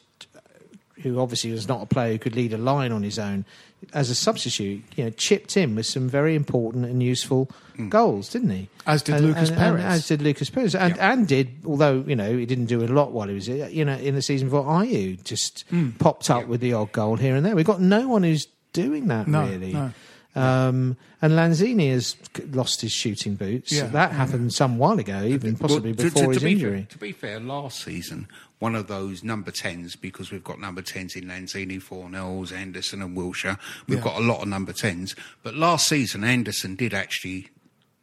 who 1.02 1.20
obviously 1.20 1.52
was 1.52 1.68
not 1.68 1.82
a 1.82 1.86
player 1.86 2.14
who 2.14 2.20
could 2.20 2.36
lead 2.36 2.54
a 2.54 2.58
line 2.58 2.92
on 2.92 3.04
his 3.04 3.20
own, 3.20 3.46
as 3.94 4.10
a 4.10 4.16
substitute, 4.16 4.84
you 4.96 5.04
know, 5.04 5.10
chipped 5.12 5.58
in 5.58 5.76
with 5.76 5.86
some 5.86 6.08
very 6.10 6.34
important 6.36 6.86
and 6.86 7.04
useful 7.04 7.50
goals, 7.90 8.30
didn't 8.30 8.50
he? 8.50 8.70
As 8.88 9.02
did 9.04 9.16
And- 9.16 9.26
Lucas 9.28 9.50
and- 9.50 9.60
and 9.60 9.78
Perez. 9.78 9.84
as 10.02 10.08
did 10.08 10.22
Lucas 10.22 10.50
Perez, 10.50 10.74
and, 10.76 10.98
and 10.98 11.28
did, 11.28 11.50
although 11.66 12.04
you 12.08 12.16
know 12.16 12.36
he 12.38 12.46
didn't 12.46 12.66
do 12.68 12.84
a 12.84 12.88
lot 12.88 13.12
while 13.12 13.28
he 13.28 13.34
was, 13.36 13.48
you 13.48 13.84
know, 13.86 13.96
in 13.98 14.16
the 14.16 14.22
season 14.22 14.48
before. 14.48 14.64
Ayew 14.66 15.22
just 15.24 15.66
Hmm. 15.70 15.90
popped 16.00 16.30
up 16.30 16.48
with 16.48 16.62
the 16.62 16.74
odd 16.74 16.92
goal 16.94 17.18
here 17.18 17.36
and 17.36 17.46
there. 17.46 17.56
We've 17.56 17.66
got 17.66 17.82
no 17.82 18.08
one 18.08 18.24
who's 18.24 18.48
doing 18.76 19.08
that 19.08 19.28
No, 19.28 19.48
really. 19.48 19.74
no. 19.74 19.92
Um, 20.38 20.98
and 21.22 21.32
Lanzini 21.34 21.92
has 21.92 22.18
lost 22.52 22.82
his 22.82 22.92
shooting 22.92 23.36
boots. 23.36 23.72
Yeah. 23.72 23.88
That 23.88 24.12
happened 24.12 24.54
some 24.54 24.78
while 24.78 25.00
ago, 25.00 25.24
even 25.24 25.56
possibly 25.56 25.92
Well, 25.94 25.98
to- 25.98 26.04
before 26.04 26.24
to, 26.24 26.30
his 26.30 26.38
to 26.40 26.44
be 26.46 26.52
injury. 26.52 26.78
Fair, 26.82 26.86
to 26.90 26.98
be 26.98 27.12
fair, 27.14 27.40
last 27.40 27.84
season, 27.86 28.28
one 28.60 28.76
of 28.76 28.88
those 28.88 29.24
number 29.24 29.50
10s, 29.52 29.96
because 30.00 30.32
we've 30.32 30.44
got 30.44 30.60
number 30.60 30.82
10s 30.82 31.16
in 31.16 31.26
Lanzini, 31.30 31.82
Fornals, 31.82 32.52
Anderson, 32.52 33.02
and 33.02 33.16
Wilshere. 33.18 33.58
We've 33.88 34.00
Yeah. 34.00 34.04
got 34.04 34.18
a 34.18 34.26
lot 34.26 34.42
of 34.42 34.50
number 34.50 34.74
10s. 34.74 35.16
But 35.42 35.56
last 35.56 35.88
season, 35.88 36.26
Anderson 36.26 36.76
did 36.76 36.94
actually. 36.94 37.48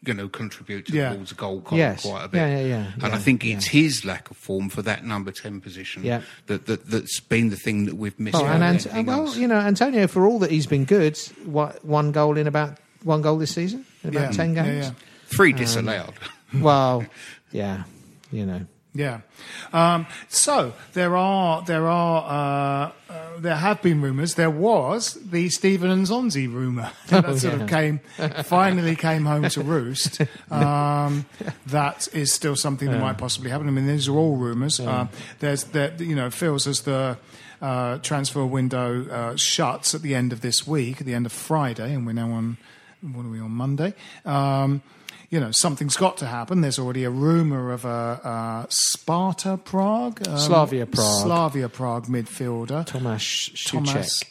You 0.05 0.15
know, 0.15 0.29
contribute 0.29 0.87
to 0.87 0.93
Yeah. 0.93 1.15
the 1.15 1.35
goal 1.35 1.61
column 1.61 1.79
Yes. 1.79 2.03
quite 2.03 2.25
a 2.25 2.29
bit, 2.29 2.39
Yeah, 2.39 2.49
yeah, 2.59 2.67
yeah, 2.67 2.93
and 2.95 3.03
yeah, 3.03 3.15
I 3.15 3.19
think 3.19 3.45
it's 3.45 3.67
his 3.67 4.05
lack 4.05 4.31
of 4.33 4.37
form 4.37 4.69
for 4.69 4.83
that 4.83 5.05
number 5.05 5.31
ten 5.31 5.61
position 5.61 6.03
Yeah. 6.05 6.23
that, 6.47 6.67
that 6.67 6.87
that's 6.91 7.21
been 7.21 7.51
the 7.51 7.57
thing 7.57 7.85
that 7.87 7.97
we've 7.97 8.19
missed. 8.19 8.37
Oh, 8.37 8.45
and 8.45 8.65
Ant- 8.65 9.07
well, 9.07 9.27
else. 9.27 9.37
you 9.37 9.47
know, 9.47 9.61
Antonio, 9.61 10.09
for 10.09 10.27
all 10.27 10.41
that 10.41 10.51
he's 10.51 10.67
been 10.67 10.85
good, 10.85 11.17
what, 11.45 11.85
one 11.85 12.11
goal 12.11 12.37
in 12.37 12.49
about 12.49 12.79
one 13.05 13.23
goal 13.23 13.39
this 13.39 13.53
season 13.53 13.85
in 14.03 14.11
about 14.11 14.31
Yeah. 14.33 14.37
ten 14.37 14.55
mm. 14.57 14.65
games. 14.65 14.93
three 15.29 15.53
um, 15.53 15.59
disallowed. 15.59 16.15
Well, 16.53 17.07
yeah, 17.53 17.85
you 18.33 18.45
know. 18.45 18.67
Yeah. 18.95 19.21
Um, 19.73 20.07
so 20.29 20.75
there 20.93 21.17
are 21.17 21.63
there 21.63 21.87
are 21.89 22.93
uh, 23.09 23.13
uh, 23.13 23.39
there 23.39 23.57
have 23.57 23.81
been 23.81 24.03
rumours. 24.03 24.35
There 24.35 24.51
was 24.51 25.15
the 25.15 25.49
Steven 25.49 26.05
Nzonzi 26.05 26.53
rumour 26.53 26.91
that 27.09 27.25
Oh, 27.25 27.37
sort 27.37 27.55
of 27.63 27.69
came 27.69 28.01
finally 28.45 28.95
came 28.95 29.25
home 29.25 29.49
to 29.49 29.63
roost. 29.63 30.21
Um, 30.51 31.25
that 31.67 32.09
is 32.13 32.33
still 32.33 32.57
something 32.57 32.91
that 32.91 33.01
might 33.01 33.17
possibly 33.17 33.51
happen. 33.51 33.67
I 33.69 33.71
mean, 33.71 33.87
these 33.87 34.07
are 34.09 34.17
all 34.17 34.37
rumours. 34.37 34.79
Um, 34.81 35.09
there's 35.39 35.65
there 35.65 35.95
you 35.99 36.15
know 36.15 36.31
feels 36.31 36.67
as 36.67 36.83
the 36.83 37.17
uh, 37.63 37.97
transfer 37.99 38.45
window 38.45 39.09
uh, 39.09 39.37
shuts 39.37 39.95
at 39.95 40.03
the 40.03 40.15
end 40.15 40.33
of 40.35 40.43
this 40.43 40.67
week, 40.67 41.01
at 41.01 41.07
the 41.07 41.15
end 41.15 41.25
of 41.25 41.33
Friday, 41.33 41.95
and 41.95 42.07
we're 42.07 42.13
now 42.13 42.31
on 42.33 42.59
what 43.01 43.25
are 43.25 43.31
we 43.31 43.41
on 43.41 43.53
Monday. 43.53 43.95
You 45.33 45.41
know, 45.41 45.51
something's 45.51 45.97
got 45.97 46.19
to 46.19 46.27
happen. 46.27 46.61
There's 46.61 46.79
already 46.79 47.05
a 47.05 47.11
rumor 47.11 47.73
of 47.73 47.87
a, 47.87 48.21
uh 48.23 48.67
Sparta 48.69 49.57
Prague, 49.57 50.21
um, 50.29 50.37
Slavia 50.39 50.85
Prague. 50.87 51.23
Slavia 51.25 51.69
Prague 51.71 52.07
midfielder 52.09 52.85
Tomáš 52.85 53.51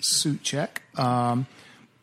Souček. 0.03 0.81
Um, 0.99 1.47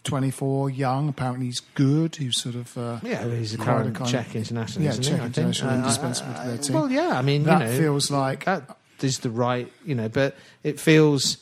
24, 0.03 0.71
young. 0.71 1.09
Apparently, 1.09 1.47
he's 1.47 1.61
good. 1.75 2.17
He's 2.17 2.41
sort 2.41 2.55
of 2.57 2.77
uh, 2.77 2.99
Yeah, 3.05 3.25
well, 3.27 3.37
he's 3.37 3.55
a 3.55 3.59
current 3.59 3.95
kind- 3.95 4.11
Czech 4.11 4.35
international. 4.35 4.85
Yeah, 4.85 4.93
Czech 4.97 5.05
he, 5.05 5.13
I 5.13 5.19
think? 5.19 5.37
international, 5.37 5.71
Uh, 5.71 5.77
indispensable 5.77 6.33
to 6.35 6.41
uh, 6.41 6.47
their 6.47 6.59
team. 6.59 6.75
Well, 6.75 6.91
yeah, 6.91 7.19
I 7.19 7.23
mean, 7.23 7.45
that 7.45 7.61
you 7.61 7.67
know, 7.67 7.79
feels 7.79 8.11
like 8.11 8.45
that 8.47 8.77
is 9.03 9.19
the 9.21 9.31
right, 9.31 9.71
you 9.85 9.95
know, 9.95 10.09
but 10.09 10.35
it 10.65 10.81
feels. 10.81 11.39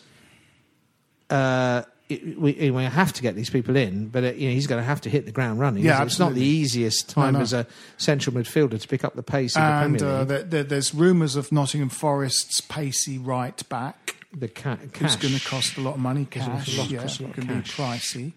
Uh, 1.30 1.82
it, 2.08 2.38
we, 2.38 2.70
we 2.70 2.84
have 2.84 3.12
to 3.14 3.22
get 3.22 3.34
these 3.34 3.50
people 3.50 3.74
in, 3.76 4.08
but 4.08 4.22
uh, 4.24 4.32
you 4.32 4.48
know, 4.48 4.54
he's 4.54 4.66
going 4.66 4.80
to 4.80 4.86
have 4.86 5.00
to 5.02 5.10
hit 5.10 5.26
the 5.26 5.32
ground 5.32 5.58
running. 5.60 5.84
Yeah, 5.84 6.02
it's 6.04 6.18
not 6.18 6.34
the 6.34 6.44
easiest 6.44 7.08
time 7.08 7.36
as 7.36 7.52
a 7.52 7.66
central 7.96 8.34
midfielder 8.36 8.80
to 8.80 8.88
pick 8.88 9.04
up 9.04 9.14
the 9.16 9.22
pace 9.22 9.56
of 9.56 9.62
the 9.62 9.80
Premier 9.98 10.04
uh, 10.04 10.18
League. 10.20 10.28
there, 10.28 10.42
there, 10.42 10.62
there's 10.64 10.94
rumours 10.94 11.34
of 11.36 11.50
Nottingham 11.50 11.88
Forest's 11.88 12.60
pacey 12.60 13.18
right 13.18 13.68
back. 13.68 14.16
the 14.32 14.48
ca- 14.48 14.76
Who's 14.76 14.90
cash. 14.92 15.16
going 15.16 15.34
to 15.34 15.44
cost 15.44 15.76
a 15.78 15.80
lot 15.80 15.94
of 15.94 16.00
money? 16.00 16.26
Cash, 16.26 16.76
lot- 16.78 16.90
yeah, 16.90 17.00
lot 17.02 17.20
of 17.20 17.32
can 17.32 17.46
be 17.46 17.54
pricey. 17.54 18.32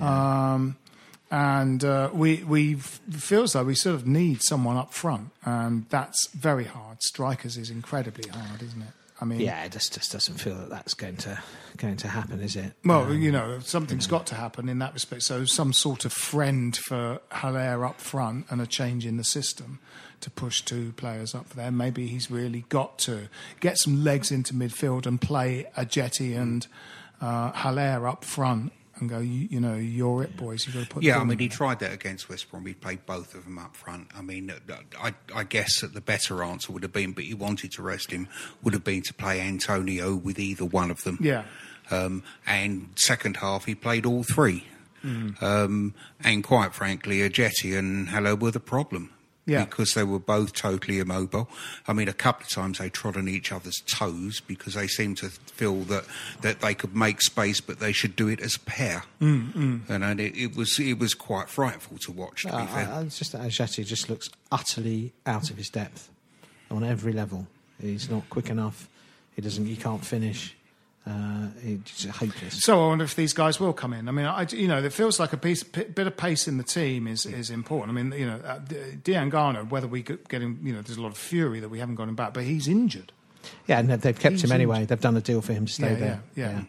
Um, 0.00 0.76
and 1.30 1.84
uh, 1.84 2.10
we 2.12 2.44
we 2.44 2.74
feels 2.74 3.54
like 3.54 3.66
we 3.66 3.74
sort 3.74 3.94
of 3.96 4.06
need 4.06 4.42
someone 4.42 4.76
up 4.76 4.92
front, 4.92 5.30
and 5.44 5.86
that's 5.88 6.28
very 6.28 6.64
hard. 6.64 7.02
Strikers 7.02 7.56
is 7.56 7.70
incredibly 7.70 8.28
hard, 8.28 8.62
isn't 8.62 8.82
it? 8.82 8.88
I 9.24 9.26
mean, 9.26 9.40
Yeah, 9.40 9.64
it 9.64 9.72
just, 9.72 9.94
just 9.94 10.12
doesn't 10.12 10.36
feel 10.36 10.54
that 10.54 10.68
that's 10.68 10.92
going 10.92 11.16
to 11.16 11.42
going 11.78 11.96
to 11.96 12.08
happen, 12.08 12.40
is 12.40 12.56
it? 12.56 12.74
Well, 12.84 13.10
you 13.14 13.32
know, 13.32 13.58
something's 13.60 14.06
got 14.06 14.26
to 14.26 14.34
happen 14.34 14.68
in 14.68 14.80
that 14.80 14.92
respect. 14.92 15.22
So, 15.22 15.46
some 15.46 15.72
sort 15.72 16.04
of 16.04 16.12
friend 16.12 16.76
for 16.76 17.20
Haller 17.30 17.86
up 17.86 18.02
front 18.02 18.44
and 18.50 18.60
a 18.60 18.66
change 18.66 19.06
in 19.06 19.16
the 19.16 19.24
system 19.24 19.78
to 20.20 20.30
push 20.30 20.60
two 20.60 20.92
players 20.92 21.34
up 21.34 21.48
there. 21.50 21.70
Maybe 21.70 22.06
he's 22.06 22.30
really 22.30 22.66
got 22.68 22.98
to 23.00 23.28
get 23.60 23.78
some 23.78 24.04
legs 24.04 24.30
into 24.30 24.52
midfield 24.52 25.06
and 25.06 25.18
play 25.18 25.64
Ajeti 25.74 26.36
and 26.36 26.66
uh, 27.22 27.52
Haller 27.52 28.06
up 28.06 28.24
front 28.26 28.72
and 29.00 29.08
go, 29.08 29.18
you, 29.18 29.48
you 29.50 29.60
know, 29.60 29.74
you're 29.74 30.22
it, 30.22 30.36
boys. 30.36 30.66
You've 30.66 30.74
got 30.74 30.84
to 30.84 30.88
put 30.88 31.02
Yeah, 31.02 31.18
I 31.18 31.24
mean, 31.24 31.38
he 31.38 31.46
in." 31.46 31.50
tried 31.50 31.80
that 31.80 31.92
against 31.92 32.28
West 32.28 32.50
Brom. 32.50 32.66
He 32.66 32.74
played 32.74 33.06
both 33.06 33.34
of 33.34 33.44
them 33.44 33.58
up 33.58 33.76
front. 33.76 34.08
I 34.16 34.22
mean, 34.22 34.50
uh, 34.50 34.74
I, 35.00 35.14
I 35.34 35.44
guess 35.44 35.80
that 35.80 35.94
the 35.94 36.00
better 36.00 36.42
answer 36.42 36.72
would 36.72 36.82
have 36.82 36.92
been, 36.92 37.12
but 37.12 37.24
he 37.24 37.34
wanted 37.34 37.72
to 37.72 37.82
rest 37.82 38.10
him, 38.10 38.28
would 38.62 38.74
have 38.74 38.84
been 38.84 39.02
to 39.02 39.14
play 39.14 39.40
Antonio 39.40 40.14
with 40.14 40.38
either 40.38 40.64
one 40.64 40.90
of 40.90 41.02
them. 41.04 41.18
Yeah. 41.20 41.44
Um, 41.90 42.22
and 42.46 42.90
second 42.96 43.38
half, 43.38 43.64
he 43.66 43.74
played 43.74 44.06
all 44.06 44.22
three. 44.22 44.66
Mm-hmm. 45.04 45.44
Um, 45.44 45.94
and 46.22 46.42
quite 46.42 46.74
frankly, 46.74 47.18
Ajeti 47.18 47.78
and 47.78 48.08
Haller 48.08 48.36
were 48.36 48.50
the 48.50 48.60
problem. 48.60 49.10
Yeah. 49.46 49.64
Because 49.66 49.92
they 49.92 50.04
were 50.04 50.18
both 50.18 50.54
totally 50.54 51.00
immobile. 51.00 51.50
I 51.86 51.92
mean, 51.92 52.08
a 52.08 52.14
couple 52.14 52.44
of 52.44 52.48
times 52.48 52.78
they 52.78 52.88
trod 52.88 53.16
on 53.18 53.28
each 53.28 53.52
other's 53.52 53.76
toes 53.86 54.40
because 54.40 54.72
they 54.72 54.86
seemed 54.86 55.18
to 55.18 55.28
feel 55.28 55.80
that, 55.82 56.04
that 56.40 56.60
they 56.60 56.74
could 56.74 56.96
make 56.96 57.20
space, 57.20 57.60
but 57.60 57.78
they 57.78 57.92
should 57.92 58.16
do 58.16 58.28
it 58.28 58.40
as 58.40 58.56
a 58.56 58.60
pair. 58.60 59.04
Mm, 59.20 59.88
And, 59.88 60.02
and 60.02 60.18
it, 60.20 60.34
it 60.34 60.56
was 60.56 60.78
it 60.80 60.98
was 60.98 61.12
quite 61.12 61.50
frightful 61.50 61.98
to 61.98 62.12
watch. 62.12 62.42
To 62.42 62.48
be 62.48 62.54
Uh, 62.54 62.66
fair, 62.66 62.88
I, 62.88 63.00
I 63.00 63.04
just 63.04 63.32
that 63.32 63.42
Ajeti 63.42 63.84
just 63.84 64.08
looks 64.08 64.30
utterly 64.50 65.12
out 65.26 65.50
of 65.50 65.58
his 65.58 65.68
depth 65.68 66.08
on 66.70 66.82
every 66.82 67.12
level. 67.12 67.46
He's 67.80 68.08
not 68.08 68.28
quick 68.30 68.48
enough. 68.48 68.88
He 69.36 69.42
doesn't. 69.42 69.66
He 69.66 69.76
can't 69.76 70.04
finish. 70.04 70.56
Uh, 71.06 71.48
he's 71.62 72.06
hopeless. 72.06 72.60
So 72.62 72.82
I 72.82 72.88
wonder 72.88 73.04
if 73.04 73.14
these 73.14 73.34
guys 73.34 73.60
will 73.60 73.74
come 73.74 73.92
in. 73.92 74.08
I 74.08 74.12
mean, 74.12 74.24
I, 74.24 74.46
you 74.50 74.66
know, 74.68 74.82
it 74.82 74.92
feels 74.92 75.20
like 75.20 75.34
a 75.34 75.36
piece, 75.36 75.62
p- 75.62 75.84
bit 75.84 76.06
of 76.06 76.16
pace 76.16 76.48
in 76.48 76.56
the 76.56 76.64
team 76.64 77.06
is, 77.06 77.26
is 77.26 77.50
important. 77.50 77.90
I 77.98 78.02
mean, 78.02 78.18
you 78.18 78.26
know, 78.26 78.36
uh, 78.36 78.60
Diangana, 79.02 79.68
whether 79.68 79.86
we 79.86 80.02
get 80.02 80.26
get 80.28 80.40
him, 80.40 80.60
you 80.62 80.72
know, 80.72 80.80
there's 80.80 80.96
a 80.96 81.02
lot 81.02 81.08
of 81.12 81.18
fury 81.18 81.60
that 81.60 81.68
we 81.68 81.78
haven't 81.78 81.96
got 81.96 82.08
him 82.08 82.14
back, 82.14 82.32
but 82.32 82.44
he's 82.44 82.66
injured. 82.68 83.12
Yeah, 83.66 83.80
and 83.80 83.90
they've 83.90 84.18
kept 84.18 84.32
He's 84.36 84.44
him 84.44 84.52
anyway. 84.52 84.86
They've 84.86 84.98
done 85.00 85.16
a 85.18 85.20
deal 85.20 85.42
for 85.42 85.52
him 85.52 85.66
to 85.66 85.72
stay 85.72 85.90
Yeah, 85.90 85.94
there. 85.98 86.22
yeah, 86.36 86.60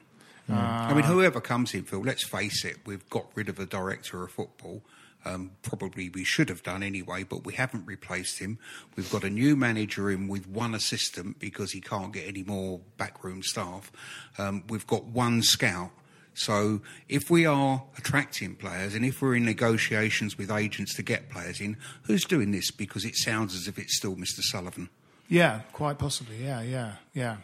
yeah. 0.49 0.88
I 0.89 0.93
mean, 0.93 1.05
whoever 1.05 1.39
comes 1.39 1.73
in, 1.73 1.83
Phil. 1.83 2.01
Let's 2.01 2.25
face 2.27 2.65
it, 2.65 2.77
we've 2.86 3.09
got 3.09 3.27
rid 3.36 3.47
of 3.47 3.57
a 3.59 3.65
director 3.65 4.21
of 4.23 4.31
football. 4.31 4.81
Um, 5.26 5.51
probably 5.63 6.09
we 6.09 6.23
should 6.23 6.49
have 6.49 6.61
done 6.61 6.84
anyway, 6.84 7.23
but 7.23 7.45
we 7.45 7.53
haven't 7.53 7.86
replaced 7.86 8.39
him. 8.39 8.59
We've 8.95 9.11
got 9.11 9.23
a 9.23 9.30
new 9.30 9.55
manager 9.55 10.11
in 10.11 10.28
with 10.28 10.47
one 10.47 10.76
assistant 10.76 11.39
because 11.39 11.71
he 11.71 11.82
can't 11.82 12.13
get 12.13 12.28
any 12.28 12.43
more 12.43 12.80
backroom 12.97 13.41
staff. 13.41 13.91
Um, 14.38 14.63
we've 14.69 14.86
got 14.86 15.05
one 15.05 15.41
scout. 15.41 15.91
So 16.36 16.82
if 17.07 17.30
we 17.30 17.45
are 17.45 17.84
attracting 17.97 18.55
players 18.55 18.93
and 18.93 19.05
if 19.05 19.21
we're 19.21 19.36
in 19.36 19.45
negotiations 19.45 20.38
with 20.38 20.51
agents 20.51 20.93
to 20.95 21.01
get 21.01 21.30
players 21.30 21.61
in, 21.61 21.78
who's 22.03 22.26
doing 22.26 22.51
this? 22.51 22.71
Because 22.71 23.05
it 23.05 23.15
sounds 23.15 23.55
as 23.55 23.67
if 23.67 23.80
it's 23.80 23.97
still 23.97 24.15
Mr. 24.15 24.41
Sullivan. 24.41 24.89
Yeah, 25.30 25.61
quite 25.71 25.97
possibly. 25.97 26.43
Yeah, 26.43 26.61
yeah, 26.61 26.93
yeah. 27.13 27.38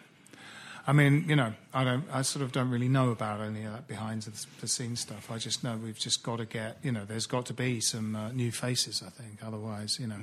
I 0.87 0.93
mean, 0.93 1.25
you 1.27 1.35
know, 1.35 1.53
I 1.73 1.83
don't. 1.83 2.05
I 2.11 2.23
sort 2.23 2.43
of 2.43 2.51
don't 2.51 2.69
really 2.69 2.89
know 2.89 3.11
about 3.11 3.41
any 3.41 3.63
of 3.63 3.73
that 3.73 3.87
behind 3.87 4.23
the, 4.23 4.45
the 4.61 4.67
scenes 4.67 5.01
stuff. 5.01 5.29
I 5.29 5.37
just 5.37 5.63
know 5.63 5.77
we've 5.77 5.99
just 5.99 6.23
got 6.23 6.37
to 6.37 6.45
get. 6.45 6.77
You 6.83 6.91
know, 6.91 7.05
there's 7.05 7.27
got 7.27 7.45
to 7.47 7.53
be 7.53 7.79
some 7.79 8.15
uh, 8.15 8.31
new 8.31 8.51
faces. 8.51 9.03
I 9.05 9.09
think. 9.09 9.39
Otherwise, 9.45 9.99
you 9.99 10.07
know, 10.07 10.21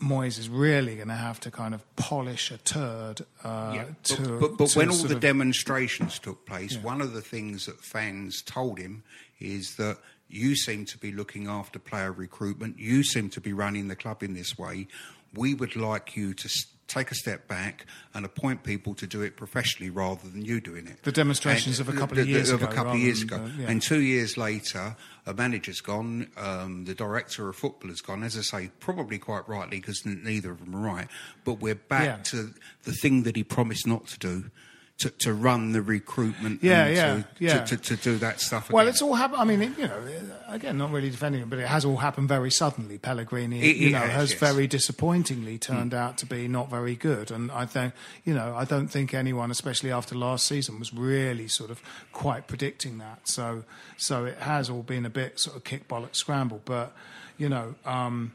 Moyes 0.00 0.38
is 0.38 0.48
really 0.48 0.96
going 0.96 1.08
to 1.08 1.14
have 1.14 1.40
to 1.40 1.50
kind 1.50 1.74
of 1.74 1.84
polish 1.96 2.50
a 2.50 2.58
turd. 2.58 3.22
Uh, 3.42 3.84
to, 4.04 4.38
but, 4.38 4.40
but, 4.40 4.58
but 4.58 4.68
to 4.68 4.78
when 4.78 4.90
all 4.90 4.96
the 4.96 5.16
of- 5.16 5.20
demonstrations 5.20 6.18
took 6.18 6.46
place, 6.46 6.76
one 6.76 7.00
of 7.00 7.12
the 7.12 7.22
things 7.22 7.66
that 7.66 7.80
fans 7.80 8.42
told 8.42 8.78
him 8.78 9.02
is 9.40 9.76
that 9.76 9.98
you 10.28 10.54
seem 10.54 10.84
to 10.84 10.98
be 10.98 11.10
looking 11.10 11.48
after 11.48 11.78
player 11.78 12.12
recruitment, 12.12 12.78
you 12.78 13.02
seem 13.02 13.28
to 13.30 13.40
be 13.40 13.52
running 13.52 13.88
the 13.88 13.96
club 13.96 14.22
in 14.22 14.34
this 14.34 14.58
way. 14.58 14.86
We 15.34 15.54
would 15.54 15.74
like 15.74 16.16
you 16.16 16.34
to 16.34 16.48
take 16.88 17.10
a 17.10 17.14
step 17.14 17.46
back 17.46 17.84
and 18.14 18.24
appoint 18.24 18.64
people 18.64 18.94
to 18.94 19.06
do 19.06 19.20
it 19.22 19.36
professionally 19.36 19.90
rather 19.90 20.26
than 20.28 20.42
you 20.44 20.60
doing 20.60 20.86
it. 20.86 21.02
The 21.02 21.12
demonstrations 21.12 21.78
And 21.78 21.88
of 21.88 21.94
a 21.94 21.98
couple 21.98 22.16
the- 22.16 22.22
of 22.22 22.26
the- 22.26 22.32
years 22.32 22.50
of 22.50 22.62
ago 22.62 22.72
a 22.72 22.74
couple 22.74 22.92
of 22.94 22.98
years 22.98 23.22
ago, 23.22 23.46
the- 23.46 23.62
yeah. 23.62 23.68
and 23.70 23.80
two 23.82 24.00
years 24.00 24.36
later, 24.36 24.96
a 25.26 25.34
manager's 25.34 25.80
gone, 25.82 26.28
um, 26.38 26.86
the 26.86 26.94
director 26.94 27.48
of 27.48 27.56
football 27.56 27.90
has 27.90 28.00
gone. 28.00 28.22
As 28.22 28.36
I 28.38 28.40
say, 28.40 28.70
probably 28.80 29.18
quite 29.18 29.46
rightly 29.48 29.78
because 29.80 30.04
neither 30.06 30.50
of 30.50 30.60
them 30.60 30.74
are 30.74 30.80
right. 30.80 31.08
But 31.44 31.60
we're 31.60 31.74
back 31.74 32.04
Yeah. 32.04 32.22
to 32.32 32.54
the 32.84 32.92
thing 32.92 33.22
that 33.24 33.36
he 33.36 33.44
promised 33.44 33.86
not 33.86 34.06
to 34.08 34.18
do. 34.18 34.50
To, 34.98 35.10
to 35.10 35.32
run 35.32 35.70
the 35.70 35.80
recruitment, 35.80 36.60
Yeah, 36.60 36.86
and 36.86 36.96
yeah, 36.96 37.14
to, 37.14 37.24
yeah. 37.38 37.64
To, 37.64 37.76
to, 37.76 37.96
to 37.96 38.02
do 38.02 38.16
that 38.18 38.40
stuff. 38.40 38.68
Well, 38.68 38.88
it's 38.88 39.00
all 39.00 39.14
happened. 39.14 39.40
I 39.40 39.44
mean, 39.44 39.62
it, 39.62 39.78
you 39.78 39.86
know, 39.86 40.02
again, 40.48 40.76
not 40.76 40.90
really 40.90 41.08
defending 41.08 41.40
it, 41.40 41.48
but 41.48 41.60
it 41.60 41.68
has 41.68 41.84
all 41.84 41.98
happened 41.98 42.26
very 42.26 42.50
suddenly. 42.50 42.98
Pellegrini, 42.98 43.60
It- 43.60 43.76
you 43.76 43.88
it 43.90 43.92
know, 43.92 43.98
has, 44.00 44.12
has 44.12 44.30
yes. 44.32 44.40
very 44.40 44.66
disappointingly 44.66 45.56
turned 45.56 45.94
out 45.94 46.18
to 46.18 46.26
be 46.26 46.48
not 46.48 46.68
very 46.68 46.96
good. 46.96 47.30
And 47.30 47.52
I 47.52 47.64
think, 47.64 47.94
you 48.24 48.34
know, 48.34 48.56
I 48.56 48.64
don't 48.64 48.88
think 48.88 49.14
anyone, 49.14 49.52
especially 49.52 49.92
after 49.92 50.16
last 50.16 50.46
season, 50.46 50.80
was 50.80 50.92
really 50.92 51.46
sort 51.46 51.70
of 51.70 51.80
quite 52.12 52.48
predicting 52.48 52.98
that. 52.98 53.28
So, 53.28 53.62
so 53.96 54.24
it 54.24 54.38
has 54.38 54.68
all 54.68 54.82
been 54.82 55.06
a 55.06 55.10
bit 55.10 55.38
sort 55.38 55.56
of 55.56 55.62
kick 55.62 55.86
bollock 55.86 56.16
scramble. 56.16 56.60
But, 56.64 56.92
you 57.36 57.48
know, 57.48 57.76
um, 57.84 58.32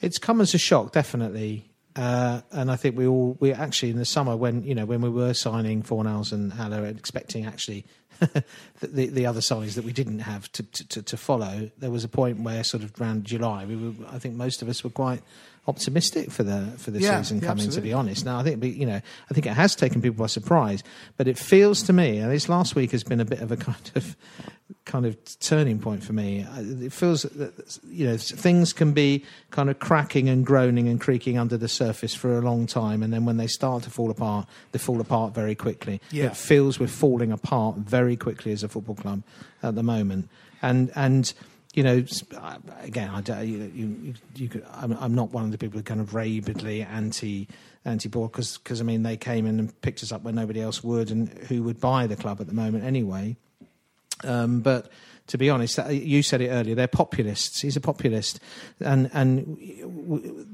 It's 0.00 0.18
come 0.18 0.40
as 0.40 0.52
a 0.52 0.58
shock, 0.58 0.90
definitely. 0.90 1.66
Uh, 1.94 2.40
and 2.50 2.70
I 2.70 2.76
think 2.76 2.96
we 2.96 3.06
all 3.06 3.36
we 3.38 3.52
actually 3.52 3.90
in 3.90 3.98
the 3.98 4.04
summer 4.04 4.34
when 4.36 4.62
you 4.62 4.74
know 4.74 4.86
when 4.86 5.02
we 5.02 5.10
were 5.10 5.34
signing 5.34 5.82
Fornals 5.82 6.32
and 6.32 6.52
Haller 6.52 6.84
and 6.84 6.98
expecting 6.98 7.44
actually 7.44 7.84
the, 8.20 8.44
the 8.80 9.06
the 9.08 9.26
other 9.26 9.40
signings 9.40 9.74
that 9.74 9.84
we 9.84 9.92
didn't 9.92 10.20
have 10.20 10.50
to, 10.52 10.62
to 10.62 11.02
to 11.02 11.16
follow, 11.16 11.70
there 11.78 11.90
was 11.90 12.02
a 12.04 12.08
point 12.08 12.40
where 12.40 12.64
sort 12.64 12.82
of 12.82 12.98
around 13.00 13.24
July 13.24 13.66
we 13.66 13.76
were 13.76 13.92
I 14.10 14.18
think 14.18 14.36
most 14.36 14.62
of 14.62 14.68
us 14.68 14.82
were 14.82 14.90
quite 14.90 15.22
optimistic 15.68 16.30
for 16.30 16.42
the 16.42 16.72
for 16.76 16.90
the 16.90 17.00
Yeah, 17.00 17.20
season 17.22 17.38
yeah, 17.40 17.46
coming. 17.46 17.70
To 17.70 17.80
be 17.80 17.92
honest, 17.92 18.24
now 18.24 18.38
I 18.38 18.42
think 18.42 18.62
you 18.64 18.86
know 18.86 19.00
I 19.30 19.34
think 19.34 19.46
it 19.46 19.52
has 19.52 19.76
taken 19.76 20.02
people 20.02 20.18
by 20.22 20.26
surprise, 20.26 20.82
but 21.16 21.28
it 21.28 21.38
feels 21.38 21.82
to 21.84 21.92
me, 21.92 22.18
and 22.18 22.32
this 22.32 22.48
last 22.48 22.74
week 22.74 22.90
has 22.92 23.04
been 23.04 23.20
a 23.20 23.24
bit 23.24 23.40
of 23.40 23.52
a 23.52 23.56
kind 23.68 23.90
of 23.94 24.16
kind 24.84 25.06
of 25.06 25.16
turning 25.38 25.78
point 25.78 26.02
for 26.02 26.12
me. 26.12 26.42
Uh, 26.42 26.84
it 26.84 26.92
feels 26.92 27.22
that 27.22 27.78
you 27.88 28.06
know 28.06 28.16
things 28.16 28.72
can 28.72 28.92
be 28.92 29.24
kind 29.50 29.70
of 29.70 29.78
cracking 29.78 30.28
and 30.28 30.44
groaning 30.44 30.88
and 30.88 31.00
creaking 31.00 31.38
under 31.38 31.56
the 31.56 31.68
surface 31.68 32.14
for 32.14 32.36
a 32.36 32.40
long 32.40 32.66
time, 32.66 33.02
and 33.02 33.12
then 33.12 33.24
when 33.24 33.36
they 33.36 33.46
start 33.46 33.84
to 33.84 33.90
fall 33.90 34.10
apart, 34.10 34.46
they 34.72 34.78
fall 34.78 35.00
apart 35.00 35.32
very 35.34 35.54
quickly. 35.54 36.00
Yeah. 36.10 36.26
It 36.26 36.36
feels 36.36 36.80
we're 36.80 36.88
falling 36.88 37.30
apart 37.30 37.76
very 37.76 38.16
quickly 38.16 38.52
as 38.52 38.64
a 38.64 38.68
football 38.68 38.96
club 38.96 39.22
at 39.62 39.74
the 39.74 39.82
moment, 39.82 40.28
and 40.60 40.90
and. 40.96 41.32
You 41.74 41.82
know, 41.82 42.04
uh, 42.36 42.58
again, 42.80 43.08
I 43.08 43.42
you, 43.42 43.72
you, 43.74 44.14
you 44.36 44.48
could, 44.48 44.64
I'm, 44.74 44.92
I'm 45.00 45.14
not 45.14 45.32
one 45.32 45.44
of 45.44 45.52
the 45.52 45.58
people 45.58 45.78
who 45.78 45.82
kind 45.82 46.00
of 46.00 46.14
rabidly 46.14 46.82
anti 46.82 47.48
anti 47.84 48.08
board 48.08 48.30
because 48.30 48.58
because 48.58 48.80
I 48.80 48.84
mean 48.84 49.02
they 49.02 49.16
came 49.16 49.46
in 49.46 49.58
and 49.58 49.80
picked 49.80 50.02
us 50.02 50.12
up 50.12 50.22
where 50.22 50.34
nobody 50.34 50.60
else 50.60 50.84
would, 50.84 51.10
and 51.10 51.28
who 51.28 51.62
would 51.62 51.80
buy 51.80 52.06
the 52.06 52.16
club 52.16 52.40
at 52.40 52.46
the 52.46 52.52
moment 52.52 52.84
anyway. 52.84 53.36
Um, 54.24 54.60
but 54.60 54.90
to 55.32 55.38
be 55.38 55.48
honest, 55.48 55.78
uh, 55.78 55.88
you 55.88 56.22
said 56.22 56.42
it 56.42 56.50
earlier. 56.50 56.74
They're 56.74 56.86
populists. 56.86 57.62
He's 57.62 57.74
a 57.74 57.80
populist, 57.80 58.38
and 58.80 59.10
and 59.14 59.56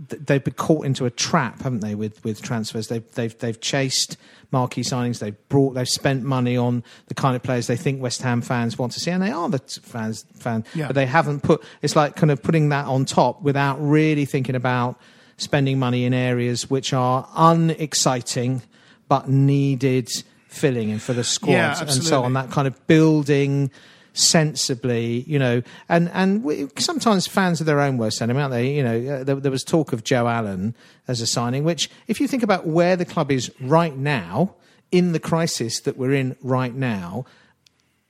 they've 0.09 0.45
been 0.45 0.55
caught 0.55 0.87
into 0.87 1.05
a 1.05 1.11
trap, 1.11 1.62
haven't 1.62 1.81
they? 1.81 1.97
With 1.97 2.22
with 2.22 2.41
transfers, 2.41 2.87
they've 2.87 3.03
they've 3.14 3.37
they've 3.41 3.61
chased 3.61 4.16
marquee 4.53 4.83
signings. 4.83 5.18
They've 5.18 5.35
brought, 5.49 5.74
they've 5.74 5.89
spent 5.89 6.22
money 6.22 6.57
on 6.57 6.85
the 7.09 7.14
kind 7.14 7.35
of 7.35 7.43
players 7.43 7.66
they 7.66 7.76
think 7.76 8.01
West 8.01 8.22
Ham 8.22 8.41
fans 8.41 8.79
want 8.79 8.93
to 8.93 9.01
see, 9.01 9.11
and 9.11 9.20
they 9.20 9.33
are 9.33 9.49
the 9.49 9.59
fans 9.83 10.24
fan. 10.37 10.64
Yeah. 10.76 10.87
But 10.87 10.95
they 10.95 11.07
haven't 11.07 11.41
put. 11.41 11.64
It's 11.83 11.97
like 11.97 12.14
kind 12.14 12.31
of 12.31 12.41
putting 12.41 12.68
that 12.68 12.87
on 12.87 13.05
top 13.05 13.43
without 13.43 13.79
really 13.81 14.26
thinking 14.26 14.55
about 14.55 14.97
spending 15.39 15.81
money 15.81 16.05
in 16.05 16.14
areas 16.14 16.70
which 16.70 16.93
are 16.93 17.29
unexciting 17.35 18.62
but 19.09 19.29
needed 19.29 20.09
filling 20.47 20.93
and 20.93 21.03
for 21.03 21.14
the 21.14 21.24
squad 21.24 21.51
Yeah, 21.51 21.81
and 21.81 21.91
so 21.91 22.22
on. 22.22 22.35
That 22.35 22.53
kind 22.53 22.68
of 22.68 22.87
building 22.87 23.72
sensibly, 24.19 25.21
you 25.21 25.39
know, 25.39 25.62
and 25.89 26.11
and 26.12 26.43
we, 26.43 26.69
sometimes 26.79 27.27
fans 27.27 27.61
are 27.61 27.64
their 27.64 27.81
own 27.81 27.99
worst 27.99 28.21
enemy, 28.21 28.41
aren't 28.41 28.53
they? 28.53 28.75
You 28.75 28.83
know, 28.83 29.14
uh, 29.14 29.25
there, 29.25 29.37
there 29.37 29.51
was 29.51 29.64
talk 29.64 29.93
of 29.93 30.05
Joe 30.05 30.27
Allen 30.29 30.75
as 31.07 31.21
a 31.21 31.27
signing, 31.27 31.64
which, 31.64 31.91
if 32.09 32.21
you 32.21 32.29
think 32.29 32.43
about 32.43 32.66
where 32.66 32.97
the 32.97 33.05
club 33.05 33.31
is 33.31 33.51
right 33.61 33.97
now 33.97 34.55
in 34.91 35.12
the 35.12 35.21
crisis 35.21 35.81
that 35.81 35.97
we're 35.97 36.12
in 36.12 36.37
right 36.43 36.75
now, 36.75 37.25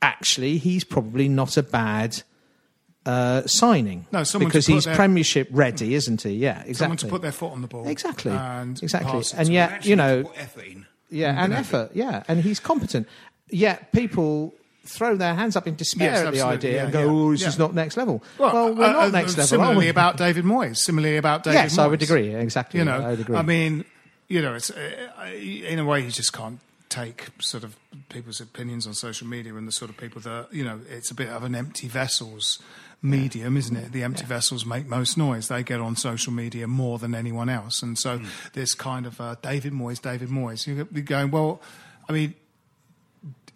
actually, 0.03 0.59
he's 0.59 0.85
probably 0.85 1.29
not 1.29 1.57
a 1.57 1.63
bad. 1.63 2.23
Uh, 3.07 3.47
signing, 3.47 4.05
No, 4.13 4.23
someone 4.23 4.49
because 4.51 4.67
he's 4.67 4.85
their- 4.85 4.95
Premiership 4.95 5.49
ready, 5.51 5.95
isn't 5.95 6.21
he? 6.21 6.31
Yeah, 6.33 6.59
exactly. 6.59 6.75
Someone 6.75 6.97
to 6.99 7.07
put 7.07 7.23
their 7.23 7.33
foot 7.33 7.53
on 7.53 7.63
the 7.63 7.69
ball. 7.69 7.89
Exactly. 7.89 8.33
And 8.33 8.83
Exactly. 8.83 9.23
And 9.35 9.49
yet- 9.49 9.87
you 9.87 9.97
know- 9.97 10.31
effort 10.37 10.65
in. 10.67 10.85
Yeah, 11.09 11.43
and 11.43 11.55
effort. 11.55 11.93
Yeah, 11.95 12.23
and 12.29 12.43
he's 12.43 12.61
competent. 12.61 13.09
Yet 13.49 13.93
people 13.93 14.53
throw 14.89 15.17
their 15.17 15.35
hands 15.35 15.55
up 15.57 15.67
in 15.67 15.77
despair 15.77 16.13
Yes, 16.13 16.27
at 16.27 16.33
the 16.33 16.41
idea 16.43 16.75
Yeah, 16.77 16.85
and 16.85 16.93
go, 16.93 17.01
yeah. 17.01 17.07
"Oh, 17.11 17.31
this 17.33 17.43
Yeah. 17.43 17.49
is 17.49 17.59
not 17.59 17.75
next 17.75 17.97
level." 17.97 18.23
Well, 18.39 18.75
we're 18.75 18.85
uh, 18.85 18.93
not 18.93 19.05
uh, 19.05 19.09
next 19.11 19.37
level. 19.37 19.47
Similarly 19.47 19.89
about 19.89 20.17
David 20.17 20.45
Moyes. 20.45 20.79
Similarly 20.79 21.17
about 21.17 21.45
David 21.45 21.57
yes, 21.59 21.79
I 21.79 21.87
would 21.87 22.03
agree. 22.03 22.35
Exactly. 22.35 22.79
You 22.79 22.85
know, 22.85 23.01
I 23.01 23.11
would 23.11 23.21
agree. 23.21 23.37
I 23.37 23.43
mean, 23.43 23.85
you 24.29 24.43
know, 24.43 24.55
it's 24.55 24.71
uh, 24.71 25.07
in 25.35 25.79
a 25.79 25.85
way 25.85 26.01
you 26.01 26.11
just 26.11 26.33
can't 26.33 26.61
take 26.89 27.29
sort 27.39 27.65
of 27.65 27.77
people's 28.09 28.41
opinions 28.41 28.87
on 28.87 28.95
social 28.95 29.27
media 29.27 29.55
and 29.55 29.69
the 29.69 29.73
sort 29.73 29.91
of 29.91 29.97
people 29.97 30.21
that 30.23 30.49
you 30.53 30.65
know. 30.65 30.81
It's 30.89 31.11
a 31.11 31.15
bit 31.15 31.29
of 31.29 31.45
an 31.45 31.55
empty 31.55 31.87
vessels 31.89 32.59
medium, 33.01 33.57
isn't 33.57 33.77
it? 33.77 33.93
The 33.93 34.03
empty 34.03 34.25
vessels 34.25 34.67
make 34.67 34.87
most 34.87 35.17
noise. 35.17 35.49
They 35.49 35.63
get 35.63 35.81
on 35.81 35.95
social 35.97 36.33
media 36.33 36.67
more 36.67 36.99
than 36.99 37.15
anyone 37.15 37.49
else, 37.49 37.83
and 37.83 37.97
so 37.99 38.21
this 38.55 38.75
kind 38.75 39.07
of 39.07 39.21
uh, 39.21 39.37
David 39.43 39.73
Moyes, 39.73 40.01
David 40.01 40.31
Moyes. 40.31 40.67
You're 40.67 40.85
going 41.03 41.31
well. 41.31 41.61
I 42.09 42.13
mean, 42.13 42.35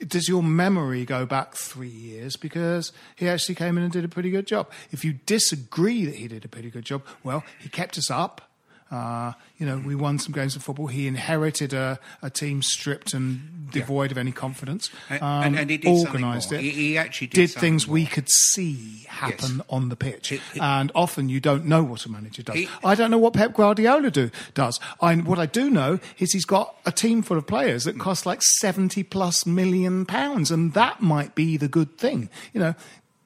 does 0.09 0.28
your 0.28 0.42
memory 0.42 1.05
go 1.05 1.26
back 1.26 1.55
three 1.55 1.88
years? 1.88 2.36
Because 2.36 2.92
he 3.16 3.28
actually 3.28 3.55
came 3.55 3.76
in 3.76 3.84
and 3.84 3.92
did 3.92 4.05
a 4.05 4.09
pretty 4.09 4.30
good 4.30 4.46
job. 4.46 4.70
If 4.90 5.05
you 5.05 5.14
disagree 5.26 6.05
that 6.05 6.14
he 6.14 6.28
did 6.28 6.44
a 6.44 6.48
pretty 6.48 6.70
good 6.70 6.84
job, 6.84 7.03
well, 7.22 7.44
he 7.59 7.68
kept 7.68 7.98
us 7.98 8.11
up. 8.11 8.51
Uh, 8.93 9.32
you 9.57 9.64
know, 9.64 9.78
we 9.78 9.95
won 9.95 10.18
some 10.18 10.32
games 10.32 10.55
of 10.55 10.62
football. 10.62 10.86
He 10.88 11.07
inherited 11.07 11.72
a, 11.72 11.99
a 12.20 12.28
team 12.28 12.61
stripped 12.62 13.14
and 13.14 13.70
devoid 13.72 14.11
of 14.12 14.18
any 14.18 14.32
confidence. 14.32 14.90
And- 15.09 15.22
Um, 15.22 15.43
and- 15.45 15.59
and 15.61 15.70
he 15.70 15.78
did 15.78 15.88
organised 15.88 16.51
more. 16.51 16.61
it. 16.61 16.64
He- 16.64 16.70
he 16.70 16.99
actually 16.99 17.28
did 17.28 17.49
something 17.51 17.70
things 17.72 17.88
we 17.88 18.05
could 18.05 18.28
see 18.28 19.07
happen 19.09 19.57
Yes. 19.59 19.66
on 19.70 19.88
the 19.88 19.97
pitch. 19.97 20.28
He- 20.28 20.40
he- 20.53 20.61
and 20.61 20.93
often 20.95 21.30
you 21.30 21.40
don't 21.40 21.64
know 21.64 21.82
what 21.82 22.05
a 22.05 22.11
manager 22.11 22.43
does. 22.43 22.55
He- 22.55 22.68
I 22.84 22.95
don't 22.95 23.11
know 23.11 23.16
what 23.18 23.32
Pep 23.32 23.55
Guardiola 23.55 24.11
do, 24.11 24.30
does. 24.53 24.78
I, 25.01 25.14
what 25.16 25.38
I 25.38 25.47
do 25.47 25.70
know 25.70 25.99
is 26.18 26.32
he's 26.32 26.45
got 26.45 26.74
a 26.84 26.93
team 26.93 27.22
full 27.22 27.38
of 27.38 27.47
players 27.47 27.84
that 27.84 27.99
cost 27.99 28.26
like 28.26 28.43
70 28.43 29.03
plus 29.05 29.47
million 29.47 30.05
pounds, 30.05 30.51
and 30.51 30.74
that 30.74 31.01
might 31.01 31.34
be 31.34 31.57
the 31.57 31.68
good 31.68 31.97
thing. 31.97 32.28
You 32.53 32.61
know, 32.61 32.74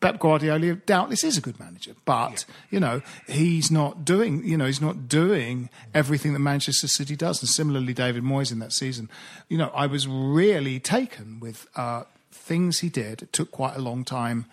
Pep 0.00 0.18
Guardiola 0.18 0.74
doubtless 0.74 1.24
is 1.24 1.38
a 1.38 1.40
good 1.40 1.58
manager, 1.58 1.92
but 2.04 2.44
you 2.70 2.78
know 2.78 3.00
he's 3.26 3.70
not 3.70 4.04
doing. 4.04 4.44
You 4.44 4.56
know 4.56 4.66
he's 4.66 4.80
not 4.80 5.08
doing 5.08 5.70
everything 5.94 6.32
that 6.34 6.40
Manchester 6.40 6.86
City 6.88 7.16
does, 7.16 7.40
and 7.42 7.48
similarly 7.48 7.94
David 7.94 8.22
Moyes 8.22 8.52
in 8.52 8.58
that 8.58 8.72
season. 8.72 9.08
You 9.48 9.58
know 9.58 9.70
I 9.74 9.86
was 9.86 10.06
really 10.06 10.78
taken 10.80 11.40
with 11.40 11.66
uh, 11.76 12.04
things 12.30 12.80
he 12.80 12.88
did. 12.88 13.22
It 13.22 13.32
took 13.32 13.50
quite 13.50 13.74
a 13.76 13.80
long 13.80 14.04
time 14.04 14.44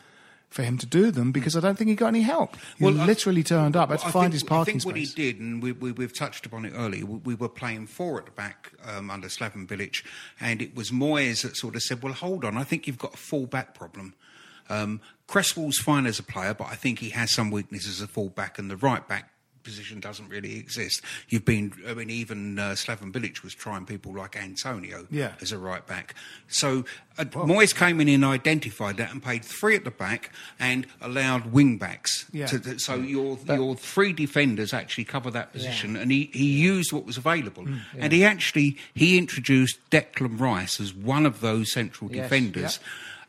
for 0.50 0.62
him 0.62 0.78
to 0.78 0.86
do 0.86 1.10
them 1.10 1.32
because 1.32 1.58
I 1.58 1.60
don't 1.62 1.78
think 1.80 1.90
he 1.90 1.96
got 1.96 2.10
any 2.10 2.22
help. 2.22 2.56
He 2.78 2.86
I- 2.86 2.90
literally 2.90 3.42
turned 3.44 3.76
up. 3.76 3.90
I 3.90 3.94
Had 3.94 4.02
to 4.02 4.08
I 4.08 4.12
find 4.12 4.24
think- 4.26 4.34
his 4.34 4.44
parking 4.44 4.76
I 4.76 4.80
think 4.80 4.86
what 4.86 4.96
he 4.96 5.06
did, 5.08 5.40
and 5.40 5.64
we, 5.64 5.72
we, 5.72 5.92
we've 5.92 6.14
touched 6.14 6.46
upon 6.46 6.64
it 6.66 6.74
earlier, 6.76 7.06
we, 7.08 7.18
we 7.18 7.34
were 7.36 7.50
playing 7.50 7.88
four 7.88 8.20
at 8.20 8.26
the 8.26 8.32
back 8.32 8.72
um, 8.86 9.10
under 9.10 9.28
Slaven 9.30 9.66
Bilic, 9.68 10.04
and 10.40 10.62
it 10.62 10.76
was 10.76 10.92
Moyes 10.92 11.42
that 11.42 11.58
sort 11.58 11.76
of 11.76 11.82
said, 11.82 12.04
well, 12.04 12.14
hold 12.14 12.46
on, 12.46 12.56
I 12.56 12.64
think 12.64 12.86
you've 12.86 13.00
got 13.00 13.16
a 13.16 13.18
full-back 13.18 13.74
problem. 13.74 14.14
Um, 14.70 15.02
Cresswell's 15.28 15.78
fine 15.78 16.06
as 16.06 16.20
a 16.20 16.24
player, 16.24 16.54
but 16.54 16.68
I 16.68 16.76
think 16.76 17.00
he 17.00 17.10
has 17.12 17.34
some 17.34 17.50
weaknesses 17.52 18.02
as 18.02 18.02
a 18.02 18.08
full-back, 18.08 18.60
and 18.60 18.70
the 18.70 18.78
right-back 18.78 19.30
position 19.64 20.02
doesn't 20.02 20.28
really 20.28 20.58
exist. 20.60 21.02
You've 21.30 21.46
been, 21.46 21.72
I 21.88 21.94
mean, 21.94 22.10
even 22.10 22.60
uh, 22.60 22.72
Slaven 22.72 23.14
Bilic 23.14 23.44
was 23.44 23.56
trying 23.56 23.86
people 23.86 24.14
like 24.14 24.36
Antonio 24.36 25.08
Yeah. 25.10 25.36
as 25.42 25.54
a 25.54 25.58
right 25.58 25.88
back. 25.88 26.16
So 26.50 26.84
uh, 27.18 27.24
Moyes 27.24 27.74
came 27.74 28.02
in 28.02 28.10
and 28.10 28.26
identified 28.26 28.98
that 28.98 29.12
and 29.12 29.24
paid 29.24 29.46
three 29.46 29.78
at 29.78 29.86
the 29.86 29.92
back 29.92 30.32
and 30.60 30.86
allowed 31.00 31.54
wing 31.54 31.78
backs. 31.78 32.26
Yeah. 32.34 32.48
To, 32.48 32.60
to- 32.60 32.78
so 32.80 32.96
your 32.96 33.40
your 33.48 33.76
three 33.78 34.12
defenders 34.12 34.74
actually 34.74 35.06
cover 35.06 35.32
that 35.32 35.54
position, 35.54 35.96
and 35.96 36.12
he, 36.12 36.30
he 36.34 36.44
used 36.60 36.92
what 36.92 37.06
was 37.06 37.16
available. 37.16 37.64
Mm, 37.64 37.80
And 37.98 38.12
he 38.12 38.26
actually 38.26 38.76
he 38.94 39.18
introduced 39.18 39.80
Declan 39.90 40.38
Rice 40.42 40.82
as 40.82 40.94
one 40.94 41.26
of 41.26 41.40
those 41.40 41.72
central 41.72 42.12
Yes. 42.12 42.26
defenders. 42.26 42.80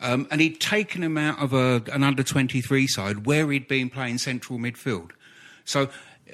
Um, 0.05 0.29
and 0.31 0.43
he'd 0.43 0.61
taken 0.61 1.03
him 1.03 1.17
out 1.17 1.39
of 1.43 1.55
a, 1.55 1.83
an 1.91 2.05
under 2.05 2.23
23 2.23 2.87
side 2.87 3.25
where 3.25 3.51
he'd 3.51 3.67
been 3.67 3.89
playing 3.89 4.19
central 4.19 4.59
midfield. 4.59 5.13
So, 5.65 5.89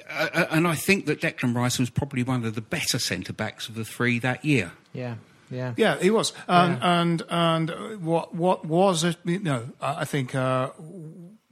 uh, 0.09 0.27
uh, 0.33 0.45
and 0.51 0.67
I 0.67 0.75
think 0.75 1.05
that 1.05 1.21
Declan 1.21 1.55
Rice 1.55 1.79
was 1.79 1.89
probably 1.89 2.21
one 2.21 2.43
of 2.43 2.53
the 2.53 2.61
better 2.61 2.99
centre 2.99 3.31
backs 3.31 3.69
of 3.69 3.75
the 3.75 3.85
three 3.85 4.19
that 4.19 4.43
year. 4.43 4.73
yeah, 4.93 5.15
yeah, 5.49 5.73
Yeah, 5.77 5.97
he 5.99 6.09
was. 6.09 6.33
And 6.49 6.79
and 6.81 7.23
and 7.29 7.71
uh, 7.71 7.75
what 7.97 8.35
what 8.35 8.65
was 8.65 9.05
it? 9.05 9.15
You 9.23 9.39
know, 9.39 9.69
I 9.79 10.01
I 10.01 10.05
think 10.05 10.35
uh, 10.35 10.71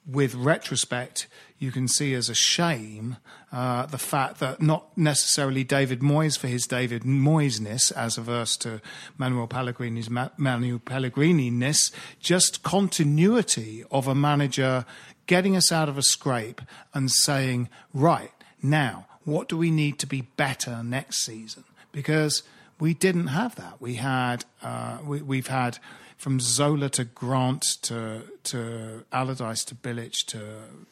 with 0.05 0.36
retrospect, 0.36 1.28
you 1.60 1.72
can 1.72 1.88
see 1.88 2.14
as 2.14 2.30
a 2.30 2.34
shame 2.34 3.18
uh, 3.51 3.86
the 3.86 3.97
fact 3.97 4.39
that 4.39 4.62
not 4.62 4.97
necessarily 4.97 5.64
David 5.64 5.99
Moyes 5.99 6.39
for 6.39 6.47
his 6.47 6.66
David 6.66 7.03
Moyesness, 7.03 7.91
as 7.91 8.18
averse 8.18 8.55
to 8.57 8.82
Manuel 9.18 9.47
Pellegrini's 9.47 10.10
Ma- 10.10 10.30
Manuel 10.38 10.80
Pellegrini-ness, 10.80 11.91
just 12.20 12.64
continuity 12.64 13.84
of 13.91 14.07
a 14.07 14.16
manager 14.16 14.86
getting 15.28 15.55
us 15.55 15.72
out 15.72 15.89
of 15.89 15.97
a 15.97 16.01
scrape 16.01 16.62
and 16.93 17.12
saying, 17.12 17.70
right 17.93 18.32
now, 18.64 19.05
what 19.26 19.49
do 19.49 19.57
we 19.57 19.70
need 19.70 19.99
to 19.99 20.07
be 20.07 20.22
better 20.38 20.82
next 20.82 21.24
season? 21.26 21.66
Because 21.91 22.41
we 22.80 22.93
didn't 22.93 23.28
have 23.28 23.55
that. 23.55 23.82
We 23.82 23.95
had 23.95 24.45
uh, 24.64 24.99
we, 25.03 25.22
we've 25.22 25.47
had 25.47 25.78
from 26.20 26.39
Zola 26.39 26.89
to 26.89 27.05
Grant 27.05 27.63
to 27.84 28.22
to 28.43 29.05
Allardyce 29.11 29.63
to 29.65 29.74
Bilic 29.76 30.26
to 30.28 30.39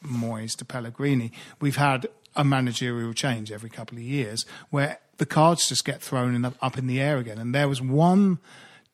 Moyes 0.04 0.56
to 0.56 0.64
Pellegrini. 0.64 1.30
We've 1.60 1.76
had 1.76 2.08
a 2.34 2.44
managerial 2.44 3.12
change 3.12 3.52
every 3.52 3.68
couple 3.70 3.98
of 3.98 4.04
years 4.04 4.44
where 4.70 4.98
the 5.18 5.26
cards 5.26 5.68
just 5.68 5.84
get 5.84 6.00
thrown 6.00 6.34
in 6.34 6.42
the, 6.42 6.52
up 6.62 6.78
in 6.78 6.86
the 6.86 7.00
air 7.00 7.18
again. 7.18 7.38
And 7.38 7.54
there 7.54 7.68
was 7.68 7.80
one 7.82 8.38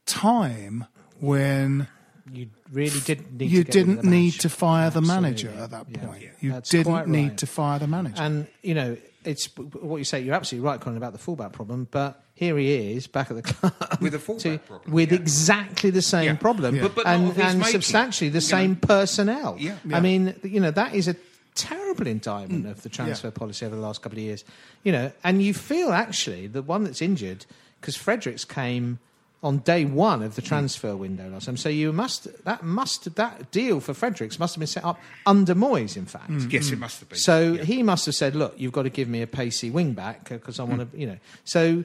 time 0.06 0.86
when 1.20 1.86
you 2.32 2.48
really 2.72 3.00
didn't 3.00 3.32
need. 3.36 3.50
you 3.50 3.64
to 3.64 3.70
get 3.70 3.74
rid 3.76 3.88
of 3.88 3.94
didn't 3.96 4.10
need 4.10 4.32
to 4.40 4.48
fire 4.48 4.90
the 4.90 5.02
manager 5.02 5.50
at 5.50 5.70
that 5.70 5.86
Yeah. 5.90 5.98
point. 6.06 6.22
You 6.40 6.52
That's 6.52 6.70
didn't 6.70 6.92
quite 6.92 7.08
need 7.08 7.38
to 7.38 7.46
fire 7.46 7.78
the 7.78 7.86
manager. 7.86 8.20
And 8.22 8.46
you 8.62 8.74
know, 8.74 8.96
it's 9.24 9.46
what 9.56 9.96
you 9.98 10.04
say. 10.04 10.20
You're 10.20 10.34
absolutely 10.34 10.68
right, 10.68 10.80
Colin, 10.80 10.96
about 10.96 11.12
the 11.12 11.18
fullback 11.18 11.52
problem. 11.52 11.88
But 11.90 12.22
here 12.34 12.56
he 12.58 12.92
is 12.96 13.06
back 13.06 13.30
at 13.30 13.36
the 13.36 13.42
club 13.42 13.72
With 14.00 14.14
a 14.14 14.18
fullback 14.18 14.42
to- 14.42 14.58
problem, 14.58 14.92
with 14.92 15.12
yeah. 15.12 15.18
exactly 15.18 15.90
the 15.90 16.02
same 16.02 16.24
Yeah. 16.24 16.34
problem, 16.36 16.76
Yeah. 16.76 16.82
But- 16.82 16.94
but 16.96 17.06
and, 17.06 17.36
and 17.38 17.64
substantially 17.66 18.28
the 18.30 18.36
you 18.36 18.40
same 18.40 18.70
know. 18.72 18.78
personnel. 18.86 19.56
Yeah. 19.58 19.76
I 19.92 20.00
mean, 20.00 20.34
you 20.42 20.60
know, 20.60 20.70
that 20.70 20.94
is 20.94 21.08
a 21.08 21.16
terrible 21.54 22.06
indictment 22.06 22.66
Mm. 22.66 22.70
of 22.70 22.82
the 22.82 22.88
transfer 22.88 23.30
policy 23.30 23.64
over 23.64 23.76
the 23.76 23.82
last 23.82 24.02
couple 24.02 24.18
of 24.18 24.24
years. 24.24 24.44
You 24.82 24.92
know, 24.92 25.12
and 25.22 25.40
you 25.42 25.54
feel 25.54 25.92
actually 25.92 26.46
the 26.48 26.62
one 26.62 26.82
that's 26.84 27.00
injured 27.00 27.46
because 27.80 27.94
Fredericks 27.96 28.44
came 28.44 28.98
on 29.44 29.58
day 29.58 29.84
one 29.84 30.22
of 30.22 30.34
the 30.36 30.42
Mm. 30.42 30.46
transfer 30.46 30.96
window 30.96 31.28
last 31.28 31.44
time. 31.46 31.56
So 31.56 31.68
you 31.68 31.92
must 31.92 32.26
that 32.44 32.64
must 32.64 33.14
that 33.14 33.50
deal 33.52 33.78
for 33.80 33.92
Fredericks 33.94 34.38
must 34.38 34.54
have 34.54 34.60
been 34.60 34.66
set 34.66 34.84
up 34.84 34.98
under 35.26 35.54
Moyes, 35.54 35.96
in 35.96 36.06
fact. 36.06 36.30
Yes, 36.50 36.70
it 36.70 36.78
must 36.78 36.98
have 37.00 37.08
been. 37.10 37.18
So 37.18 37.52
Yeah. 37.52 37.64
he 37.64 37.82
must 37.82 38.06
have 38.06 38.14
said, 38.14 38.34
"Look, 38.34 38.54
you've 38.56 38.72
got 38.72 38.82
to 38.84 38.90
give 38.90 39.08
me 39.08 39.22
a 39.22 39.26
pacey 39.26 39.70
wing 39.70 39.92
back 39.92 40.28
because 40.28 40.58
I 40.58 40.64
want 40.64 40.82
Hmm. 40.82 40.90
to, 40.90 40.98
you 40.98 41.06
know." 41.06 41.18
So, 41.44 41.84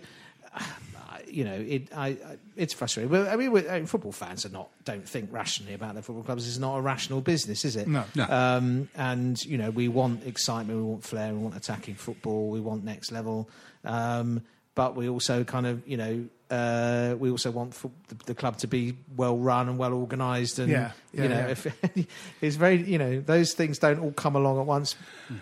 uh, 0.55 0.60
you 1.28 1.43
know, 1.43 1.53
it, 1.53 1.89
I, 1.95 2.07
I, 2.07 2.18
it's 2.55 2.74
frustrating. 2.74 3.12
Well, 3.12 3.28
I 3.30 3.36
mean, 3.36 3.51
we- 3.51 3.68
uh, 3.68 3.86
football 3.86 4.12
fans 4.12 4.45
are 4.45 4.49
not 4.49 4.70
don't 4.86 5.07
think 5.07 5.30
rationally 5.32 5.74
about 5.76 5.93
their 5.93 6.01
football 6.01 6.24
clubs. 6.24 6.47
It's 6.47 6.57
not 6.57 6.78
a 6.78 6.82
rational 6.82 7.22
business, 7.22 7.66
is 7.66 7.76
it? 7.76 7.88
No. 7.88 8.03
No. 8.16 8.26
Um, 8.28 8.89
and 8.95 9.43
you 9.45 9.57
know, 9.57 9.70
we 9.70 9.88
want 9.89 10.26
excitement, 10.26 10.80
we 10.80 10.86
want 10.86 11.03
flair, 11.03 11.32
we 11.34 11.39
want 11.39 11.55
attacking 11.55 11.95
football, 11.95 12.49
we 12.49 12.60
want 12.62 12.84
next 12.84 13.12
level. 13.12 13.47
Um, 13.86 14.41
but 14.76 14.95
we 14.95 15.10
also 15.10 15.43
kind 15.43 15.68
of, 15.68 15.86
you 15.88 15.97
know, 15.97 16.26
uh, 16.50 17.16
we 17.20 17.30
also 17.30 17.52
want 17.52 17.74
the, 17.74 18.16
the 18.26 18.36
club 18.36 18.58
to 18.58 18.68
be 18.68 18.97
well 19.16 19.38
run 19.38 19.70
and 19.70 19.78
well 19.78 19.93
organised, 19.93 20.60
and 20.60 20.70
Yeah, 20.70 20.91
yeah, 21.14 21.24
you 21.24 21.30
know, 21.30 21.36
yeah. 21.36 21.47
if 21.47 22.08
it's 22.41 22.56
very, 22.56 22.82
you 22.82 22.97
know, 22.97 23.20
those 23.20 23.54
things 23.54 23.80
don't 23.80 24.00
all 24.00 24.12
come 24.12 24.36
along 24.36 24.60
at 24.60 24.66
once 24.66 24.95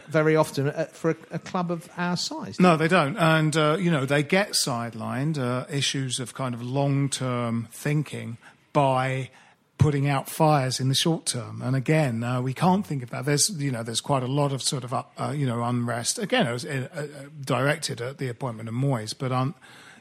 very 0.07 0.35
often 0.35 0.71
for 0.91 1.11
a, 1.11 1.15
a 1.31 1.39
club 1.39 1.71
of 1.71 1.89
our 1.97 2.17
size. 2.17 2.59
No, 2.59 2.75
they 2.77 2.87
don't. 2.87 3.17
And, 3.17 3.55
uh, 3.55 3.77
you 3.79 3.89
know, 3.89 4.05
they 4.05 4.23
get 4.23 4.51
sidelined, 4.51 5.37
uh, 5.37 5.65
issues 5.69 6.19
of 6.19 6.33
kind 6.33 6.53
of 6.53 6.61
long 6.61 7.09
term 7.09 7.67
thinking 7.71 8.37
by 8.73 9.29
putting 9.77 10.09
out 10.09 10.27
fires 10.29 10.79
in 10.79 10.89
the 10.89 10.95
short 10.95 11.25
term. 11.25 11.61
And 11.61 11.75
again, 11.75 12.23
uh, 12.23 12.41
we 12.41 12.53
can't 12.53 12.85
think 12.85 13.03
of 13.03 13.11
that. 13.11 13.25
There's, 13.25 13.49
you 13.57 13.71
know, 13.71 13.83
there's 13.83 14.01
quite 14.01 14.23
a 14.23 14.27
lot 14.27 14.51
of 14.51 14.61
sort 14.61 14.83
of, 14.83 14.93
uh, 14.93 15.03
uh, 15.17 15.33
you 15.35 15.45
know, 15.45 15.63
unrest. 15.63 16.19
Again, 16.19 16.47
it 16.47 16.51
was 16.51 16.65
uh, 16.65 16.87
uh, 16.93 17.05
directed 17.39 18.01
at 18.01 18.17
the 18.17 18.27
appointment 18.27 18.67
of 18.69 18.75
Moyes, 18.75 19.13
but, 19.17 19.31
um, 19.31 19.55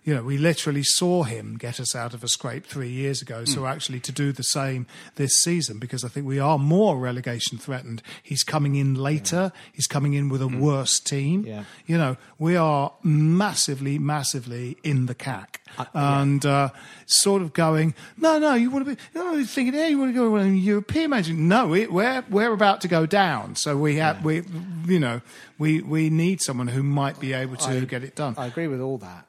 you 0.07 0.15
know, 0.15 0.23
we 0.23 0.39
literally 0.39 0.85
saw 0.85 1.25
him 1.25 1.59
get 1.59 1.81
us 1.81 1.97
out 1.97 2.15
of 2.15 2.23
a 2.23 2.29
scrape 2.29 2.65
three 2.65 2.89
years 2.89 3.21
ago. 3.21 3.45
So 3.45 3.63
mm. 3.63 3.71
actually, 3.71 3.99
to 4.01 4.13
do 4.13 4.31
the 4.31 4.45
same 4.45 4.87
this 5.17 5.43
season, 5.43 5.79
because 5.81 6.05
I 6.05 6.09
think 6.09 6.27
we 6.27 6.39
are 6.39 6.59
more 6.59 6.97
relegation 6.97 7.59
threatened. 7.59 8.03
He's 8.23 8.45
coming 8.45 8.77
in 8.77 8.95
later. 8.95 9.51
He's 9.73 9.89
coming 9.89 10.15
in 10.15 10.29
with 10.29 10.41
a 10.41 10.47
mm. 10.47 10.61
worse 10.61 11.01
team. 11.01 11.45
Yeah. 11.45 11.65
You 11.87 11.99
know, 11.99 12.17
we 12.39 12.55
are 12.55 12.93
massively, 13.03 13.99
massively 13.99 14.77
in 14.85 15.07
the 15.07 15.15
cack. 15.15 15.61
Uh, 15.77 15.85
and 15.95 16.47
uh, 16.47 16.71
sort 17.07 17.43
of 17.43 17.53
going, 17.53 17.95
no, 18.17 18.39
no, 18.39 18.55
you 18.55 18.71
want 18.71 18.87
to 18.87 18.95
be, 18.95 19.03
no, 19.15 19.33
you're 19.33 19.45
thinking, 19.45 19.75
yeah, 19.75 19.89
you 19.89 19.99
want 19.99 20.11
to 20.11 20.15
go 20.15 20.31
to 20.31 20.43
a 20.43 20.49
European 20.49 21.11
manager. 21.11 21.35
No, 21.35 21.67
we, 21.67 21.87
we're, 21.89 22.25
we're 22.31 22.53
about 22.53 22.81
to 22.83 22.89
go 22.89 23.05
down. 23.05 23.57
So 23.57 23.77
we 23.77 23.97
have, 23.97 24.25
we, 24.25 24.43
you 24.87 25.01
know, 25.01 25.21
we, 25.59 25.81
we 25.83 26.09
need 26.09 26.41
someone 26.41 26.69
who 26.69 26.83
might 26.83 27.19
be 27.19 27.33
able 27.33 27.57
to 27.57 27.71
I- 27.71 27.81
get 27.81 28.05
it 28.05 28.15
done. 28.15 28.37
I 28.39 28.47
agree 28.47 28.69
with 28.69 28.81
all 28.81 28.99
that, 28.99 29.26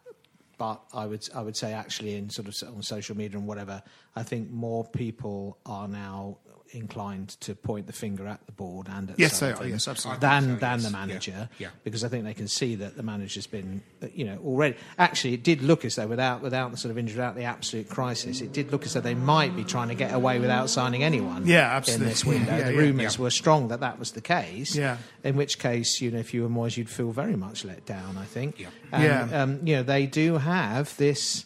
but 0.57 0.81
I 0.93 1.05
would 1.05 1.27
I 1.33 1.41
would 1.41 1.55
say 1.55 1.73
actually 1.73 2.15
in 2.15 2.29
sort 2.29 2.47
of 2.47 2.75
on 2.75 2.81
social 2.81 3.15
media 3.15 3.37
and 3.37 3.47
whatever, 3.47 3.81
I 4.15 4.23
think 4.23 4.49
more 4.49 4.83
people 4.83 5.59
are 5.65 5.87
now 5.87 6.39
inclined 6.71 7.29
to 7.41 7.55
point 7.55 7.87
the 7.87 7.93
finger 7.93 8.27
at 8.27 8.45
the 8.45 8.51
board 8.51 8.87
and 8.89 9.09
at 9.11 9.19
Yes, 9.19 9.39
they 9.39 9.47
are. 9.51 9.55
Sullivan 9.55 9.71
Yes, 9.73 9.87
absolutely. 9.87 10.19
than 10.21 10.43
so, 10.43 10.55
than 10.59 10.79
yes. 10.79 10.83
the 10.83 10.91
manager 10.91 11.49
yeah. 11.59 11.67
because 11.83 12.03
I 12.03 12.09
think 12.09 12.23
they 12.25 12.33
can 12.33 12.47
see 12.47 12.75
that 12.75 12.95
the 12.97 13.03
manager's 13.03 13.47
been 13.47 13.81
you 14.13 14.25
know 14.25 14.37
already 14.45 14.75
actually 14.97 15.33
it 15.33 15.43
did 15.43 15.61
look 15.61 15.85
as 15.85 15.95
though 15.95 16.07
without 16.07 16.41
without 16.41 16.71
the 16.71 16.77
sort 16.77 16.91
of 16.91 16.97
injury 16.97 17.15
without 17.17 17.35
the 17.35 17.43
absolute 17.43 17.89
crisis 17.89 18.41
it 18.41 18.53
did 18.53 18.71
look 18.71 18.85
as 18.85 18.93
though 18.93 19.01
they 19.01 19.15
might 19.15 19.55
be 19.55 19.63
trying 19.63 19.87
to 19.89 19.95
get 19.95 20.13
away 20.13 20.39
without 20.39 20.69
signing 20.69 21.03
anyone 21.03 21.45
Yeah, 21.45 21.75
absolutely. 21.75 22.05
in 22.05 22.09
this 22.09 22.25
window 22.25 22.57
Yeah, 22.57 22.63
the 22.65 22.73
yeah. 22.73 22.79
rumours 22.79 23.15
Yeah. 23.17 23.21
were 23.23 23.29
strong 23.31 23.67
that 23.69 23.79
that 23.81 23.99
was 23.99 24.11
the 24.11 24.21
case 24.21 24.75
Yeah. 24.75 24.97
in 25.23 25.35
which 25.35 25.59
case 25.59 26.01
you 26.01 26.11
know 26.11 26.19
if 26.19 26.33
you 26.33 26.43
were 26.43 26.49
Moyes 26.49 26.77
you'd 26.77 26.89
feel 26.89 27.11
very 27.11 27.35
much 27.35 27.63
let 27.65 27.85
down 27.85 28.17
I 28.17 28.25
think 28.25 28.59
Yeah. 28.59 28.67
and, 28.91 29.03
Yeah. 29.31 29.41
um, 29.43 29.59
you 29.67 29.75
know, 29.77 29.83
they 29.83 30.05
do 30.05 30.37
have 30.37 30.95
this. 30.97 31.45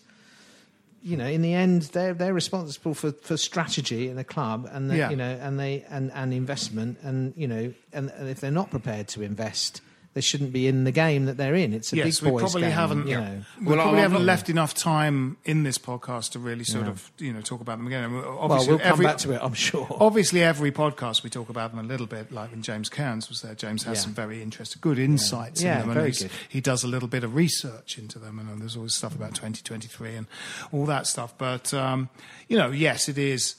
You 1.04 1.18
know, 1.18 1.26
in 1.26 1.42
the 1.42 1.54
end, 1.54 1.84
they're 1.94 2.14
they're 2.14 2.34
responsible 2.34 2.94
for, 2.94 3.12
for 3.12 3.36
strategy 3.38 4.08
in 4.10 4.18
a 4.20 4.24
club, 4.24 4.70
and 4.72 4.92
Yeah. 4.92 5.10
you 5.10 5.16
know, 5.16 5.38
and 5.42 5.60
they 5.60 5.84
and, 5.90 6.12
and 6.14 6.34
investment, 6.34 7.00
and 7.02 7.34
you 7.36 7.48
know, 7.48 7.74
and, 7.92 8.12
and 8.12 8.30
if 8.30 8.40
they're 8.40 8.52
not 8.52 8.70
prepared 8.70 9.08
to 9.10 9.22
invest, 9.24 9.82
they 10.14 10.22
shouldn't 10.22 10.52
be 10.52 10.68
in 10.68 10.84
the 10.84 10.92
game 10.92 11.26
that 11.26 11.38
they're 11.38 11.56
in. 11.56 11.74
It's 11.74 11.94
a 11.94 11.96
yes, 11.96 12.20
big 12.20 12.26
we 12.26 12.32
boys 12.32 12.42
probably 12.52 12.62
game, 12.64 12.72
haven't. 12.72 13.08
You 13.08 13.12
yeah. 13.14 13.20
know, 13.20 13.42
we 13.62 13.66
Well, 13.68 13.76
probably 13.78 13.92
I'm 14.00 14.02
haven't 14.04 14.18
not- 14.20 14.26
left 14.26 14.50
enough 14.50 14.74
time 14.74 15.38
in 15.46 15.64
this 15.64 15.78
podcast 15.78 16.32
to 16.32 16.40
really 16.40 16.64
sort 16.66 16.84
No. 16.86 16.92
of 16.92 17.12
you 17.18 17.32
know 17.32 17.40
talk 17.42 17.62
about 17.62 17.78
them 17.78 17.88
again. 17.88 18.04
And 18.04 18.16
well, 18.16 18.38
Obviously, 18.40 18.70
we'll 18.70 18.80
come 18.80 18.88
every, 18.92 19.06
back 19.06 19.18
to 19.20 19.32
it, 19.32 19.40
I'm 19.42 19.54
sure. 19.54 19.88
Obviously, 20.00 20.44
every 20.44 20.72
podcast 20.72 21.24
we 21.24 21.30
talk 21.30 21.50
about 21.50 21.72
them 21.72 21.80
a 21.80 21.88
little 21.88 22.08
bit. 22.08 22.32
Like 22.32 22.52
when 22.52 22.62
James 22.62 22.90
Cairns 22.90 23.30
was 23.30 23.42
there, 23.42 23.56
James 23.56 23.84
has 23.84 23.98
Yeah. 24.00 24.04
some 24.04 24.14
very 24.14 24.42
interesting, 24.42 24.80
good 24.82 25.00
insights 25.00 25.62
Yeah, 25.64 25.76
in 25.76 25.80
them, 25.80 25.90
and 25.92 25.94
very 25.96 26.08
he's- 26.12 26.24
good. 26.24 26.32
he 26.50 26.60
does 26.62 26.84
a 26.84 26.88
little 26.88 27.08
bit 27.08 27.24
of 27.24 27.34
research 27.36 27.98
into 27.98 28.20
them, 28.20 28.38
and 28.40 28.62
there's 28.62 28.76
always 28.76 28.94
stuff 28.94 29.16
about 29.16 29.34
2023 29.36 30.16
and 30.16 30.28
all 30.74 30.86
that 30.88 31.08
stuff. 31.08 31.34
But 31.38 31.74
um, 31.74 32.10
you 32.50 32.58
know, 32.58 32.72
yes, 32.72 33.08
it 33.08 33.18
is. 33.18 33.56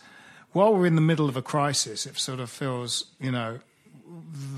While 0.52 0.74
we're 0.74 0.84
in 0.84 0.96
the 0.96 1.00
middle 1.00 1.30
of 1.30 1.36
a 1.38 1.40
crisis, 1.40 2.04
it 2.04 2.18
sort 2.18 2.38
of 2.38 2.50
feels, 2.50 3.04
you 3.18 3.30
know, 3.32 3.60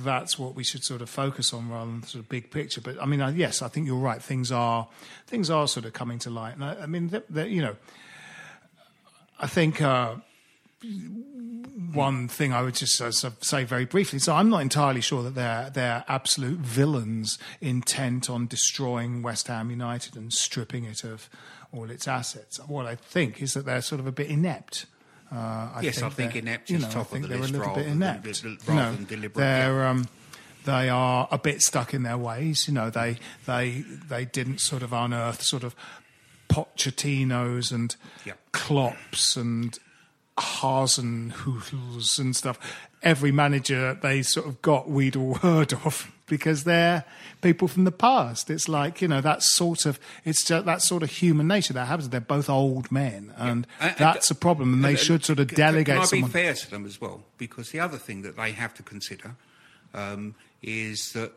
that's 0.02 0.38
what 0.38 0.54
we 0.54 0.64
should 0.64 0.84
sort 0.84 1.02
of 1.02 1.08
focus 1.08 1.52
on 1.52 1.68
rather 1.68 1.90
than 1.90 2.02
sort 2.02 2.24
of 2.24 2.28
big 2.28 2.50
picture. 2.50 2.80
But 2.80 3.00
I 3.00 3.06
mean, 3.06 3.20
uh, 3.20 3.30
yes, 3.30 3.62
I 3.62 3.68
think 3.68 3.86
you're 3.86 3.96
right. 3.96 4.22
Things 4.22 4.52
are 4.52 4.88
things 5.26 5.50
are 5.50 5.68
sort 5.68 5.86
of 5.86 5.92
coming 5.92 6.18
to 6.20 6.30
light, 6.30 6.54
and 6.54 6.64
I, 6.64 6.74
I 6.82 6.86
mean, 6.86 7.08
they're, 7.08 7.24
they're, 7.28 7.46
you 7.46 7.62
know, 7.62 7.76
I 9.38 9.46
think. 9.46 9.80
Uh, 9.80 10.16
one 11.92 12.28
thing 12.28 12.52
I 12.52 12.62
would 12.62 12.74
just 12.74 13.00
uh, 13.00 13.10
say 13.10 13.64
very 13.64 13.84
briefly. 13.84 14.18
So 14.18 14.34
I'm 14.34 14.50
not 14.50 14.60
entirely 14.60 15.00
sure 15.00 15.22
that 15.22 15.34
they're 15.34 15.70
they're 15.70 16.04
absolute 16.08 16.58
villains 16.58 17.38
intent 17.60 18.28
on 18.28 18.46
destroying 18.46 19.22
West 19.22 19.48
Ham 19.48 19.70
United 19.70 20.16
and 20.16 20.32
stripping 20.32 20.84
it 20.84 21.04
of 21.04 21.30
all 21.72 21.90
its 21.90 22.06
assets. 22.06 22.58
What 22.66 22.86
I 22.86 22.96
think 22.96 23.40
is 23.40 23.54
that 23.54 23.64
they're 23.64 23.80
sort 23.80 24.00
of 24.00 24.06
a 24.06 24.12
bit 24.12 24.28
inept. 24.28 24.86
Uh, 25.32 25.36
I 25.74 25.80
Yes, 25.82 26.02
I 26.02 26.08
think 26.10 26.36
inept 26.36 26.70
you 26.70 26.76
is 26.76 26.82
know, 26.82 26.90
top 26.90 27.12
I 27.12 27.16
of 27.16 27.22
the 27.22 27.28
they're 27.28 27.38
list 27.38 27.50
a 27.50 27.52
little 27.52 27.66
rather 27.68 27.82
bit 27.82 27.88
than- 27.90 27.98
rather 28.00 28.38
You 28.68 28.74
know, 28.74 28.92
than 28.94 29.04
deliberate, 29.04 29.34
They're 29.42 29.86
um, 29.86 30.08
they 30.64 30.88
are 30.88 31.28
a 31.30 31.38
bit 31.38 31.60
stuck 31.60 31.92
in 31.92 32.02
their 32.04 32.16
ways. 32.18 32.66
You 32.68 32.74
know, 32.74 32.90
they 32.90 33.18
they 33.46 33.84
they 34.08 34.24
didn't 34.24 34.60
sort 34.60 34.82
of 34.82 34.92
unearth 34.92 35.42
sort 35.42 35.64
of 35.64 35.74
Pochettinos 36.48 37.72
and 37.72 37.96
Yeah. 38.24 38.34
Klopps 38.52 39.36
and 39.36 39.78
Hasenhüttls 40.38 42.18
and 42.18 42.34
stuff. 42.36 42.58
Every 43.02 43.32
manager 43.32 43.94
they 44.00 44.22
sort 44.22 44.46
of 44.46 44.62
got, 44.62 44.88
we'd 44.88 45.16
all 45.16 45.34
heard 45.42 45.72
of 45.72 46.10
because 46.26 46.64
they're 46.64 47.04
people 47.42 47.68
from 47.68 47.84
the 47.84 47.92
past. 47.92 48.50
It's 48.50 48.68
like 48.68 49.02
you 49.02 49.08
know 49.08 49.20
that 49.20 49.42
sort 49.42 49.86
of 49.86 49.98
it's 50.24 50.44
just 50.44 50.64
that 50.66 50.82
sort 50.82 51.02
of 51.02 51.10
human 51.10 51.46
nature 51.48 51.72
that 51.74 51.86
happens. 51.86 52.08
They're 52.08 52.20
both 52.20 52.48
old 52.48 52.90
men, 52.90 53.32
and 53.36 53.66
And- 53.80 53.96
that's 53.98 54.30
a 54.30 54.34
problem. 54.34 54.72
And 54.74 54.84
they 54.84 54.96
should 54.96 55.24
sort 55.24 55.38
of 55.40 55.48
delegate 55.48 55.94
Can 55.94 56.02
I 56.02 56.04
someone. 56.06 56.30
be 56.30 56.32
fair 56.32 56.54
to 56.54 56.70
them 56.70 56.86
as 56.86 57.00
well? 57.00 57.24
Because 57.38 57.70
the 57.70 57.80
other 57.80 57.98
thing 57.98 58.22
that 58.22 58.36
they 58.36 58.52
have 58.52 58.74
to 58.74 58.82
consider 58.82 59.36
um, 59.92 60.34
is 60.62 61.12
that 61.12 61.32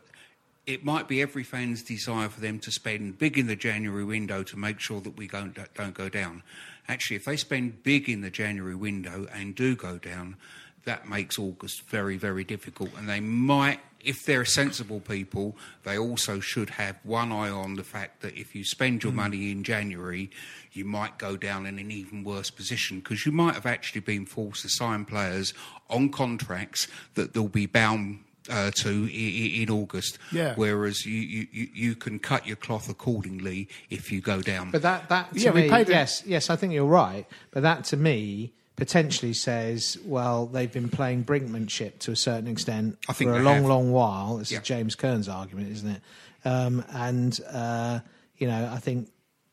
it 0.66 0.84
might 0.84 1.08
be 1.08 1.22
every 1.22 1.42
fan's 1.44 1.82
desire 1.82 2.28
for 2.28 2.40
them 2.40 2.58
to 2.60 2.70
spend 2.70 3.18
big 3.18 3.38
in 3.38 3.46
the 3.46 3.56
January 3.56 4.04
window 4.04 4.42
to 4.42 4.56
make 4.58 4.80
sure 4.80 5.00
that 5.00 5.16
we 5.16 5.26
don't, 5.26 5.56
don't 5.74 5.94
go 5.94 6.08
down. 6.10 6.42
Actually, 6.88 7.16
if 7.16 7.24
they 7.24 7.36
spend 7.36 7.82
big 7.82 8.08
in 8.08 8.20
the 8.20 8.30
January 8.30 8.74
window 8.74 9.26
and 9.32 9.54
do 9.54 9.74
go 9.76 9.96
down, 9.98 10.36
that 10.84 11.08
makes 11.08 11.38
August 11.38 11.88
very, 11.88 12.16
very 12.18 12.44
difficult. 12.44 12.90
And 12.98 13.08
they 13.08 13.20
might, 13.20 13.80
if 14.00 14.24
they're 14.24 14.44
sensible 14.44 15.00
people, 15.00 15.56
they 15.84 15.98
also 15.98 16.40
should 16.40 16.70
have 16.70 16.98
one 17.02 17.32
eye 17.32 17.50
on 17.50 17.74
the 17.74 17.82
fact 17.84 18.22
that 18.22 18.36
if 18.36 18.54
you 18.54 18.64
spend 18.64 19.02
your 19.02 19.12
money 19.12 19.50
in 19.50 19.64
January, 19.64 20.30
you 20.72 20.84
might 20.84 21.18
go 21.18 21.36
down 21.36 21.66
in 21.66 21.78
an 21.78 21.90
even 21.90 22.22
worse 22.24 22.50
position 22.50 23.00
because 23.00 23.26
you 23.26 23.32
might 23.32 23.54
have 23.54 23.66
actually 23.66 24.00
been 24.00 24.24
forced 24.24 24.62
to 24.62 24.68
sign 24.68 25.04
players 25.04 25.52
on 25.90 26.10
contracts 26.10 26.86
that 27.14 27.34
they'll 27.34 27.48
be 27.48 27.66
bound. 27.66 28.20
Uh, 28.50 28.70
to 28.70 29.04
i- 29.04 29.10
i- 29.14 29.62
in 29.62 29.68
August, 29.68 30.16
Yeah. 30.32 30.54
whereas 30.54 31.04
you, 31.04 31.20
you, 31.20 31.46
you- 31.52 31.68
you 31.74 31.94
can 31.94 32.18
cut 32.18 32.46
your 32.46 32.56
cloth 32.56 32.88
accordingly 32.88 33.68
if 33.90 34.10
you 34.10 34.22
go 34.22 34.40
down. 34.40 34.70
But 34.70 34.80
that, 34.80 35.10
that 35.10 35.34
to 35.34 35.38
Yeah, 35.38 35.50
we 35.50 35.62
me, 35.64 35.68
paid 35.68 35.82
it- 35.90 35.92
yes, 35.92 36.22
yes, 36.24 36.48
I 36.48 36.56
think 36.56 36.72
you're 36.72 36.86
right. 36.86 37.26
But 37.50 37.62
that 37.64 37.84
to 37.86 37.98
me 37.98 38.54
potentially 38.78 39.32
says, 39.34 39.98
well, 40.04 40.46
they've 40.46 40.72
been 40.72 40.88
playing 40.88 41.24
brinkmanship 41.24 41.98
to 42.00 42.12
a 42.12 42.16
certain 42.16 42.48
extent 42.48 42.96
I 43.08 43.12
think 43.12 43.30
for 43.30 43.36
a 43.36 43.42
long, 43.42 43.56
have. 43.56 43.64
long 43.66 43.92
while. 43.92 44.36
This 44.38 44.50
Yeah. 44.52 44.60
is 44.60 44.64
James 44.64 44.94
Kern's 44.94 45.28
argument, 45.28 45.70
isn't 45.72 45.90
it? 45.90 46.02
Um, 46.44 46.84
and 46.92 47.38
uh, 47.52 48.00
you 48.38 48.46
know, 48.46 48.70
I 48.72 48.78
think. 48.78 49.10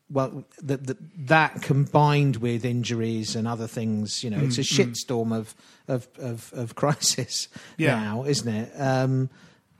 Well, 0.08 0.44
the, 0.62 0.76
the, 0.76 0.96
that 1.26 1.62
combined 1.62 2.36
with 2.36 2.64
injuries 2.64 3.34
and 3.34 3.48
other 3.48 3.66
things, 3.66 4.22
you 4.22 4.30
know, 4.30 4.38
it's 4.38 4.56
a 4.56 4.60
shitstorm 4.60 5.34
of, 5.36 5.52
of, 5.88 6.06
of, 6.20 6.52
of 6.54 6.76
crisis 6.76 7.48
Yeah. 7.76 7.96
now, 7.98 8.22
isn't 8.24 8.46
it? 8.54 8.70
Um, 8.80 9.28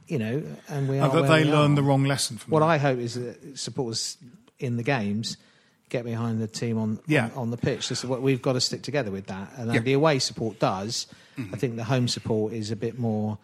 you 0.09 0.19
know, 0.19 0.43
and 0.69 0.89
we 0.89 0.99
are. 0.99 1.09
that 1.11 1.29
they 1.29 1.45
learn 1.45 1.77
the 1.77 1.83
wrong 1.85 2.03
lesson 2.07 2.39
from 2.39 2.51
What 2.51 2.59
that. 2.59 2.67
I 2.67 2.79
hope 2.79 2.99
is 2.99 3.15
that 3.15 3.57
supporters 3.57 4.17
in 4.59 4.79
the 4.79 4.83
games 4.83 5.37
get 5.89 6.05
behind 6.05 6.41
the 6.41 6.47
team 6.49 6.79
on 6.79 6.99
Yeah. 7.07 7.27
on, 7.27 7.33
on 7.35 7.51
the 7.51 7.57
pitch. 7.57 7.89
This 7.89 8.03
is 8.03 8.07
what 8.11 8.23
we've 8.23 8.43
got 8.43 8.55
to 8.55 8.61
stick 8.61 8.83
together 8.83 9.11
with 9.11 9.27
that, 9.27 9.53
and 9.57 9.73
Yeah. 9.73 9.81
the 9.81 9.93
away 9.93 10.19
support 10.19 10.59
does. 10.59 11.07
Mm-hmm. 11.39 11.55
I 11.55 11.59
think 11.59 11.77
the 11.77 11.85
home 11.85 12.09
support 12.09 12.53
is 12.53 12.71
a 12.71 12.77
bit 12.77 12.99
more. 12.99 13.39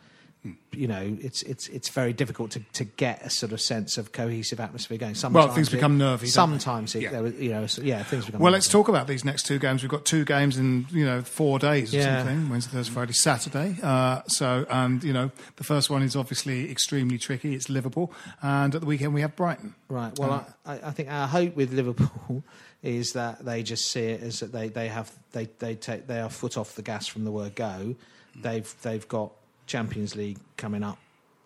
You 0.73 0.89
know, 0.89 1.17
it's 1.21 1.43
it's 1.45 1.69
it's 1.69 1.89
very 1.91 2.13
difficult 2.13 2.51
to, 2.53 2.61
to 2.73 2.83
get 2.83 3.23
a 3.25 3.31
sort 3.31 3.53
of 3.53 3.61
sense 3.61 3.97
of 3.97 4.11
cohesive 4.11 4.59
atmosphere 4.59 4.99
going. 4.99 5.15
Sometimes 5.15 5.55
things 5.55 5.69
it- 5.69 5.73
become 5.77 5.99
nervy. 5.99 6.27
Sometimes 6.27 6.97
it, 6.97 7.03
Yeah. 7.03 7.11
there 7.13 7.27
you 7.29 7.51
know, 7.51 7.67
so- 7.69 7.83
yeah, 7.83 8.03
things 8.03 8.27
become. 8.27 8.41
Well, 8.41 8.51
nervy. 8.51 8.57
let's 8.57 8.69
talk 8.69 8.89
about 8.89 9.07
these 9.07 9.25
next 9.25 9.47
two 9.47 9.61
games. 9.61 9.83
We've 9.85 9.91
got 9.91 10.05
two 10.05 10.25
games 10.25 10.59
in 10.59 10.87
you 10.91 11.05
know 11.05 11.23
four 11.23 11.61
days 11.61 11.95
or 11.95 11.99
Yeah. 11.99 12.25
something: 12.25 12.49
Wednesday, 12.49 12.73
Thursday, 12.73 12.93
Friday, 12.93 13.13
Saturday. 13.13 13.77
Uh, 13.81 14.23
so, 14.27 14.67
and 14.69 15.05
you 15.05 15.13
know, 15.13 15.31
the 15.57 15.65
first 15.65 15.91
one 15.91 16.03
is 16.03 16.17
obviously 16.17 16.69
extremely 16.73 17.19
tricky. 17.19 17.55
It's 17.55 17.69
Liverpool, 17.69 18.13
and 18.43 18.75
at 18.75 18.81
the 18.81 18.87
weekend 18.89 19.15
we 19.15 19.21
have 19.21 19.37
Brighton. 19.37 19.77
Right. 19.89 20.19
Well, 20.19 20.45
I, 20.67 20.81
I 20.83 20.91
think 20.91 21.09
our 21.09 21.29
hope 21.29 21.55
with 21.55 21.73
Liverpool 21.73 22.43
is 22.83 23.13
that 23.13 23.45
they 23.45 23.63
just 23.63 23.93
see 23.93 24.07
it 24.07 24.23
as 24.23 24.41
that 24.41 24.51
they, 24.51 24.69
they 24.71 24.89
have 24.89 25.13
they 25.31 25.49
they 25.61 25.77
take 25.77 26.09
they 26.09 26.19
are 26.19 26.29
foot 26.31 26.57
off 26.57 26.75
the 26.75 26.83
gas 26.83 27.07
from 27.07 27.25
the 27.25 27.31
word 27.31 27.55
go. 27.55 27.95
They've 28.35 28.75
they've 28.83 29.07
got 29.07 29.31
Champions 29.67 30.15
League 30.17 30.39
coming 30.57 30.83
up 30.83 30.99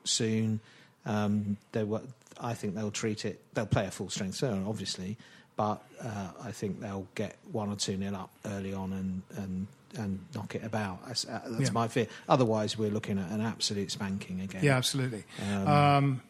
soon. 0.04 0.60
Um, 1.04 1.56
they 1.72 1.84
were, 1.84 2.02
I 2.40 2.54
think 2.54 2.74
they'll 2.74 2.90
treat 2.90 3.24
it. 3.24 3.40
They'll 3.54 3.66
play 3.66 3.86
a 3.86 3.90
full 3.90 4.10
strength 4.10 4.36
zone, 4.36 4.64
obviously, 4.66 5.16
but 5.56 5.82
uh, 6.02 6.28
I 6.42 6.50
think 6.52 6.80
they'll 6.80 7.06
get 7.14 7.36
one 7.52 7.68
or 7.70 7.76
two 7.76 7.96
nil 7.96 8.14
up 8.16 8.30
early 8.44 8.72
on 8.74 8.92
and 8.92 9.22
and. 9.36 9.66
And 9.98 10.18
knock 10.34 10.54
it 10.54 10.62
about. 10.62 11.06
That's, 11.06 11.24
uh, 11.26 11.40
that's 11.46 11.68
Yeah. 11.68 11.70
my 11.70 11.88
fear. 11.88 12.06
Otherwise, 12.28 12.76
we're 12.76 12.90
looking 12.90 13.18
at 13.18 13.30
an 13.30 13.40
absolute 13.40 13.90
spanking 13.90 14.42
again. 14.42 14.62
Yeah, 14.62 14.76
absolutely. 14.76 15.24
Um, 15.64 16.20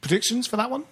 predictions 0.00 0.48
for 0.48 0.56
that 0.56 0.68
one? 0.68 0.82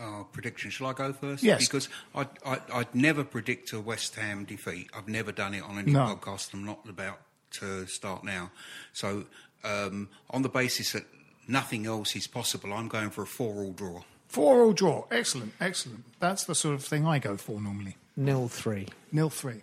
Oh, 0.00 0.26
prediction. 0.32 0.70
Shall 0.70 0.86
I 0.86 0.94
go 0.94 1.12
first? 1.12 1.42
Yes. 1.42 1.66
Because 1.66 1.90
I'd, 2.14 2.28
I, 2.46 2.60
I'd 2.72 2.94
never 2.94 3.24
predict 3.24 3.72
a 3.74 3.80
West 3.80 4.14
Ham 4.16 4.44
defeat. 4.44 4.88
I've 4.96 5.08
never 5.08 5.32
done 5.32 5.52
it 5.52 5.62
on 5.64 5.78
any 5.78 5.92
No. 5.92 6.00
podcast. 6.16 6.54
I'm 6.54 6.64
not 6.64 6.80
about 6.88 7.20
to 7.52 7.86
start 7.86 8.24
now. 8.24 8.50
So, 8.92 9.24
um, 9.64 10.08
on 10.30 10.42
the 10.42 10.48
basis 10.48 10.92
that 10.92 11.04
nothing 11.46 11.86
else 11.86 12.16
is 12.16 12.26
possible, 12.26 12.72
I'm 12.72 12.88
going 12.88 13.10
for 13.10 13.22
a 13.22 13.26
four-all 13.26 13.72
draw. 13.72 14.02
Four 14.28 14.62
all 14.62 14.72
draw. 14.72 15.04
Excellent, 15.10 15.52
excellent. 15.60 16.04
That's 16.18 16.44
the 16.44 16.54
sort 16.54 16.74
of 16.74 16.82
thing 16.84 17.06
I 17.06 17.18
go 17.18 17.36
for 17.36 17.60
normally. 17.60 17.96
Nil 18.16 18.48
three. 18.48 18.88
Nil 19.12 19.28
three. 19.30 19.62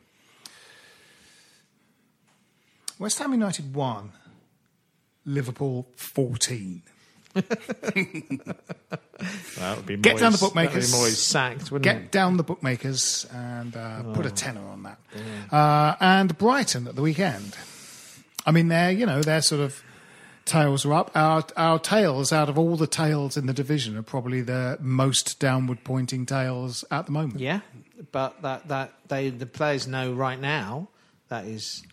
West 2.99 3.17
Ham 3.19 3.31
United 3.31 3.73
one. 3.73 4.11
Liverpool 5.25 5.87
fourteen. 5.95 6.83
That 9.57 9.75
would 9.75 9.85
be 9.85 9.97
Get 9.97 10.17
down 10.17 10.31
the 10.31 10.37
bookmakers. 10.37 10.93
Moyes 10.93 11.15
sacked, 11.15 11.71
wouldn't 11.71 11.83
Get 11.83 11.95
it? 11.97 12.11
down 12.11 12.37
the 12.37 12.43
bookmakers 12.43 13.25
and 13.33 13.75
uh, 13.75 14.01
put 14.13 14.25
a 14.25 14.31
tenner 14.31 14.61
on 14.65 14.83
that. 14.83 14.97
Uh, 15.51 15.95
and 15.99 16.37
Brighton 16.37 16.87
at 16.87 16.95
the 16.95 17.01
weekend. 17.01 17.57
I 18.45 18.51
mean, 18.51 18.67
they're 18.67 18.91
you 18.91 19.05
know 19.05 19.21
they're 19.21 19.41
sort 19.41 19.61
of 19.61 19.83
tails 20.45 20.85
are 20.85 20.93
up. 20.93 21.11
Our 21.15 21.43
our 21.55 21.79
tails 21.79 22.33
out 22.33 22.49
of 22.49 22.57
all 22.57 22.75
the 22.75 22.87
tails 22.87 23.37
in 23.37 23.45
the 23.45 23.53
division 23.53 23.97
are 23.97 24.03
probably 24.03 24.41
the 24.41 24.77
most 24.81 25.39
downward 25.39 25.83
pointing 25.83 26.25
tails 26.25 26.83
at 26.91 27.05
the 27.05 27.11
moment. 27.11 27.39
Yeah, 27.39 27.61
but 28.11 28.41
that 28.41 28.67
that 28.67 28.93
they 29.07 29.29
the 29.29 29.45
players 29.45 29.87
know 29.87 30.11
right 30.13 30.39
now 30.39 30.89
that 31.29 31.45
is. 31.45 31.83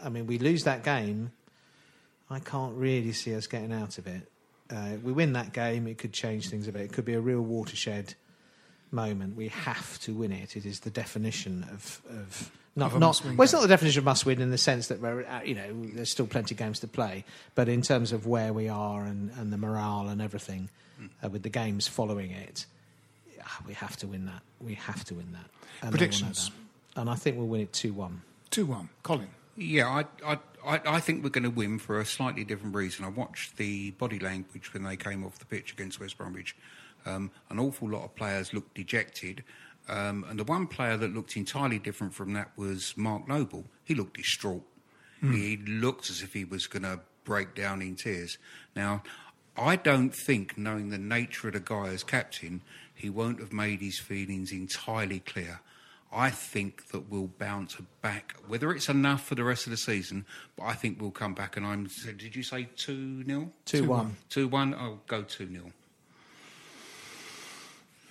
I 0.00 0.10
mean, 0.10 0.28
we 0.28 0.38
lose 0.38 0.62
that 0.62 0.84
game. 0.84 1.32
I 2.30 2.38
can't 2.38 2.76
really 2.76 3.12
see 3.12 3.34
us 3.34 3.48
getting 3.48 3.72
out 3.72 3.98
of 3.98 4.06
it. 4.06 4.30
Uh, 4.70 4.96
we 5.02 5.12
win 5.12 5.32
that 5.32 5.52
game, 5.52 5.86
it 5.88 5.98
could 5.98 6.12
change 6.12 6.50
things 6.50 6.68
a 6.68 6.72
bit. 6.72 6.82
It 6.82 6.92
could 6.92 7.04
be 7.04 7.14
a 7.14 7.20
real 7.20 7.40
watershed 7.40 8.14
moment. 8.90 9.34
We 9.34 9.48
have 9.48 9.98
to 10.00 10.14
win 10.14 10.30
it. 10.30 10.56
It 10.56 10.66
is 10.66 10.80
the 10.80 10.90
definition 10.90 11.66
of 11.72 12.00
of 12.10 12.52
not 12.78 12.92
not. 12.92 13.00
must-win 13.00 13.36
Well, 13.36 13.44
it's 13.44 13.52
not 13.52 13.62
the 13.62 13.68
definition 13.68 13.98
of 13.98 14.04
must 14.04 14.24
win 14.24 14.40
in 14.40 14.50
the 14.50 14.58
sense 14.58 14.88
that 14.88 15.00
we're 15.00 15.24
uh, 15.26 15.42
you 15.42 15.54
know 15.54 15.66
there's 15.94 16.10
still 16.10 16.26
plenty 16.26 16.54
of 16.54 16.58
games 16.58 16.80
to 16.80 16.88
play, 16.88 17.24
but 17.54 17.68
in 17.68 17.82
terms 17.82 18.12
of 18.12 18.26
where 18.26 18.52
we 18.52 18.68
are 18.68 19.04
and, 19.04 19.30
and 19.38 19.52
the 19.52 19.58
morale 19.58 20.08
and 20.08 20.22
everything, 20.22 20.70
uh, 21.22 21.28
with 21.28 21.42
the 21.42 21.48
games 21.48 21.88
following 21.88 22.30
it, 22.30 22.66
ah, 23.42 23.58
we 23.66 23.74
have 23.74 23.96
to 23.98 24.06
win 24.06 24.26
that. 24.26 24.42
We 24.60 24.74
have 24.74 25.04
to 25.04 25.14
win 25.14 25.32
that. 25.32 25.40
And 25.40 25.48
they 25.48 25.86
will 25.86 25.90
know 25.90 25.90
Predictions? 25.90 26.50
that. 26.94 27.00
And 27.00 27.10
I 27.10 27.14
think 27.14 27.36
we'll 27.36 27.46
win 27.46 27.62
it 27.62 27.72
two 27.72 27.92
one. 27.92 28.22
Two 28.50 28.66
one. 28.66 28.88
Colin. 29.02 29.28
Yeah, 29.56 29.88
I, 29.88 30.04
I, 30.24 30.38
I, 30.64 30.80
I 30.86 31.00
think 31.00 31.24
we're 31.24 31.30
going 31.30 31.42
to 31.42 31.50
win 31.50 31.80
for 31.80 31.98
a 31.98 32.06
slightly 32.06 32.44
different 32.44 32.76
reason. 32.76 33.04
I 33.04 33.08
watched 33.08 33.56
the 33.56 33.90
body 33.92 34.20
language 34.20 34.72
when 34.72 34.84
they 34.84 34.96
came 34.96 35.24
off 35.24 35.38
the 35.40 35.46
pitch 35.46 35.72
against 35.72 35.98
West 35.98 36.16
Bromwich. 36.16 36.54
Um, 37.04 37.30
an 37.50 37.58
awful 37.58 37.88
lot 37.88 38.04
of 38.04 38.14
players 38.14 38.52
looked 38.54 38.74
dejected. 38.74 39.42
Um, 39.88 40.24
and 40.28 40.38
the 40.38 40.44
one 40.44 40.66
player 40.66 40.96
that 40.96 41.14
looked 41.14 41.36
entirely 41.36 41.78
different 41.78 42.14
from 42.14 42.34
that 42.34 42.50
was 42.56 42.94
Mark 42.96 43.26
Noble. 43.26 43.64
He 43.84 43.94
looked 43.94 44.16
distraught. 44.16 44.64
He 45.20 45.56
looked 45.56 46.10
as 46.10 46.22
if 46.22 46.32
he 46.32 46.44
was 46.44 46.68
going 46.68 46.84
to 46.84 47.00
break 47.24 47.54
down 47.54 47.82
in 47.82 47.96
tears. 47.96 48.38
Now, 48.76 49.02
I 49.56 49.74
don't 49.74 50.10
think, 50.10 50.56
knowing 50.56 50.90
the 50.90 50.98
nature 50.98 51.48
of 51.48 51.54
the 51.54 51.60
guy 51.60 51.88
as 51.88 52.04
captain, 52.04 52.62
he 52.94 53.10
won't 53.10 53.40
have 53.40 53.52
made 53.52 53.80
his 53.80 53.98
feelings 53.98 54.52
entirely 54.52 55.18
clear. 55.18 55.60
I 56.12 56.30
think 56.30 56.88
that 56.88 57.10
we'll 57.10 57.30
bounce 57.38 57.76
back, 58.00 58.34
whether 58.46 58.70
it's 58.72 58.88
enough 58.88 59.26
for 59.26 59.34
the 59.34 59.44
rest 59.44 59.66
of 59.66 59.72
the 59.72 59.76
season, 59.76 60.24
but 60.56 60.64
I 60.64 60.74
think 60.74 61.00
we'll 61.00 61.10
come 61.10 61.34
back. 61.34 61.56
And 61.56 61.66
I'm. 61.66 61.88
Did 62.16 62.34
you 62.34 62.42
say 62.42 62.68
two 62.76 63.24
0 63.24 63.50
Two, 63.66 63.84
one. 63.84 64.16
Two 64.30 64.48
one. 64.48 64.72
I'll 64.74 65.00
go 65.06 65.22
two 65.22 65.48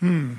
0 0.02 0.38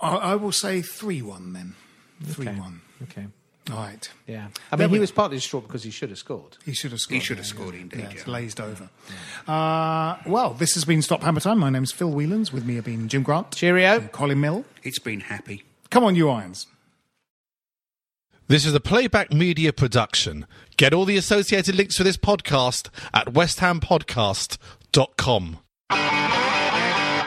I, 0.00 0.16
I 0.16 0.34
will 0.36 0.52
say 0.52 0.80
three 0.82 1.22
one 1.22 1.52
then. 1.52 1.74
Three 2.22 2.48
Okay. 2.48 2.58
one. 2.58 2.80
Okay. 3.04 3.26
All 3.70 3.76
right. 3.78 4.08
Yeah. 4.28 4.48
I 4.70 4.76
Then 4.76 4.86
mean, 4.86 4.90
he 4.90 4.94
we- 4.94 5.00
was 5.00 5.10
partly 5.10 5.38
distraught 5.38 5.66
because 5.66 5.82
he 5.82 5.90
should 5.90 6.10
have 6.10 6.18
scored. 6.18 6.56
He 6.64 6.72
should 6.72 6.92
have 6.92 7.00
scored. 7.00 7.14
He 7.14 7.20
should 7.24 7.38
have 7.38 7.46
yeah, 7.46 7.52
scored 7.52 7.74
yeah. 7.74 7.80
indeed, 7.80 7.98
Yeah, 8.00 8.10
it's 8.10 8.26
yeah. 8.26 8.32
lazed 8.32 8.60
over. 8.60 8.88
Uh, 9.48 10.16
well, 10.26 10.54
this 10.54 10.74
has 10.74 10.84
been 10.84 11.02
Stop 11.02 11.22
Hammer 11.24 11.40
Time. 11.40 11.58
My 11.58 11.70
name's 11.70 11.90
Phil 11.92 12.10
Whelans. 12.12 12.52
With 12.52 12.64
me 12.64 12.76
have 12.76 12.84
been 12.84 13.08
Jim 13.08 13.22
Grant. 13.24 13.50
Cheerio. 13.52 13.96
and 13.98 14.12
Colin 14.12 14.40
Mill. 14.40 14.64
It's 14.84 15.00
been 15.00 15.18
happy. 15.20 15.64
Come 15.90 16.04
on, 16.04 16.14
you 16.14 16.30
Irons. 16.30 16.66
This 18.48 18.64
is 18.64 18.72
a 18.74 18.80
playback 18.80 19.32
media 19.32 19.72
production. 19.72 20.46
Get 20.76 20.94
all 20.94 21.04
the 21.04 21.16
associated 21.16 21.74
links 21.74 21.96
for 21.96 22.04
this 22.04 22.16
podcast 22.16 22.90
at 23.12 23.32
westhampodcast.com. 23.32 25.58